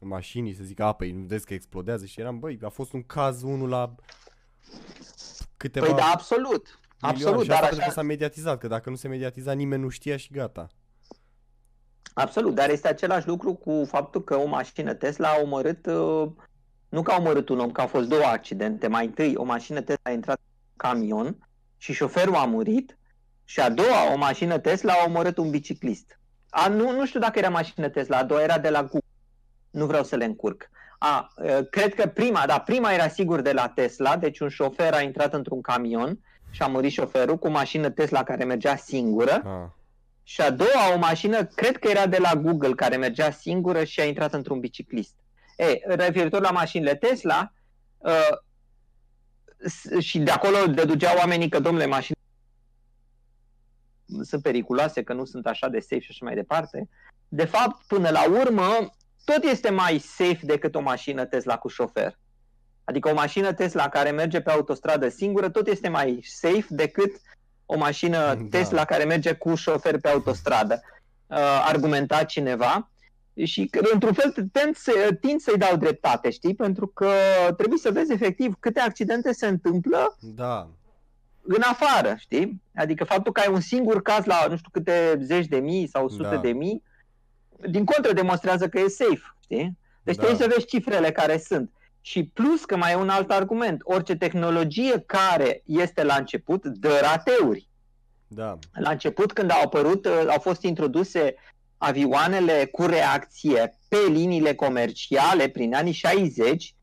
mașinii, 0.00 0.54
să 0.54 0.62
zic 0.62 0.80
apei, 0.80 1.12
nu 1.12 1.24
vezi 1.24 1.46
că 1.46 1.54
explodează 1.54 2.06
și 2.06 2.20
eram, 2.20 2.38
băi, 2.38 2.58
a 2.62 2.68
fost 2.68 2.92
un 2.92 3.02
caz 3.02 3.42
unul 3.42 3.68
la 3.68 3.94
câteva 5.56 5.86
Păi 5.86 5.94
da, 5.94 6.10
absolut. 6.12 6.80
milioane 7.00 7.24
Absolut, 7.26 7.42
și 7.42 7.48
dar 7.48 7.56
asta 7.56 7.66
așa, 7.66 7.76
pentru 7.76 7.88
că 7.88 7.94
s-a 7.94 8.06
mediatizat, 8.06 8.58
că 8.58 8.66
dacă 8.66 8.90
nu 8.90 8.96
se 8.96 9.08
mediatiza 9.08 9.52
nimeni 9.52 9.82
nu 9.82 9.88
știa 9.88 10.16
și 10.16 10.32
gata. 10.32 10.68
Absolut, 12.14 12.54
dar 12.54 12.70
este 12.70 12.88
același 12.88 13.26
lucru 13.26 13.54
cu 13.54 13.84
faptul 13.86 14.24
că 14.24 14.36
o 14.36 14.46
mașină 14.46 14.94
Tesla 14.94 15.28
a 15.28 15.40
omorât, 15.42 15.86
uh, 15.86 16.30
nu 16.88 17.02
că 17.02 17.10
a 17.10 17.16
omorât 17.18 17.48
un 17.48 17.58
om, 17.58 17.70
că 17.70 17.80
au 17.80 17.86
fost 17.86 18.08
două 18.08 18.24
accidente. 18.24 18.86
Mai 18.86 19.04
întâi, 19.04 19.34
o 19.36 19.44
mașină 19.44 19.80
Tesla 19.80 20.10
a 20.10 20.12
intrat 20.12 20.40
în 20.46 20.76
camion 20.76 21.48
și 21.76 21.92
șoferul 21.92 22.34
a 22.34 22.44
murit 22.44 22.98
și 23.44 23.60
a 23.60 23.70
doua, 23.70 24.12
o 24.12 24.16
mașină 24.16 24.58
Tesla 24.58 24.92
a 24.92 25.04
omorât 25.06 25.36
un 25.36 25.50
biciclist. 25.50 26.18
A, 26.50 26.68
nu, 26.68 26.90
nu 26.90 27.06
știu 27.06 27.20
dacă 27.20 27.38
era 27.38 27.48
mașină 27.48 27.88
Tesla, 27.88 28.16
a 28.16 28.24
doua 28.24 28.42
era 28.42 28.58
de 28.58 28.70
la 28.70 28.80
Google. 28.80 29.00
Nu 29.70 29.86
vreau 29.86 30.04
să 30.04 30.16
le 30.16 30.24
încurc. 30.24 30.70
A, 30.98 31.32
uh, 31.36 31.58
cred 31.70 31.94
că 31.94 32.06
prima, 32.06 32.44
da, 32.46 32.58
prima 32.58 32.92
era 32.92 33.08
sigur 33.08 33.40
de 33.40 33.52
la 33.52 33.68
Tesla, 33.68 34.16
deci 34.16 34.38
un 34.38 34.48
șofer 34.48 34.92
a 34.92 35.00
intrat 35.00 35.34
într-un 35.34 35.60
camion 35.60 36.18
și 36.50 36.62
a 36.62 36.66
murit 36.66 36.90
șoferul 36.90 37.38
cu 37.38 37.46
o 37.46 37.50
mașină 37.50 37.90
Tesla 37.90 38.22
care 38.22 38.44
mergea 38.44 38.76
singură. 38.76 39.32
Ah, 39.32 39.82
Și 40.26 40.40
a 40.40 40.50
doua, 40.50 40.94
o 40.94 40.98
mașină, 40.98 41.44
cred 41.44 41.76
că 41.78 41.88
era 41.88 42.06
de 42.06 42.18
la 42.18 42.34
Google, 42.34 42.74
care 42.74 42.96
mergea 42.96 43.30
singură 43.30 43.84
și 43.84 44.00
a 44.00 44.04
intrat 44.04 44.32
într-un 44.32 44.60
biciclist. 44.60 45.14
E, 45.56 45.94
referitor 45.94 46.40
la 46.40 46.50
mașinile 46.50 46.94
Tesla, 46.94 47.52
uh, 47.98 48.28
s- 49.58 49.98
și 50.00 50.18
de 50.18 50.30
acolo 50.30 50.66
deduceau 50.66 51.16
oamenii 51.16 51.48
că, 51.48 51.58
domnule, 51.60 51.86
mașini 51.86 52.16
sunt 54.22 54.42
periculoase, 54.42 55.02
că 55.02 55.12
nu 55.12 55.24
sunt 55.24 55.46
așa 55.46 55.68
de 55.68 55.80
safe 55.80 55.98
și 56.00 56.06
așa 56.10 56.24
mai 56.24 56.34
departe. 56.34 56.88
De 57.28 57.44
fapt, 57.44 57.86
până 57.86 58.10
la 58.10 58.28
urmă, 58.28 58.90
tot 59.24 59.42
este 59.42 59.70
mai 59.70 59.98
safe 59.98 60.38
decât 60.42 60.74
o 60.74 60.80
mașină 60.80 61.24
Tesla 61.24 61.58
cu 61.58 61.68
șofer. 61.68 62.18
Adică 62.84 63.08
o 63.08 63.14
mașină 63.14 63.52
Tesla 63.52 63.88
care 63.88 64.10
merge 64.10 64.40
pe 64.40 64.50
autostradă 64.50 65.08
singură, 65.08 65.48
tot 65.50 65.66
este 65.66 65.88
mai 65.88 66.20
safe 66.22 66.66
decât 66.68 67.12
o 67.66 67.76
mașină 67.76 68.18
Da. 68.34 68.46
Tesla 68.50 68.84
care 68.84 69.04
merge 69.04 69.32
cu 69.32 69.54
șofer 69.54 70.00
pe 70.00 70.08
autostradă. 70.08 70.82
Uh, 71.26 71.38
argumenta 71.68 72.24
cineva 72.24 72.88
și 73.44 73.66
că, 73.66 73.80
într-un 73.92 74.12
fel 74.12 74.30
tind, 74.30 74.76
să, 74.76 74.92
tind 75.20 75.40
să-i 75.40 75.58
dau 75.58 75.76
dreptate, 75.76 76.30
știi? 76.30 76.54
Pentru 76.54 76.86
că 76.86 77.10
trebuie 77.56 77.78
să 77.78 77.90
vezi 77.90 78.12
efectiv 78.12 78.54
câte 78.60 78.80
accidente 78.80 79.32
se 79.32 79.46
întâmplă 79.46 80.16
da, 80.20 80.68
în 81.42 81.62
afară, 81.62 82.14
știi? 82.18 82.62
Adică 82.74 83.04
faptul 83.04 83.32
că 83.32 83.40
ai 83.40 83.52
un 83.52 83.60
singur 83.60 84.02
caz 84.02 84.24
la 84.24 84.46
nu 84.48 84.56
știu 84.56 84.70
câte 84.72 85.18
zeci 85.22 85.46
de 85.46 85.56
mii 85.58 85.88
sau 85.88 86.08
sute 86.08 86.34
Da. 86.34 86.36
de 86.36 86.52
mii, 86.52 86.82
din 87.68 87.84
contră 87.84 88.12
demonstrează 88.12 88.68
că 88.68 88.78
e 88.78 88.88
safe, 88.88 89.34
știi? 89.42 89.78
Deci 90.02 90.16
Da. 90.16 90.22
trebuie 90.22 90.48
să 90.48 90.52
vezi 90.54 90.66
cifrele 90.66 91.12
care 91.12 91.38
sunt. 91.38 91.70
Și 92.06 92.24
plus 92.24 92.64
că 92.64 92.76
mai 92.76 92.92
e 92.92 92.96
un 92.96 93.08
alt 93.08 93.30
argument, 93.30 93.80
orice 93.82 94.16
tehnologie 94.16 95.02
care 95.06 95.62
este 95.64 96.02
la 96.02 96.14
început 96.14 96.64
dă 96.64 96.98
rateuri. 97.02 97.68
da, 98.26 98.58
La 98.72 98.90
început, 98.90 99.32
când 99.32 99.50
au 99.50 99.60
apărut, 99.64 100.06
uh, 100.06 100.24
au 100.28 100.38
fost 100.38 100.62
introduse 100.62 101.34
avioanele 101.78 102.68
cu 102.72 102.86
reacție 102.86 103.78
pe 103.88 103.96
liniile 104.08 104.54
comerciale 104.54 105.48
prin 105.48 105.74
anii 105.74 105.92
60, 105.92 106.74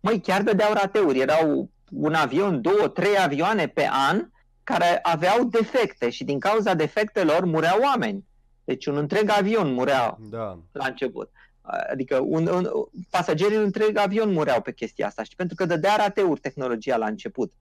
măi, 0.00 0.20
chiar 0.20 0.42
dădeau 0.42 0.72
rateuri. 0.72 1.20
Erau 1.20 1.70
un 1.90 2.14
avion, 2.14 2.60
două, 2.60 2.88
trei 2.88 3.18
avioane 3.18 3.66
pe 3.66 3.88
an 3.90 4.28
care 4.64 4.98
aveau 5.02 5.44
defecte 5.44 6.10
și 6.10 6.24
din 6.24 6.38
cauza 6.38 6.74
defectelor 6.74 7.44
mureau 7.44 7.80
oameni. 7.80 8.24
Deci 8.64 8.86
un 8.86 8.96
întreg 8.96 9.30
avion 9.30 9.72
murea 9.72 10.16
da, 10.30 10.58
la 10.72 10.86
început. 10.86 11.30
Adică 11.90 12.18
un, 12.18 12.46
un, 12.46 12.70
pasagerii 13.10 13.56
un 13.56 13.62
întreg 13.62 13.96
avion 13.96 14.32
mureau 14.32 14.60
pe 14.60 14.72
chestia 14.72 15.06
asta, 15.06 15.22
știi? 15.22 15.36
pentru 15.36 15.56
că 15.56 15.66
dădea 15.66 15.96
rateuri 15.96 16.40
tehnologia 16.40 16.96
la 16.96 17.06
început. 17.06 17.52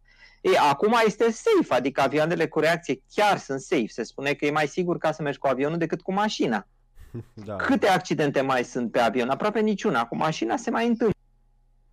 Ei, 0.41 0.58
acum 0.58 0.95
este 1.06 1.24
safe, 1.32 1.74
adică 1.74 2.01
avioanele 2.01 2.47
cu 2.47 2.60
reacție 2.60 3.01
chiar 3.14 3.38
sunt 3.38 3.62
safe. 3.62 3.88
Se 3.88 4.04
spune 4.04 4.34
că 4.34 4.45
e 4.45 4.51
mai 4.51 4.68
sigur 4.68 4.97
ca 4.97 5.12
să 5.12 5.22
mergi 5.22 5.39
cu 5.39 5.47
avionul 5.47 5.78
decât 5.78 6.01
cu 6.01 6.14
mașina. 6.14 6.68
da, 7.45 7.56
Câte 7.56 7.88
accidente 7.88 8.41
mai 8.41 8.64
sunt 8.64 8.91
pe 8.91 8.99
avion? 8.99 9.30
Aproape 9.30 9.60
niciuna. 9.60 10.06
Cu 10.06 10.16
mașina 10.16 10.58
se 10.58 10.70
mai 10.70 10.88
întâmplă. 10.88 11.18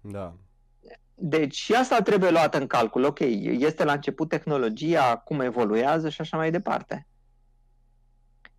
da, 0.01 0.35
Deci 1.15 1.55
și 1.55 1.75
asta 1.75 2.03
trebuie 2.03 2.31
luat 2.31 2.55
în 2.55 2.67
calcul. 2.67 3.05
Ok, 3.05 3.19
este 3.59 3.85
la 3.85 3.93
început 3.93 4.29
tehnologia, 4.29 5.17
cum 5.17 5.41
evoluează 5.41 6.09
și 6.09 6.21
așa 6.21 6.37
mai 6.37 6.51
departe. 6.51 7.07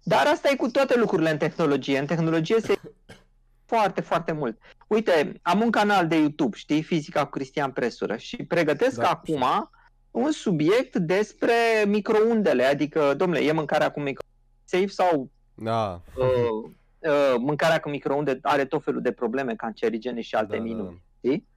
Dar 0.03 0.27
asta 0.27 0.49
e 0.49 0.55
cu 0.55 0.69
toate 0.69 0.97
lucrurile 0.97 1.29
în 1.29 1.37
tehnologie. 1.37 1.99
În 1.99 2.05
tehnologie 2.05 2.59
se 2.59 2.79
foarte, 3.75 4.01
foarte 4.01 4.31
mult. 4.31 4.57
Uite, 4.87 5.39
am 5.41 5.61
un 5.61 5.71
canal 5.71 6.07
de 6.07 6.15
YouTube, 6.15 6.57
știi, 6.57 6.81
Fizica 6.81 7.23
cu 7.23 7.29
Cristian 7.29 7.71
Presură 7.71 8.15
și 8.15 8.43
pregătesc 8.43 8.99
Da, 8.99 9.09
acum 9.09 9.69
un 10.11 10.31
subiect 10.31 10.95
despre 10.95 11.53
microundele, 11.87 12.63
adică, 12.63 13.13
domnule, 13.17 13.43
e 13.43 13.51
mâncarea 13.51 13.91
cu 13.91 13.99
microunde 13.99 14.35
safe 14.63 14.87
sau 14.87 15.29
da, 15.53 16.01
uh, 16.15 16.71
uh, 16.99 17.35
mâncarea 17.37 17.79
cu 17.79 17.89
microunde 17.89 18.39
are 18.41 18.65
tot 18.65 18.83
felul 18.83 19.01
de 19.01 19.11
probleme 19.11 19.55
cancerigene 19.55 20.21
și 20.21 20.35
alte 20.35 20.57
da, 20.57 20.63
minuni. 20.63 21.01
Știi? 21.17 21.47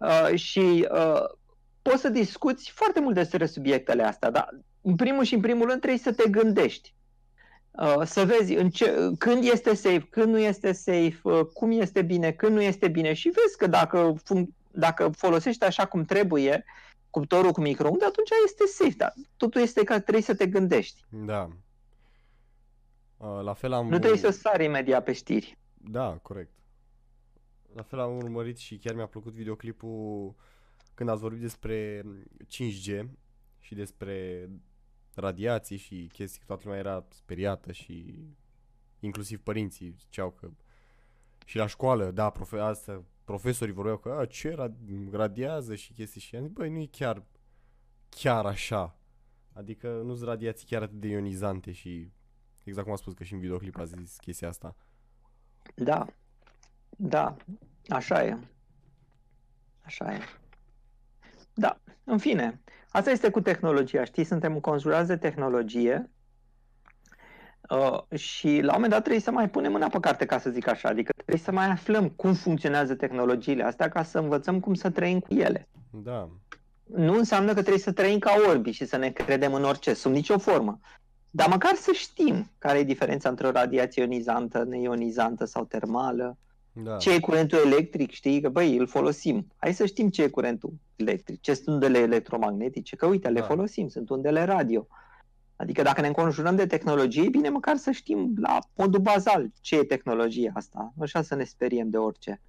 Uh, 0.00 0.34
și 0.34 0.88
uh, 0.92 1.22
poți 1.82 2.00
să 2.00 2.08
discuți 2.08 2.70
foarte 2.70 3.00
mult 3.00 3.14
despre 3.14 3.46
subiectele 3.46 4.02
astea, 4.02 4.30
dar 4.30 4.48
în 4.80 4.96
primul 4.96 5.24
și 5.24 5.34
în 5.34 5.40
primul 5.40 5.66
rând 5.66 5.80
trebuie 5.80 6.00
să 6.00 6.12
te 6.12 6.28
gândești. 6.28 6.94
Uh, 7.78 8.02
să 8.04 8.24
vezi 8.24 8.54
în 8.54 8.70
ce, 8.70 9.12
când 9.18 9.44
este 9.44 9.74
safe, 9.74 10.06
când 10.10 10.32
nu 10.32 10.38
este 10.38 10.72
safe, 10.72 11.18
uh, 11.22 11.40
cum 11.52 11.70
este 11.70 12.02
bine, 12.02 12.32
când 12.32 12.54
nu 12.54 12.62
este 12.62 12.88
bine 12.88 13.12
și 13.12 13.28
vezi 13.28 13.56
că 13.56 13.66
dacă, 13.66 14.14
fun- 14.22 14.48
dacă 14.70 15.08
folosești 15.08 15.64
așa 15.64 15.86
cum 15.86 16.04
trebuie 16.04 16.64
cuptorul 17.10 17.52
cu 17.52 17.60
microunde, 17.60 18.04
atunci 18.04 18.28
este 18.44 18.64
safe, 18.66 18.94
dar 18.96 19.14
totul 19.36 19.60
este 19.60 19.84
că 19.84 20.00
trebuie 20.00 20.22
să 20.22 20.34
te 20.34 20.46
gândești. 20.46 21.04
da. 21.08 21.48
Uh, 23.16 23.40
La 23.42 23.52
fel 23.52 23.72
am 23.72 23.88
Nu 23.88 23.98
trebuie 23.98 24.20
să 24.20 24.30
sari 24.30 24.64
imediat 24.64 25.04
pe 25.04 25.12
știri. 25.12 25.58
Da, 25.74 26.18
corect. 26.22 26.50
La 27.74 27.82
fel 27.82 28.00
am 28.00 28.16
urmărit 28.16 28.58
și 28.58 28.76
chiar 28.76 28.94
mi-a 28.94 29.06
plăcut 29.06 29.32
videoclipul 29.32 30.34
când 30.94 31.08
ați 31.08 31.20
vorbit 31.20 31.40
despre 31.40 32.02
5G 32.48 33.04
și 33.60 33.74
despre 33.74 34.48
radiații 35.20 35.76
și 35.76 36.08
chestii, 36.12 36.38
că 36.38 36.44
toată 36.46 36.62
lumea 36.64 36.78
era 36.78 37.04
speriată 37.08 37.72
și 37.72 38.24
inclusiv 39.00 39.40
părinții 39.40 39.94
ziceau 39.98 40.30
că 40.30 40.50
și 41.44 41.56
la 41.56 41.66
școală, 41.66 42.10
da, 42.10 42.30
profe- 42.30 42.58
asta, 42.58 43.02
profesorii 43.24 43.74
vorbeau 43.74 43.96
că 43.96 44.16
a, 44.18 44.26
ce 44.26 44.54
rad- 44.54 45.10
radiază 45.10 45.74
și 45.74 45.92
chestii 45.92 46.20
și 46.20 46.36
am 46.36 46.42
zis, 46.42 46.52
băi, 46.52 46.70
nu 46.70 46.78
e 46.78 46.86
chiar, 46.86 47.22
chiar 48.08 48.46
așa. 48.46 48.96
Adică 49.52 49.88
nu 50.04 50.14
sunt 50.14 50.28
radiații 50.28 50.66
chiar 50.66 50.82
atât 50.82 51.00
de 51.00 51.08
ionizante 51.08 51.72
și 51.72 52.10
exact 52.64 52.84
cum 52.84 52.94
a 52.94 52.96
spus 52.96 53.14
că 53.14 53.24
și 53.24 53.32
în 53.32 53.40
videoclip 53.40 53.78
a 53.78 53.84
zis 53.84 54.16
chestia 54.16 54.48
asta. 54.48 54.76
Da, 55.74 56.06
da, 56.96 57.36
așa 57.88 58.24
e. 58.24 58.38
Așa 59.82 60.14
e. 60.14 60.20
Da, 61.54 61.80
în 62.04 62.18
fine, 62.18 62.60
asta 62.90 63.10
este 63.10 63.30
cu 63.30 63.40
tehnologia, 63.40 64.04
știi, 64.04 64.24
suntem 64.24 64.52
înconjurați 64.52 65.08
de 65.08 65.16
tehnologie 65.16 66.10
uh, 67.70 68.18
și 68.18 68.48
la 68.48 68.68
un 68.68 68.72
moment 68.72 68.92
dat 68.92 69.00
trebuie 69.00 69.22
să 69.22 69.30
mai 69.30 69.50
punem 69.50 69.72
mâna 69.72 69.88
pe 69.88 70.00
carte, 70.00 70.26
ca 70.26 70.38
să 70.38 70.50
zic 70.50 70.68
așa, 70.68 70.88
adică 70.88 71.12
trebuie 71.12 71.44
să 71.44 71.52
mai 71.52 71.66
aflăm 71.66 72.08
cum 72.08 72.34
funcționează 72.34 72.94
tehnologiile 72.94 73.64
astea 73.64 73.88
ca 73.88 74.02
să 74.02 74.18
învățăm 74.18 74.60
cum 74.60 74.74
să 74.74 74.90
trăim 74.90 75.18
cu 75.18 75.34
ele. 75.34 75.68
Da, 75.90 76.28
Nu 76.84 77.14
înseamnă 77.16 77.48
că 77.48 77.60
trebuie 77.60 77.78
să 77.78 77.92
trăim 77.92 78.18
ca 78.18 78.32
orbi 78.48 78.70
și 78.70 78.84
să 78.84 78.96
ne 78.96 79.10
credem 79.10 79.54
în 79.54 79.64
orice, 79.64 79.94
sub 79.94 80.12
nicio 80.12 80.38
formă. 80.38 80.80
Dar 81.30 81.48
măcar 81.48 81.74
să 81.74 81.92
știm 81.92 82.50
care 82.58 82.78
e 82.78 82.84
diferența 82.84 83.28
între 83.28 83.46
o 83.46 83.50
radiație 83.50 84.02
ionizantă, 84.02 84.64
neionizantă 84.64 85.44
sau 85.44 85.64
termală, 85.64 86.38
da. 86.82 86.96
ce 86.96 87.12
e 87.12 87.20
curentul 87.20 87.58
electric, 87.58 88.10
știi, 88.10 88.40
că 88.40 88.48
băi, 88.48 88.76
îl 88.76 88.86
folosim. 88.86 89.46
Hai 89.56 89.74
să 89.74 89.86
știm 89.86 90.08
ce 90.08 90.22
e 90.22 90.28
curentul 90.28 90.72
electric, 90.96 91.40
ce 91.40 91.54
sunt 91.54 91.66
undele 91.66 91.98
electromagnetice, 91.98 92.96
că 92.96 93.06
uite, 93.06 93.28
le 93.28 93.40
Da. 93.40 93.46
folosim, 93.46 93.88
sunt 93.88 94.10
undele 94.10 94.44
radio. 94.44 94.86
Adică 95.56 95.82
dacă 95.82 96.00
ne 96.00 96.06
înconjurăm 96.06 96.56
de 96.56 96.66
tehnologie, 96.66 97.22
e 97.22 97.28
bine 97.28 97.48
măcar 97.48 97.76
să 97.76 97.90
știm 97.90 98.34
la 98.40 98.58
modul 98.74 99.00
bazal 99.00 99.50
ce 99.60 99.76
e 99.76 99.84
tehnologia 99.84 100.50
asta, 100.54 100.92
nu 100.96 101.02
așa 101.02 101.22
să 101.22 101.34
ne 101.34 101.44
speriem 101.44 101.90
de 101.90 101.96
orice. 101.96 102.40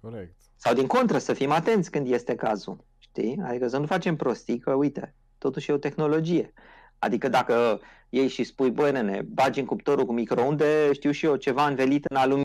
Corect. 0.00 0.34
Sau 0.56 0.74
din 0.74 0.86
contră, 0.86 1.18
să 1.18 1.32
fim 1.32 1.50
atenți 1.50 1.90
când 1.90 2.10
este 2.10 2.34
cazul, 2.34 2.84
știi? 2.98 3.40
Adică 3.44 3.68
să 3.68 3.78
nu 3.78 3.86
facem 3.86 4.16
prostii, 4.16 4.58
că 4.58 4.72
uite, 4.72 5.14
totuși 5.38 5.70
e 5.70 5.74
o 5.74 5.76
tehnologie. 5.76 6.52
Adică 6.98 7.28
dacă 7.28 7.80
iei 8.08 8.28
și 8.28 8.44
spui, 8.44 8.70
băi 8.70 8.92
nene, 8.92 9.22
bagi 9.32 9.60
în 9.60 9.66
cuptorul 9.66 10.06
cu 10.06 10.12
microunde, 10.12 10.92
știu 10.92 11.10
și 11.10 11.24
eu, 11.26 11.36
ceva 11.36 11.66
învelit 11.66 12.04
în 12.04 12.16
aluminiu. 12.16 12.44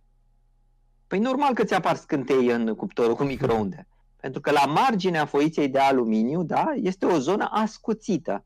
Păi 1.08 1.20
normal 1.20 1.54
că 1.54 1.64
ți-apar 1.64 1.96
scântei 1.96 2.48
în 2.48 2.76
cuptorul 2.76 3.16
cu 3.16 3.24
microunde. 3.24 3.88
Pentru 4.20 4.42
că 4.42 4.52
la 4.52 4.66
marginea 4.66 5.26
foiței 5.26 5.70
de 5.70 5.80
aluminiu, 5.80 6.44
da, 6.44 6.66
este 6.76 7.06
o 7.06 7.20
zonă 7.20 7.50
ascuțită. 7.52 8.46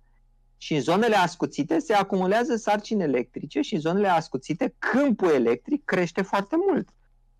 Și 0.57 0.73
în 0.75 0.81
zonele 0.81 1.15
ascuțite 1.15 1.79
se 1.79 1.93
acumulează 1.93 2.55
sarcini 2.55 3.03
electrice 3.03 3.61
și 3.61 3.73
în 3.73 3.79
zonele 3.79 4.07
ascuțite 4.07 4.75
câmpul 4.79 5.29
electric 5.29 5.85
crește 5.85 6.21
foarte 6.21 6.55
mult. 6.69 6.89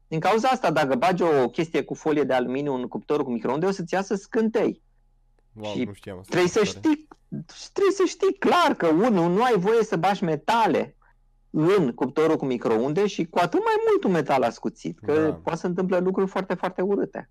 Din 0.08 0.20
cauza 0.20 0.48
asta, 0.48 0.72
dacă 0.72 0.96
bagi 0.96 1.24
o 1.24 1.50
chestie 1.50 1.84
cu 1.84 1.94
folie 1.94 2.24
de 2.24 2.34
aluminiu 2.34 2.74
în 2.74 2.88
cuptorul 2.88 3.24
cu 3.26 3.32
microunde, 3.32 3.66
o 3.66 3.72
să-ți 3.72 3.94
iasă 3.94 4.16
scântei. 4.16 4.82
Wow, 5.54 5.74
Și 5.74 5.84
nu 5.84 5.94
știam 5.94 6.18
asta. 6.18 6.30
Trebuie 6.30 6.52
să 6.52 6.60
Tare. 6.60 6.70
știi, 6.70 7.08
trebuie 7.74 7.94
să 7.96 8.04
știi 8.06 8.34
clar 8.34 8.74
că, 8.78 8.88
unul, 8.88 9.32
nu 9.32 9.44
ai 9.44 9.54
voie 9.58 9.84
să 9.84 9.96
bagi 9.98 10.24
metale 10.24 10.96
în 11.52 11.92
cuptorul 11.94 12.38
cu 12.38 12.46
microunde 12.46 13.08
și 13.08 13.26
cu 13.26 13.40
atât 13.40 13.60
mai 13.64 13.74
mult 13.90 14.04
un 14.04 14.12
metal 14.12 14.44
ascuțit, 14.44 15.00
că 15.00 15.22
Da. 15.22 15.34
poate 15.34 15.60
să 15.60 15.68
întâmple 15.68 16.00
lucruri 16.00 16.30
foarte, 16.30 16.54
foarte 16.54 16.82
urâte. 16.82 17.30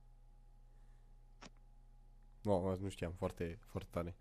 Wow, 2.44 2.78
nu 2.82 2.88
știam, 2.88 3.14
foarte, 3.18 3.58
foarte 3.66 3.88
tare. 3.92 4.16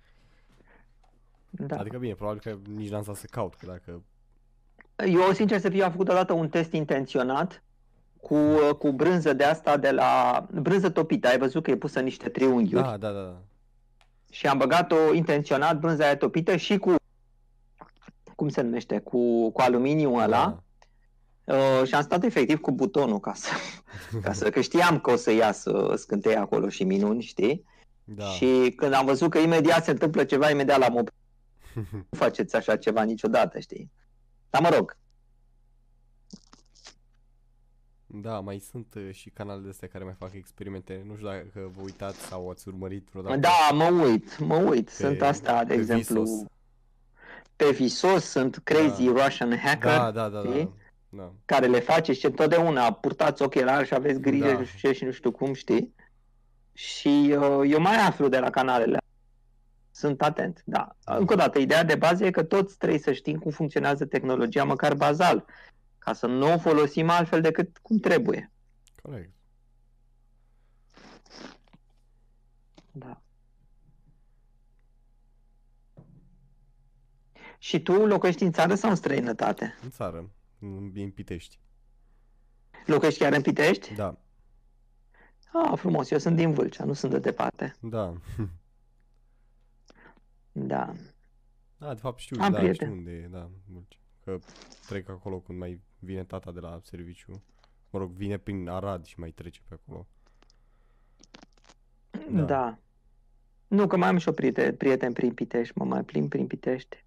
Da. 1.49 1.77
Adică 1.77 1.97
bine, 1.97 2.13
probabil 2.13 2.41
că 2.41 2.57
nici 2.75 2.89
n-am 2.89 3.01
stat 3.03 3.15
să 3.15 3.27
caut, 3.31 3.55
că 3.55 3.65
dacă... 3.65 4.03
Eu, 5.07 5.31
sincer 5.33 5.59
să 5.59 5.69
fiu, 5.69 5.83
am 5.83 5.91
făcut 5.91 6.09
odată 6.09 6.33
un 6.33 6.49
test 6.49 6.71
intenționat 6.71 7.63
cu, 8.21 8.35
uh, 8.35 8.69
cu 8.77 8.91
brânză 8.91 9.33
de 9.33 9.43
asta 9.43 9.77
de 9.77 9.91
la... 9.91 10.45
brânză 10.51 10.89
topită. 10.89 11.27
Ai 11.27 11.37
văzut 11.37 11.63
că 11.63 11.71
e 11.71 11.77
pusă 11.77 11.97
în 11.99 12.03
niște 12.05 12.29
triunghiuri 12.29 12.83
Da, 12.83 12.97
da, 12.97 13.11
da. 13.11 13.21
da. 13.21 13.41
și 14.29 14.47
am 14.47 14.57
băgat-o 14.57 15.13
intenționat 15.13 15.79
brânza 15.79 16.03
aia 16.05 16.17
topită 16.17 16.55
și 16.55 16.77
cu 16.77 16.95
cum 18.39 18.49
se 18.49 18.61
numește, 18.61 18.99
cu, 18.99 19.51
cu 19.51 19.61
aluminiu 19.61 20.13
ăla 20.13 20.63
uh, 21.43 21.81
și 21.85 21.93
am 21.95 22.01
stat 22.01 22.23
efectiv 22.23 22.59
cu 22.59 22.71
butonul 22.71 23.19
ca 23.19 23.33
să, 23.33 23.49
ca 24.23 24.33
să, 24.33 24.49
că 24.49 24.61
știam 24.61 24.99
că 24.99 25.11
o 25.11 25.15
să 25.15 25.31
iasă 25.31 25.93
scântei 25.95 26.35
acolo 26.35 26.69
și 26.69 26.83
minuni, 26.83 27.21
știi? 27.21 27.65
Da. 28.03 28.25
Și 28.25 28.73
când 28.75 28.93
am 28.93 29.05
văzut 29.05 29.29
că 29.29 29.37
imediat 29.37 29.83
se 29.83 29.91
întâmplă 29.91 30.23
ceva, 30.23 30.49
imediat 30.49 30.79
l-am 30.79 30.95
oprit. 30.95 31.13
Nu 32.09 32.17
faceți 32.17 32.55
așa 32.55 32.77
ceva 32.77 33.03
niciodată, 33.03 33.59
știi? 33.59 33.91
Dar 34.49 34.61
mă 34.61 34.69
rog, 34.69 34.97
Da, 38.05 38.39
mai 38.39 38.59
sunt 38.59 38.93
uh, 38.95 39.09
și 39.11 39.29
canale 39.29 39.61
de 39.61 39.69
astea 39.69 39.87
care 39.87 40.03
mai 40.03 40.15
fac 40.17 40.33
experimente. 40.33 41.03
Nu 41.07 41.15
știu 41.15 41.27
dacă 41.27 41.71
vă 41.75 41.81
uitați 41.83 42.17
sau 42.19 42.49
ați 42.49 42.67
urmărit 42.67 43.07
vreodată. 43.11 43.37
da, 43.37 43.69
mă 43.73 44.03
uit, 44.03 44.37
mă 44.37 44.55
uit. 44.55 44.89
Sunt 44.89 45.21
astea, 45.21 45.63
de 45.63 45.73
pe 45.73 45.79
exemplu, 45.79 46.23
Vsauce. 46.23 46.57
Pe 47.55 47.71
Visos 47.71 48.23
sunt 48.23 48.61
Crazy 48.63 49.03
Da. 49.05 49.23
Russian 49.23 49.57
Hacker, 49.57 49.97
Da, 49.97 50.11
da, 50.11 50.29
da, 50.29 50.41
da. 50.41 50.49
știi? 50.49 50.73
da. 51.09 51.31
care 51.45 51.65
le 51.67 51.79
face 51.79 52.13
și 52.13 52.25
întotdeauna 52.25 52.91
purtați 52.93 53.41
ochelari 53.41 53.87
și 53.87 53.93
aveți 53.93 54.19
grijă 54.19 54.45
Da. 54.45 54.51
și 54.51 54.57
nu 54.59 54.65
știu 54.65 54.89
ce 54.89 54.95
și 54.95 55.03
nu 55.03 55.11
știu 55.11 55.31
cum, 55.31 55.53
știi? 55.53 55.93
Și 56.73 57.35
uh, 57.39 57.61
eu 57.71 57.79
mai 57.79 57.95
aflu 57.95 58.27
de 58.27 58.39
la 58.39 58.49
canalele 58.49 58.97
sunt 59.91 60.21
atent, 60.21 60.61
da. 60.65 60.95
Încă 61.03 61.33
o 61.33 61.35
dată, 61.35 61.59
ideea 61.59 61.83
de 61.83 61.95
bază 61.95 62.25
e 62.25 62.31
că 62.31 62.43
toți 62.43 62.77
trebuie 62.77 62.99
să 62.99 63.11
știm 63.11 63.37
cum 63.39 63.51
funcționează 63.51 64.05
tehnologia, 64.05 64.63
măcar 64.63 64.93
bazal, 64.93 65.45
ca 65.97 66.13
să 66.13 66.25
nu 66.27 66.53
o 66.53 66.57
folosim 66.57 67.09
altfel 67.09 67.41
decât 67.41 67.77
cum 67.81 67.97
trebuie. 67.97 68.51
Corect. 69.01 69.31
Da. 72.91 73.21
Și 77.61 77.81
tu 77.81 78.05
locuiești 78.05 78.43
în 78.43 78.51
țară 78.51 78.75
sau 78.75 78.89
în 78.89 78.95
străinătate? 78.95 79.75
În 79.83 79.89
țară, 79.89 80.29
în, 80.59 80.91
în 80.95 81.11
Pitești. 81.11 81.59
Locuiești 82.85 83.19
chiar 83.19 83.33
în 83.33 83.41
Pitești? 83.41 83.93
Da, 83.95 84.17
Ah, 85.53 85.73
frumos, 85.77 86.09
eu 86.11 86.17
sunt 86.17 86.35
din 86.35 86.53
Vâlcea, 86.53 86.83
nu 86.83 86.93
sunt 86.93 87.11
de 87.11 87.19
departe. 87.19 87.75
da. 87.79 88.13
Da. 90.51 90.93
Da, 91.77 91.93
de 91.93 91.99
fapt 91.99 92.19
știu, 92.19 92.41
Am 92.41 92.51
da, 92.51 92.57
prieteni. 92.57 92.89
știu 92.91 92.99
unde 92.99 93.11
e, 93.11 93.27
da, 93.27 93.49
Vâlcea. 93.65 93.97
Că 94.23 94.37
trec 94.87 95.09
acolo 95.09 95.39
când 95.39 95.59
mai 95.59 95.81
vine 95.99 96.23
tata 96.23 96.51
de 96.51 96.59
la 96.59 96.79
serviciu. 96.83 97.43
Mă 97.89 97.99
rog, 97.99 98.11
vine 98.11 98.37
prin 98.37 98.67
Arad 98.69 99.05
și 99.05 99.19
mai 99.19 99.31
trece 99.31 99.61
pe 99.67 99.73
acolo. 99.83 100.07
Da. 102.11 102.19
Da. 102.31 102.43
da. 102.45 102.77
Nu, 103.67 103.87
că 103.87 103.97
mai 103.97 104.09
am 104.09 104.17
și 104.17 104.29
o 104.29 104.31
prieten, 104.31 104.75
prieten 104.75 105.13
prin 105.13 105.33
Pitești, 105.33 105.77
mă 105.77 105.85
mai 105.85 106.03
plimb 106.03 106.29
prin 106.29 106.47
Pitești. 106.47 107.03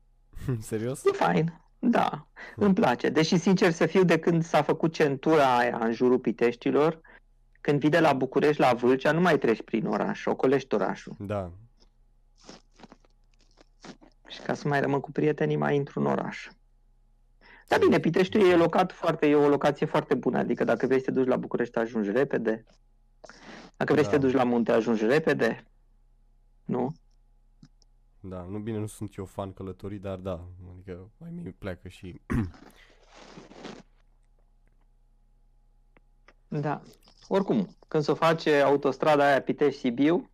Serios? 0.60 1.04
E 1.04 1.10
fain, 1.12 1.60
da, 1.78 2.26
îmi 2.56 2.74
place. 2.74 3.08
Deși, 3.08 3.36
sincer 3.36 3.70
să 3.70 3.86
fiu, 3.86 4.04
de 4.04 4.18
când 4.18 4.44
s-a 4.44 4.62
făcut 4.62 4.92
centura 4.92 5.56
aia 5.56 5.78
în 5.80 5.92
jurul 5.92 6.18
Piteștilor, 6.18 7.00
când 7.60 7.80
vii 7.80 7.88
de 7.90 8.00
la 8.00 8.12
București 8.12 8.60
la 8.60 8.72
Vâlcea, 8.72 9.12
nu 9.12 9.20
mai 9.20 9.38
treci 9.38 9.62
prin 9.62 9.86
oraș, 9.86 10.26
ocolești 10.26 10.74
orașul. 10.74 11.16
Da. 11.18 11.50
Și 14.26 14.40
ca 14.40 14.54
să 14.54 14.68
mai 14.68 14.80
rămân 14.80 15.00
cu 15.00 15.10
prietenii, 15.10 15.56
mai 15.56 15.76
intru 15.76 16.00
în 16.00 16.06
oraș. 16.06 16.48
Dar 17.68 17.78
bine, 17.78 17.98
Piteștiul 18.00 18.46
e 18.50 18.56
locat 18.56 18.92
foarte, 18.92 19.26
e 19.26 19.34
o 19.34 19.48
locație 19.48 19.86
foarte 19.86 20.14
bună, 20.14 20.38
adică 20.38 20.64
dacă 20.64 20.86
vrei 20.86 20.98
să 20.98 21.04
te 21.04 21.10
duci 21.10 21.26
la 21.26 21.36
București, 21.36 21.78
ajungi 21.78 22.10
repede. 22.10 22.64
Dacă 23.76 23.92
vrei 23.92 24.04
să 24.04 24.10
Da. 24.10 24.16
te 24.16 24.22
duci 24.22 24.34
la 24.34 24.44
munte, 24.44 24.72
ajungi 24.72 25.06
repede. 25.06 25.64
Nu? 26.64 26.92
Da, 28.24 28.42
nu 28.42 28.58
bine, 28.58 28.78
nu 28.78 28.86
sunt 28.86 29.14
eu 29.14 29.24
fan 29.24 29.52
călătorii, 29.52 29.98
dar 29.98 30.18
da, 30.18 30.48
adică 30.72 31.10
mai 31.16 31.30
mie 31.30 31.54
pleacă 31.58 31.88
și 31.88 32.20
Da. 36.48 36.82
Oricum, 37.28 37.76
când 37.88 38.02
se 38.02 38.12
face 38.12 38.60
autostrada 38.60 39.24
aia 39.26 39.42
Pitești-Sibiu, 39.42 40.30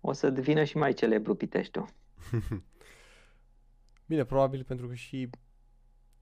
o 0.00 0.12
să 0.12 0.30
devină 0.30 0.64
și 0.64 0.76
mai 0.76 0.92
celebru 0.92 1.34
Piteștiul. 1.34 1.88
Bine, 4.06 4.24
probabil 4.24 4.64
pentru 4.64 4.88
că 4.88 4.94
și 4.94 5.30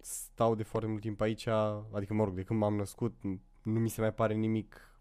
stau 0.00 0.54
de 0.54 0.62
foarte 0.62 0.88
mult 0.88 1.00
timp 1.00 1.20
aici, 1.20 1.46
adică 1.92 2.14
mă 2.14 2.24
rog, 2.24 2.34
de 2.34 2.42
când 2.42 2.58
m-am 2.58 2.76
născut, 2.76 3.14
n- 3.18 3.40
nu 3.62 3.80
mi 3.80 3.88
se 3.88 4.00
mai 4.00 4.12
pare 4.12 4.34
nimic, 4.34 4.91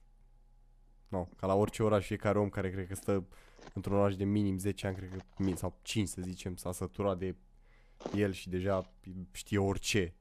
no, 1.12 1.28
ca 1.36 1.48
la 1.48 1.54
orice 1.56 1.84
oraș, 1.84 2.06
fiecare 2.06 2.40
om 2.40 2.50
care 2.50 2.72
cred 2.72 2.88
că 2.88 2.96
stă 2.96 3.28
într-un 3.74 3.98
oraș 3.98 4.16
de 4.16 4.24
minim 4.24 4.58
10 4.58 4.88
ani, 4.88 4.96
cred 4.96 5.10
că, 5.10 5.44
min- 5.44 5.56
sau 5.56 5.80
5 5.82 6.08
să 6.08 6.22
zicem, 6.22 6.56
s-a 6.56 6.72
săturat 6.72 7.18
de 7.18 7.36
el 8.16 8.32
și 8.32 8.50
deja 8.50 8.92
știe 9.32 9.58
orice. 9.58 10.16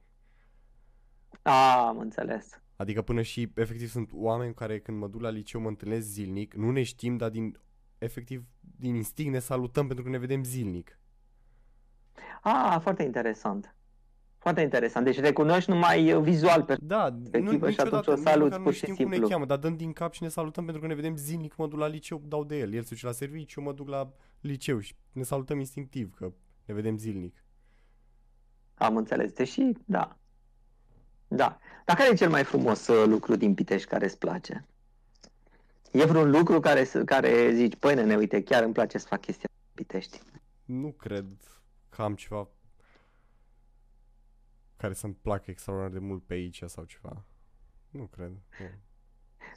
A, 1.41 1.87
am 1.87 1.99
înțeles. 1.99 2.61
Adică 2.75 3.01
până 3.01 3.21
și, 3.21 3.51
efectiv, 3.55 3.89
sunt 3.89 4.09
oameni 4.13 4.53
care 4.53 4.79
când 4.79 4.97
mă 4.97 5.07
duc 5.07 5.21
la 5.21 5.29
liceu 5.29 5.61
mă 5.61 5.67
întâlnesc 5.67 6.07
zilnic, 6.07 6.53
nu 6.53 6.71
ne 6.71 6.83
știm, 6.83 7.17
dar 7.17 7.29
din, 7.29 7.59
efectiv, 7.97 8.45
din 8.59 8.95
instinct 8.95 9.31
ne 9.31 9.39
salutăm 9.39 9.87
pentru 9.87 10.03
că 10.03 10.09
ne 10.09 10.17
vedem 10.17 10.43
zilnic. 10.43 10.99
A, 12.41 12.79
foarte 12.79 13.03
interesant. 13.03 13.75
Foarte 14.41 14.61
interesant. 14.61 15.05
Deci 15.05 15.19
recunoști 15.19 15.69
numai 15.69 16.13
uh, 16.13 16.21
vizual 16.21 16.63
pe 16.63 16.75
Da, 16.81 17.09
nu, 17.09 17.17
Respectivă 17.31 17.69
și 17.69 17.79
atunci 17.79 17.93
niciodată, 17.93 18.11
o 18.11 18.13
nici 18.13 18.23
saluți 18.23 18.43
măcar 18.43 18.57
nu 18.57 18.63
pur 18.63 18.73
și 18.73 18.79
știm 18.79 18.95
cum 18.95 19.05
ne 19.05 19.11
simplu. 19.11 19.29
cheamă, 19.29 19.45
dar 19.45 19.57
dăm 19.57 19.75
din 19.75 19.93
cap 19.93 20.13
și 20.13 20.23
ne 20.23 20.29
salutăm 20.29 20.63
pentru 20.63 20.81
că 20.81 20.87
ne 20.87 20.93
vedem 20.95 21.15
zilnic, 21.15 21.55
mă 21.55 21.67
duc 21.67 21.79
la 21.79 21.87
liceu, 21.87 22.21
dau 22.25 22.43
de 22.43 22.57
el. 22.57 22.73
El 22.73 22.81
se 22.81 22.87
duce 22.89 23.05
la 23.05 23.11
serviciu, 23.11 23.59
eu 23.59 23.65
mă 23.65 23.73
duc 23.73 23.87
la 23.89 24.11
liceu 24.39 24.79
și 24.79 24.95
ne 25.11 25.23
salutăm 25.23 25.59
instinctiv, 25.59 26.13
că 26.13 26.31
ne 26.65 26.73
vedem 26.73 26.97
zilnic. 26.97 27.43
Am 28.73 28.97
înțeles. 28.97 29.31
Deși, 29.31 29.71
da. 29.85 30.17
Da. 31.27 31.59
Dar 31.85 31.95
care 31.95 32.09
e 32.09 32.15
cel 32.15 32.29
mai 32.29 32.43
frumos 32.43 32.87
uh, 32.87 33.05
lucru 33.07 33.35
din 33.35 33.53
Pitești 33.53 33.87
care 33.87 34.05
îți 34.05 34.17
place? 34.17 34.65
E 35.91 36.05
vreun 36.05 36.29
lucru 36.29 36.59
care, 36.59 36.83
să- 36.83 37.03
care 37.03 37.51
zici, 37.53 37.75
păi 37.75 37.95
nene, 37.95 38.15
uite, 38.15 38.43
chiar 38.43 38.63
îmi 38.63 38.73
place 38.73 38.97
să 38.97 39.07
fac 39.07 39.21
chestia 39.21 39.49
în 39.51 39.71
Pitești. 39.73 40.19
Nu 40.65 40.91
cred 40.91 41.25
că 41.89 42.01
am 42.01 42.15
ceva 42.15 42.47
care 44.81 44.93
să-mi 44.93 45.13
placă 45.21 45.51
extraordinar 45.51 45.99
de 45.99 46.05
mult 46.07 46.23
pe 46.23 46.33
aici 46.33 46.63
sau 46.65 46.83
ceva. 46.83 47.25
Nu 47.89 48.05
cred. 48.05 48.29
Nu. 48.29 48.65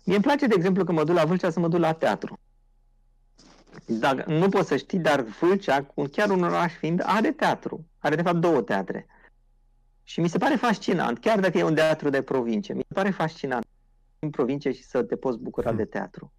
Mie 0.04 0.14
îmi 0.14 0.24
place, 0.24 0.46
de 0.46 0.54
exemplu, 0.56 0.84
când 0.84 0.98
mă 0.98 1.04
duc 1.04 1.14
la 1.14 1.24
Vâlcea 1.24 1.50
să 1.50 1.60
mă 1.60 1.68
duc 1.68 1.78
la 1.80 1.92
teatru. 1.92 2.38
Dacă, 3.86 4.30
nu 4.32 4.48
poți 4.48 4.68
să 4.68 4.76
știi, 4.76 4.98
dar 4.98 5.20
Vâlcea, 5.20 5.84
cu 5.84 6.04
chiar 6.04 6.30
un 6.30 6.42
oraș 6.42 6.72
fiind, 6.72 7.00
are 7.04 7.32
teatru. 7.32 7.86
Are, 7.98 8.14
de 8.14 8.22
fapt, 8.22 8.36
două 8.36 8.62
teatre. 8.62 9.06
Și 10.02 10.20
mi 10.20 10.28
se 10.28 10.38
pare 10.38 10.56
fascinant, 10.56 11.18
chiar 11.18 11.40
dacă 11.40 11.58
e 11.58 11.62
un 11.62 11.74
teatru 11.74 12.08
de 12.10 12.22
provincie, 12.22 12.74
mi 12.74 12.84
se 12.88 12.94
pare 12.94 13.10
fascinant 13.10 13.66
în 14.18 14.30
provincie 14.30 14.72
și 14.72 14.82
să 14.84 15.02
te 15.02 15.16
poți 15.16 15.38
bucura 15.38 15.68
Hmm. 15.68 15.76
de 15.76 15.84
teatru. 15.84 16.32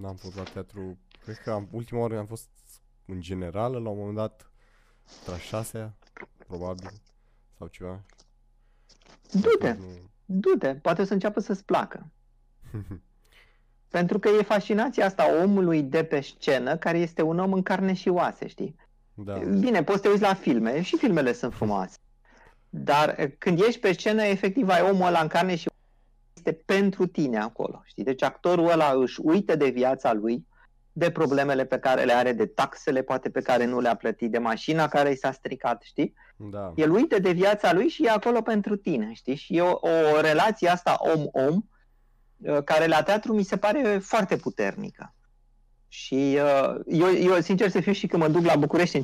N-am 0.00 0.16
fost 0.16 0.36
la 0.36 0.42
teatru. 0.42 0.98
Cred 1.22 1.36
că 1.38 1.50
am, 1.50 1.68
ultima 1.70 2.00
oară 2.00 2.18
am 2.18 2.26
fost 2.26 2.48
în 3.06 3.20
generală, 3.20 3.78
la 3.78 3.88
un 3.88 3.96
moment 3.98 4.16
dat, 4.16 4.50
la 5.26 5.38
șasea, 5.38 5.94
probabil, 6.46 6.90
sau 7.58 7.66
ceva. 7.66 8.00
Du-te, 9.32 9.72
Nu... 9.72 9.84
du-te, 10.24 10.74
poate 10.74 11.02
o 11.02 11.04
să 11.04 11.12
înceapă 11.12 11.40
să-ți 11.40 11.64
placă. 11.64 12.06
Pentru 13.88 14.18
că 14.18 14.28
e 14.28 14.42
fascinația 14.42 15.06
asta 15.06 15.22
a 15.22 15.42
omului 15.42 15.82
de 15.82 16.04
pe 16.04 16.20
scenă, 16.20 16.76
care 16.76 16.98
este 16.98 17.22
un 17.22 17.38
om 17.38 17.52
în 17.52 17.62
carne 17.62 17.92
și 17.92 18.08
oase, 18.08 18.46
știi? 18.46 18.76
da. 19.14 19.38
Bine, 19.38 19.82
poți 19.84 19.96
să 19.96 20.02
te 20.02 20.08
uiți 20.08 20.22
la 20.22 20.34
filme 20.34 20.82
și 20.82 20.96
filmele 20.96 21.32
sunt 21.32 21.52
frumoase. 21.58 21.98
Dar 22.68 23.14
eh, 23.18 23.32
când 23.38 23.60
ești 23.60 23.80
pe 23.80 23.92
scenă, 23.92 24.22
efectiv 24.22 24.68
ai 24.68 24.90
omul 24.90 25.06
ăla 25.06 25.20
în 25.20 25.28
carne 25.28 25.56
și 25.56 25.68
este 26.34 26.52
pentru 26.52 27.06
tine 27.06 27.38
acolo, 27.38 27.82
știi? 27.84 28.04
Deci 28.04 28.22
actorul 28.22 28.70
ăla 28.70 28.92
își 28.92 29.20
uită 29.22 29.56
de 29.56 29.68
viața 29.68 30.12
lui, 30.12 30.46
de 30.96 31.10
problemele 31.10 31.64
pe 31.64 31.78
care 31.78 32.04
le 32.04 32.12
are, 32.12 32.32
de 32.32 32.46
taxele 32.46 33.02
poate 33.02 33.30
pe 33.30 33.40
care 33.40 33.64
nu 33.64 33.80
le-a 33.80 33.94
plătit, 33.94 34.30
de 34.30 34.38
mașina 34.38 34.88
care 34.88 35.10
i 35.10 35.16
s-a 35.16 35.32
stricat, 35.32 35.82
știi? 35.82 36.14
Da. 36.36 36.72
El 36.76 36.90
uită 36.90 37.18
de 37.18 37.30
viața 37.30 37.72
lui 37.72 37.88
și 37.88 38.04
e 38.04 38.10
acolo 38.10 38.40
pentru 38.42 38.76
tine, 38.76 39.12
știi? 39.12 39.34
Și 39.34 39.56
e 39.56 39.60
o, 39.60 39.78
o 40.16 40.20
relație 40.20 40.68
asta 40.68 40.96
om-om 40.98 41.62
uh, 42.36 42.62
care 42.64 42.86
la 42.86 43.02
teatru 43.02 43.34
mi 43.34 43.42
se 43.42 43.56
pare 43.56 43.98
foarte 43.98 44.36
puternică. 44.36 45.14
Și 45.88 46.38
uh, 46.42 46.80
eu, 46.86 47.12
eu, 47.12 47.40
sincer 47.40 47.70
să 47.70 47.80
fiu, 47.80 47.92
și 47.92 48.06
când 48.06 48.22
mă 48.22 48.28
duc 48.28 48.44
la 48.44 48.56
București 48.56 48.96
în 48.96 49.02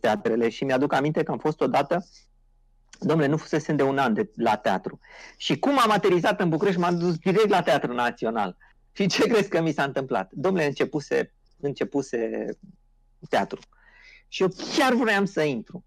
teatrele 0.00 0.48
și 0.48 0.64
mi-aduc 0.64 0.92
aminte 0.92 1.22
că 1.22 1.30
am 1.30 1.38
fost 1.38 1.60
odată 1.60 2.06
Domnule, 3.00 3.28
nu 3.28 3.36
fusesem 3.36 3.76
de 3.76 3.82
un 3.82 3.98
an 3.98 4.14
de, 4.14 4.30
la 4.34 4.56
teatru. 4.56 5.00
Și 5.36 5.58
cum 5.58 5.78
am 5.78 5.90
aterizat 5.90 6.40
în 6.40 6.48
București, 6.48 6.80
m-am 6.80 6.98
dus 6.98 7.18
direct 7.18 7.48
la 7.48 7.62
Teatru 7.62 7.92
Național. 7.92 8.56
Și 8.96 9.06
ce 9.06 9.26
crezi 9.32 9.48
că 9.48 9.60
mi 9.60 9.72
s-a 9.72 9.84
întâmplat? 9.84 10.32
Domnule, 10.32 10.66
începuse, 10.66 11.32
începuse 11.60 12.46
teatru. 13.28 13.60
Și 14.28 14.42
eu 14.42 14.48
chiar 14.76 14.94
vreau 14.94 15.24
să 15.24 15.42
intru. 15.42 15.84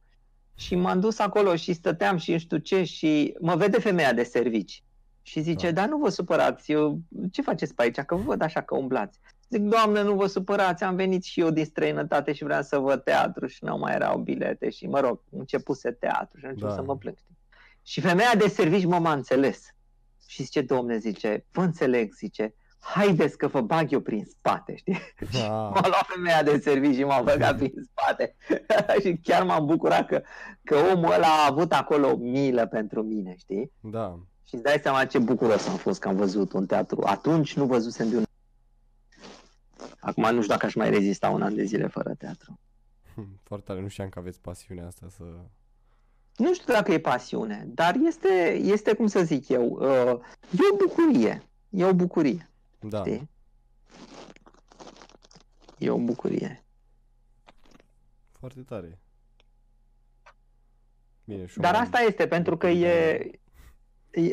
Și 0.55 0.75
m-am 0.75 0.99
dus 0.99 1.19
acolo 1.19 1.55
și 1.55 1.73
stăteam 1.73 2.17
și 2.17 2.31
nu 2.31 2.37
știu 2.37 2.57
ce 2.57 2.83
și 2.83 3.35
mă 3.39 3.55
vede 3.55 3.79
femeia 3.79 4.13
de 4.13 4.23
servici. 4.23 4.83
Și 5.21 5.41
zice, 5.41 5.71
da, 5.71 5.81
da 5.81 5.87
nu 5.87 5.97
vă 5.97 6.09
supărați, 6.09 6.71
eu, 6.71 6.99
ce 7.31 7.41
faceți 7.41 7.75
pe 7.75 7.81
aici, 7.81 7.99
că 7.99 8.15
vă 8.15 8.21
văd 8.21 8.41
așa 8.41 8.61
că 8.61 8.75
umblați. 8.75 9.19
Zic, 9.49 9.61
doamnă, 9.61 10.01
nu 10.01 10.15
vă 10.15 10.27
supărați, 10.27 10.83
am 10.83 10.95
venit 10.95 11.23
și 11.23 11.39
eu 11.39 11.49
din 11.49 11.65
străinătate 11.65 12.33
și 12.33 12.43
vreau 12.43 12.61
să 12.61 12.77
văd 12.77 13.03
teatru 13.03 13.47
și 13.47 13.63
nu 13.63 13.77
mai 13.77 13.93
erau 13.93 14.17
bilete 14.17 14.69
și, 14.69 14.87
mă 14.87 14.99
rog, 14.99 15.21
începuse 15.29 15.91
teatru 15.91 16.39
și 16.39 16.45
am 16.45 16.51
început 16.51 16.75
da. 16.75 16.81
să 16.81 16.83
mă 16.83 16.97
plâng. 16.97 17.17
Și 17.83 18.01
femeia 18.01 18.35
de 18.37 18.47
servici 18.47 18.85
mă 18.85 18.99
m-a 18.99 19.13
înțeles. 19.13 19.73
Și 20.27 20.43
zice, 20.43 20.61
domne, 20.61 20.97
zice, 20.97 21.45
vă 21.51 21.61
înțeleg, 21.61 22.13
zice, 22.13 22.53
haideți 22.79 23.37
că 23.37 23.47
vă 23.47 23.61
bag 23.61 23.91
eu 23.91 23.99
prin 23.99 24.25
spate, 24.25 24.75
știi? 24.75 24.99
Da. 25.31 25.47
m-a 25.73 25.87
luat 25.87 26.05
femeia 26.07 26.43
de 26.43 26.59
servici 26.59 26.95
și 26.95 27.03
m-a 27.03 27.21
băgat 27.21 27.57
prin 27.57 27.73
spate. 27.91 28.35
și 29.03 29.19
chiar 29.23 29.43
m-am 29.43 29.65
bucurat 29.65 30.07
că, 30.07 30.21
că 30.63 30.75
omul 30.75 31.11
ăla 31.11 31.27
a 31.27 31.47
avut 31.49 31.73
acolo 31.73 32.15
milă 32.15 32.67
pentru 32.67 33.01
mine, 33.01 33.35
știi? 33.37 33.71
Da. 33.79 34.19
Și 34.43 34.55
îți 34.55 34.63
dai 34.63 34.79
seama 34.81 35.05
ce 35.05 35.19
bucuros 35.19 35.67
am 35.67 35.75
fost 35.75 35.99
că 35.99 36.07
am 36.07 36.15
văzut 36.15 36.53
un 36.53 36.65
teatru. 36.65 37.03
Atunci 37.05 37.55
nu 37.55 37.65
văzusem 37.65 38.09
de 38.09 38.17
un 38.17 38.23
Acum 39.99 40.23
nu 40.23 40.41
știu 40.41 40.53
dacă 40.53 40.65
aș 40.65 40.73
mai 40.73 40.89
rezista 40.89 41.29
un 41.29 41.41
an 41.41 41.55
de 41.55 41.63
zile 41.63 41.87
fără 41.87 42.13
teatru. 42.17 42.59
Hm, 43.13 43.39
foarte 43.43 43.65
tare, 43.67 43.81
nu 43.81 43.87
știam 43.87 44.09
că 44.09 44.19
aveți 44.19 44.39
pasiunea 44.41 44.87
asta 44.87 45.07
să... 45.09 45.23
Nu 46.35 46.53
știu 46.53 46.73
dacă 46.73 46.91
e 46.91 46.99
pasiune, 46.99 47.63
dar 47.67 47.95
este, 48.05 48.59
este 48.61 48.93
cum 48.93 49.07
să 49.07 49.23
zic 49.23 49.49
eu, 49.49 49.65
uh, 49.81 50.19
e 50.51 50.71
o 50.71 50.75
bucurie. 50.75 51.43
E 51.69 51.85
o 51.85 51.93
bucurie. 51.93 52.48
Da. 52.79 52.99
Știi? 52.99 53.29
E 55.77 55.89
o 55.89 55.97
bucurie. 55.97 56.63
Foarte 58.39 58.59
tare. 58.61 58.99
Bine, 61.23 61.45
și 61.45 61.59
Dar 61.59 61.75
asta 61.75 61.99
este, 61.99 62.27
pentru 62.27 62.57
că 62.57 62.67
e, 62.67 63.31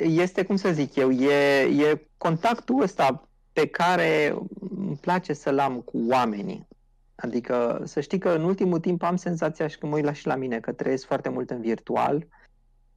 este, 0.03 0.44
cum 0.44 0.57
să 0.57 0.72
zic 0.72 0.94
eu, 0.94 1.11
e, 1.11 1.61
e 1.61 2.09
contactul 2.16 2.82
ăsta 2.82 3.28
pe 3.53 3.66
care 3.66 4.36
îmi 4.70 4.97
place 4.97 5.32
să-l 5.32 5.59
am 5.59 5.80
cu 5.80 6.07
oamenii. 6.09 6.68
Adică 7.14 7.82
să 7.84 8.01
știi 8.01 8.18
că 8.18 8.30
în 8.30 8.44
ultimul 8.44 8.80
timp 8.80 9.03
am 9.03 9.16
senzația 9.16 9.66
și 9.66 9.78
că 9.78 9.86
mă 9.86 9.94
uit 9.94 10.05
la 10.05 10.12
și 10.12 10.26
la 10.26 10.34
mine 10.34 10.61
că 10.61 10.72
trăiesc 10.72 11.07
foarte 11.07 11.28
mult 11.28 11.51
în 11.51 11.61
virtual, 11.61 12.26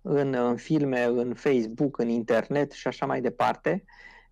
în, 0.02 0.34
în 0.34 0.56
filme, 0.56 1.04
în 1.04 1.34
Facebook, 1.34 1.98
în 1.98 2.10
internet 2.10 2.72
și 2.72 2.88
așa 2.88 3.06
mai 3.06 3.22
departe. 3.22 3.84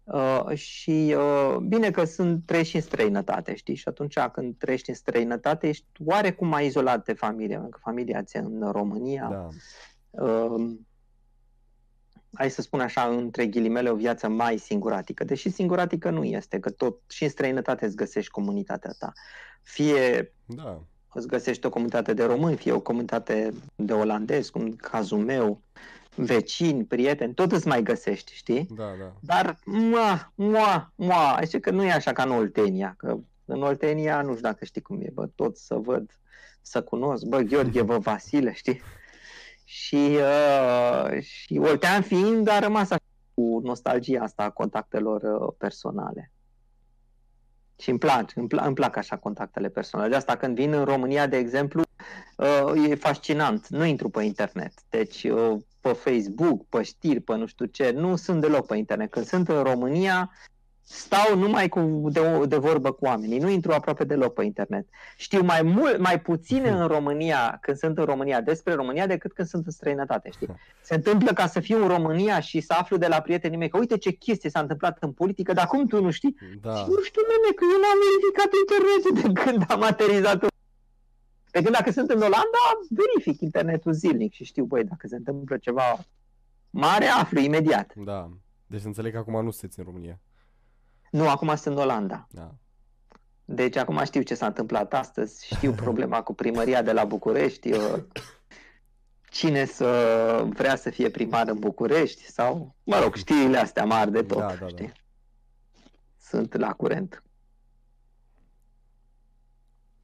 Uh, 0.08 0.53
și 0.53 1.16
uh, 1.18 1.55
bine 1.55 1.91
că 1.91 2.03
sunt 2.03 2.45
trăiești 2.45 2.76
în 2.76 2.82
străinătate, 2.82 3.55
știi? 3.55 3.76
Și 3.76 3.88
atunci 3.88 4.20
când 4.20 4.58
trăiești 4.58 4.89
în 4.89 4.95
străinătate 4.95 5.68
ești 5.68 5.86
oarecum 6.05 6.47
mai 6.47 6.66
izolat 6.66 7.05
de 7.05 7.14
familie, 7.14 7.55
pentru 7.55 7.70
că 7.70 7.80
familia 7.82 8.24
ți 8.24 8.38
în 8.38 8.72
România. 8.72 9.28
Da. 9.32 9.47
Uh, 10.24 10.76
hai 12.34 12.51
să 12.51 12.62
spun 12.62 12.80
așa, 12.80 13.03
între 13.03 13.47
ghilimele, 13.47 13.89
o 13.89 13.95
viață 13.95 14.28
mai 14.28 14.58
singuratică. 14.58 15.24
Deși 15.24 15.49
singuratică 15.49 16.10
nu 16.10 16.24
este, 16.24 16.60
că 16.60 16.70
tot 16.70 16.99
și 17.08 17.24
în 17.24 17.30
străinătate 17.30 17.86
îți 17.86 17.95
găsești 17.95 18.32
comunitatea 18.32 18.91
ta. 18.99 19.14
Fie 19.62 20.34
da. 20.45 20.82
îți 21.14 21.28
găsești 21.28 21.66
o 21.66 21.70
comunitate 21.70 22.14
de 22.14 22.24
români, 22.24 22.58
fie 22.58 22.72
o 22.72 22.80
comunitate 22.80 23.53
de 23.76 23.93
olandezi, 23.93 24.51
cum 24.51 24.72
cazul 24.72 25.20
meu, 25.20 25.62
vecini, 26.18 26.84
prieteni, 26.84 27.34
tot 27.34 27.51
îți 27.51 27.68
mai 27.68 27.84
găsești, 27.84 28.34
știi? 28.34 28.68
Da, 28.76 28.84
da. 28.99 29.13
Dar, 29.20 29.57
mua, 29.65 30.32
mua, 30.36 30.91
mua, 30.95 31.36
așa 31.36 31.59
că 31.59 31.72
nu 31.72 31.84
e 31.84 31.91
așa 31.91 32.13
ca 32.13 32.24
în 32.24 32.32
Oltenia, 32.32 32.95
că 32.97 33.18
în 33.45 33.61
Oltenia, 33.61 34.22
nu 34.22 34.30
știu 34.30 34.41
dacă 34.41 34.65
știi 34.65 34.82
cum 34.82 35.01
e, 35.01 35.09
bă, 35.13 35.28
tot 35.36 35.57
să 35.57 35.76
văd, 35.76 36.20
să 36.61 36.84
cunosc, 36.84 37.26
bă, 37.26 37.39
Gheorghe, 37.39 37.82
bă, 37.82 37.97
Vasile, 37.97 38.53
știi? 38.53 38.82
Și, 39.63 40.18
uh, 40.18 41.22
și 41.22 41.57
Oltean 41.57 42.01
fiind, 42.01 42.47
a 42.47 42.59
rămas 42.59 42.89
așa 42.89 43.03
cu 43.34 43.59
nostalgia 43.63 44.24
asta 44.24 44.43
a 44.43 44.49
contactelor 44.49 45.22
uh, 45.22 45.53
personale. 45.57 46.32
Și 47.80 47.89
îmi 47.89 47.99
plac, 47.99 48.32
îmi, 48.36 48.47
plac, 48.47 48.65
îmi 48.65 48.76
plac 48.76 48.95
așa 48.95 49.18
contactele 49.18 49.70
personale. 49.70 50.09
De 50.09 50.15
asta 50.15 50.38
când 50.38 50.55
vin 50.55 50.74
în 50.74 50.84
România, 50.84 51.28
de 51.28 51.38
exemplu, 51.38 51.82
uh, 52.36 52.89
e 52.89 52.95
fascinant. 52.95 53.68
Nu 53.68 53.86
intru 53.86 54.10
pe 54.10 54.24
internet. 54.24 54.74
Deci 54.89 55.24
uh, 55.24 55.58
pe 55.82 55.89
Facebook, 55.89 56.66
pe 56.70 56.84
știri, 56.84 57.20
pe 57.20 57.36
nu 57.36 57.45
știu 57.45 57.66
ce, 57.66 57.91
nu 57.95 58.16
sunt 58.16 58.41
deloc 58.41 58.66
pe 58.66 58.78
internet. 58.78 59.12
Când 59.12 59.26
sunt 59.26 59.48
în 59.50 59.64
România, 59.64 60.32
stau 60.89 61.38
numai 61.38 61.70
cu, 61.70 62.08
de, 62.12 62.22
de 62.48 62.58
vorbă 62.58 62.91
cu 62.91 63.06
oamenii, 63.06 63.39
nu 63.39 63.50
intru 63.50 63.72
aproape 63.72 64.04
deloc 64.04 64.34
pe 64.34 64.43
internet. 64.43 64.88
Știu 65.18 65.41
mai 65.43 65.62
mult, 65.62 65.98
mai 66.00 66.20
puțin 66.20 66.64
în 66.66 66.88
România, 66.88 67.58
când 67.62 67.78
sunt 67.78 67.98
în 67.98 68.06
România, 68.06 68.41
despre 68.41 68.74
România, 68.74 69.08
decât 69.08 69.34
când 69.34 69.48
sunt 69.48 69.66
în 69.66 69.72
străinătate, 69.72 70.30
știi? 70.32 70.48
Se 70.82 70.95
întâmplă 70.95 71.32
ca 71.34 71.48
să 71.48 71.60
fiu 71.60 71.82
în 71.82 71.88
România 71.88 72.39
și 72.39 72.60
să 72.60 72.74
aflu 72.78 72.98
de 72.98 73.08
la 73.08 73.22
prietenii 73.22 73.58
mei 73.58 73.70
că 73.70 73.78
uite 73.78 73.98
ce 73.98 74.12
chestie 74.12 74.50
s-a 74.50 74.60
întâmplat 74.60 74.98
în 75.00 75.12
politică, 75.12 75.54
dar 75.54 75.66
cum 75.66 75.88
tu 75.88 76.02
nu 76.02 76.12
știi? 76.12 76.36
Da. 76.62 76.76
Și 76.76 76.86
nu 76.88 77.02
știu, 77.02 77.22
meme, 77.28 77.54
că 77.56 77.64
eu 77.74 77.80
n-am 77.84 78.00
verificat 78.06 78.52
internetul 78.64 79.14
de 79.22 79.41
când 79.41 79.66
am 79.68 79.84
aterizat 79.84 80.56
pe 81.58 81.64
când 81.64 81.76
dacă 81.76 81.91
sunt 81.91 82.10
în 82.10 82.18
Olanda, 82.18 82.64
verific 82.89 83.41
internetul 83.41 83.93
zilnic 83.93 84.34
și 84.34 84.43
știu, 84.43 84.66
băi, 84.66 84.84
dacă 84.84 85.08
se 85.08 85.16
întâmplă 85.16 85.58
ceva 85.58 86.05
mare, 86.70 87.05
aflu 87.05 87.39
imediat. 87.39 87.93
Da. 87.95 88.30
Deci 88.68 88.84
înțeleg 88.84 89.12
că 89.12 89.18
acum 89.18 89.43
nu 89.43 89.51
sunteți 89.51 89.80
în 89.80 89.86
România. 89.86 90.20
Nu, 91.12 91.30
acum 91.30 91.55
sunt 91.55 91.76
în 91.76 91.82
Olanda. 91.82 92.28
Da. 92.32 92.55
Deci 93.45 93.76
acum 93.76 94.03
știu 94.03 94.22
ce 94.22 94.36
s-a 94.36 94.45
întâmplat 94.45 94.93
astăzi, 94.93 95.45
știu 95.45 95.72
problema 95.84 96.24
cu 96.24 96.34
primăria 96.34 96.82
de 96.82 96.91
la 96.91 97.05
București, 97.05 97.72
cine 99.30 99.66
să 99.66 100.47
vrea 100.49 100.76
să 100.76 100.89
fie 100.89 101.10
primar 101.10 101.47
în 101.47 101.60
București 101.60 102.24
sau, 102.24 102.76
mă 102.84 102.99
rog, 102.99 103.16
știrile 103.16 103.58
astea 103.58 103.86
mari 103.86 104.12
de 104.12 104.24
tot, 104.24 104.38
da, 104.38 104.55
da, 104.55 104.68
știi? 104.68 104.86
Da. 104.86 104.93
Sunt 106.18 106.53
la 106.53 106.74
curent. 106.74 107.24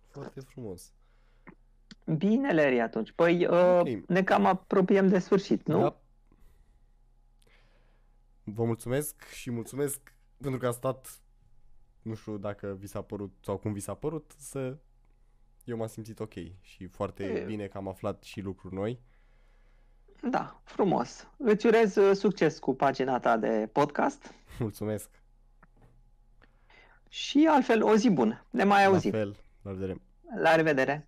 Foarte 0.07 0.39
frumos. 0.39 0.93
Bine, 2.05 2.51
Leri, 2.51 2.79
atunci. 2.79 3.11
Păi 3.11 3.47
okay. 3.47 3.93
uh, 3.93 4.03
ne 4.07 4.23
cam 4.23 4.45
apropiem 4.45 5.07
de 5.07 5.19
sfârșit, 5.19 5.67
nu? 5.67 5.79
Da. 5.79 6.01
Vă 8.43 8.63
mulțumesc 8.63 9.23
și 9.27 9.51
mulțumesc 9.51 10.13
pentru 10.37 10.59
că 10.59 10.67
a 10.67 10.71
stat, 10.71 11.19
nu 12.01 12.13
știu 12.13 12.37
dacă 12.37 12.75
vi 12.79 12.87
s-a 12.87 13.01
părut 13.01 13.33
sau 13.41 13.57
cum 13.57 13.73
vi 13.73 13.79
s-a 13.79 13.93
părut, 13.93 14.33
să 14.37 14.77
eu 15.63 15.77
m-am 15.77 15.87
simțit 15.87 16.19
ok 16.19 16.33
și 16.61 16.87
foarte 16.87 17.23
e... 17.23 17.45
bine 17.45 17.67
că 17.67 17.77
am 17.77 17.87
aflat 17.87 18.23
și 18.23 18.41
lucruri 18.41 18.73
noi. 18.73 18.99
Da, 20.29 20.61
frumos. 20.63 21.27
Îți 21.37 21.65
urez 21.65 21.95
uh, 21.95 22.15
succes 22.15 22.59
cu 22.59 22.73
pagina 22.73 23.19
ta 23.19 23.37
de 23.37 23.69
podcast. 23.71 24.33
Mulțumesc. 24.59 25.09
Și 27.09 27.47
altfel, 27.49 27.83
o 27.83 27.95
zi 27.95 28.09
bună. 28.09 28.45
Ne 28.49 28.63
mai 28.63 28.85
auzim. 28.85 29.11
La 29.11 29.17
fel. 29.17 29.35
La 29.61 29.71
revedere. 29.71 30.01
La 30.35 30.55
revedere. 30.55 31.01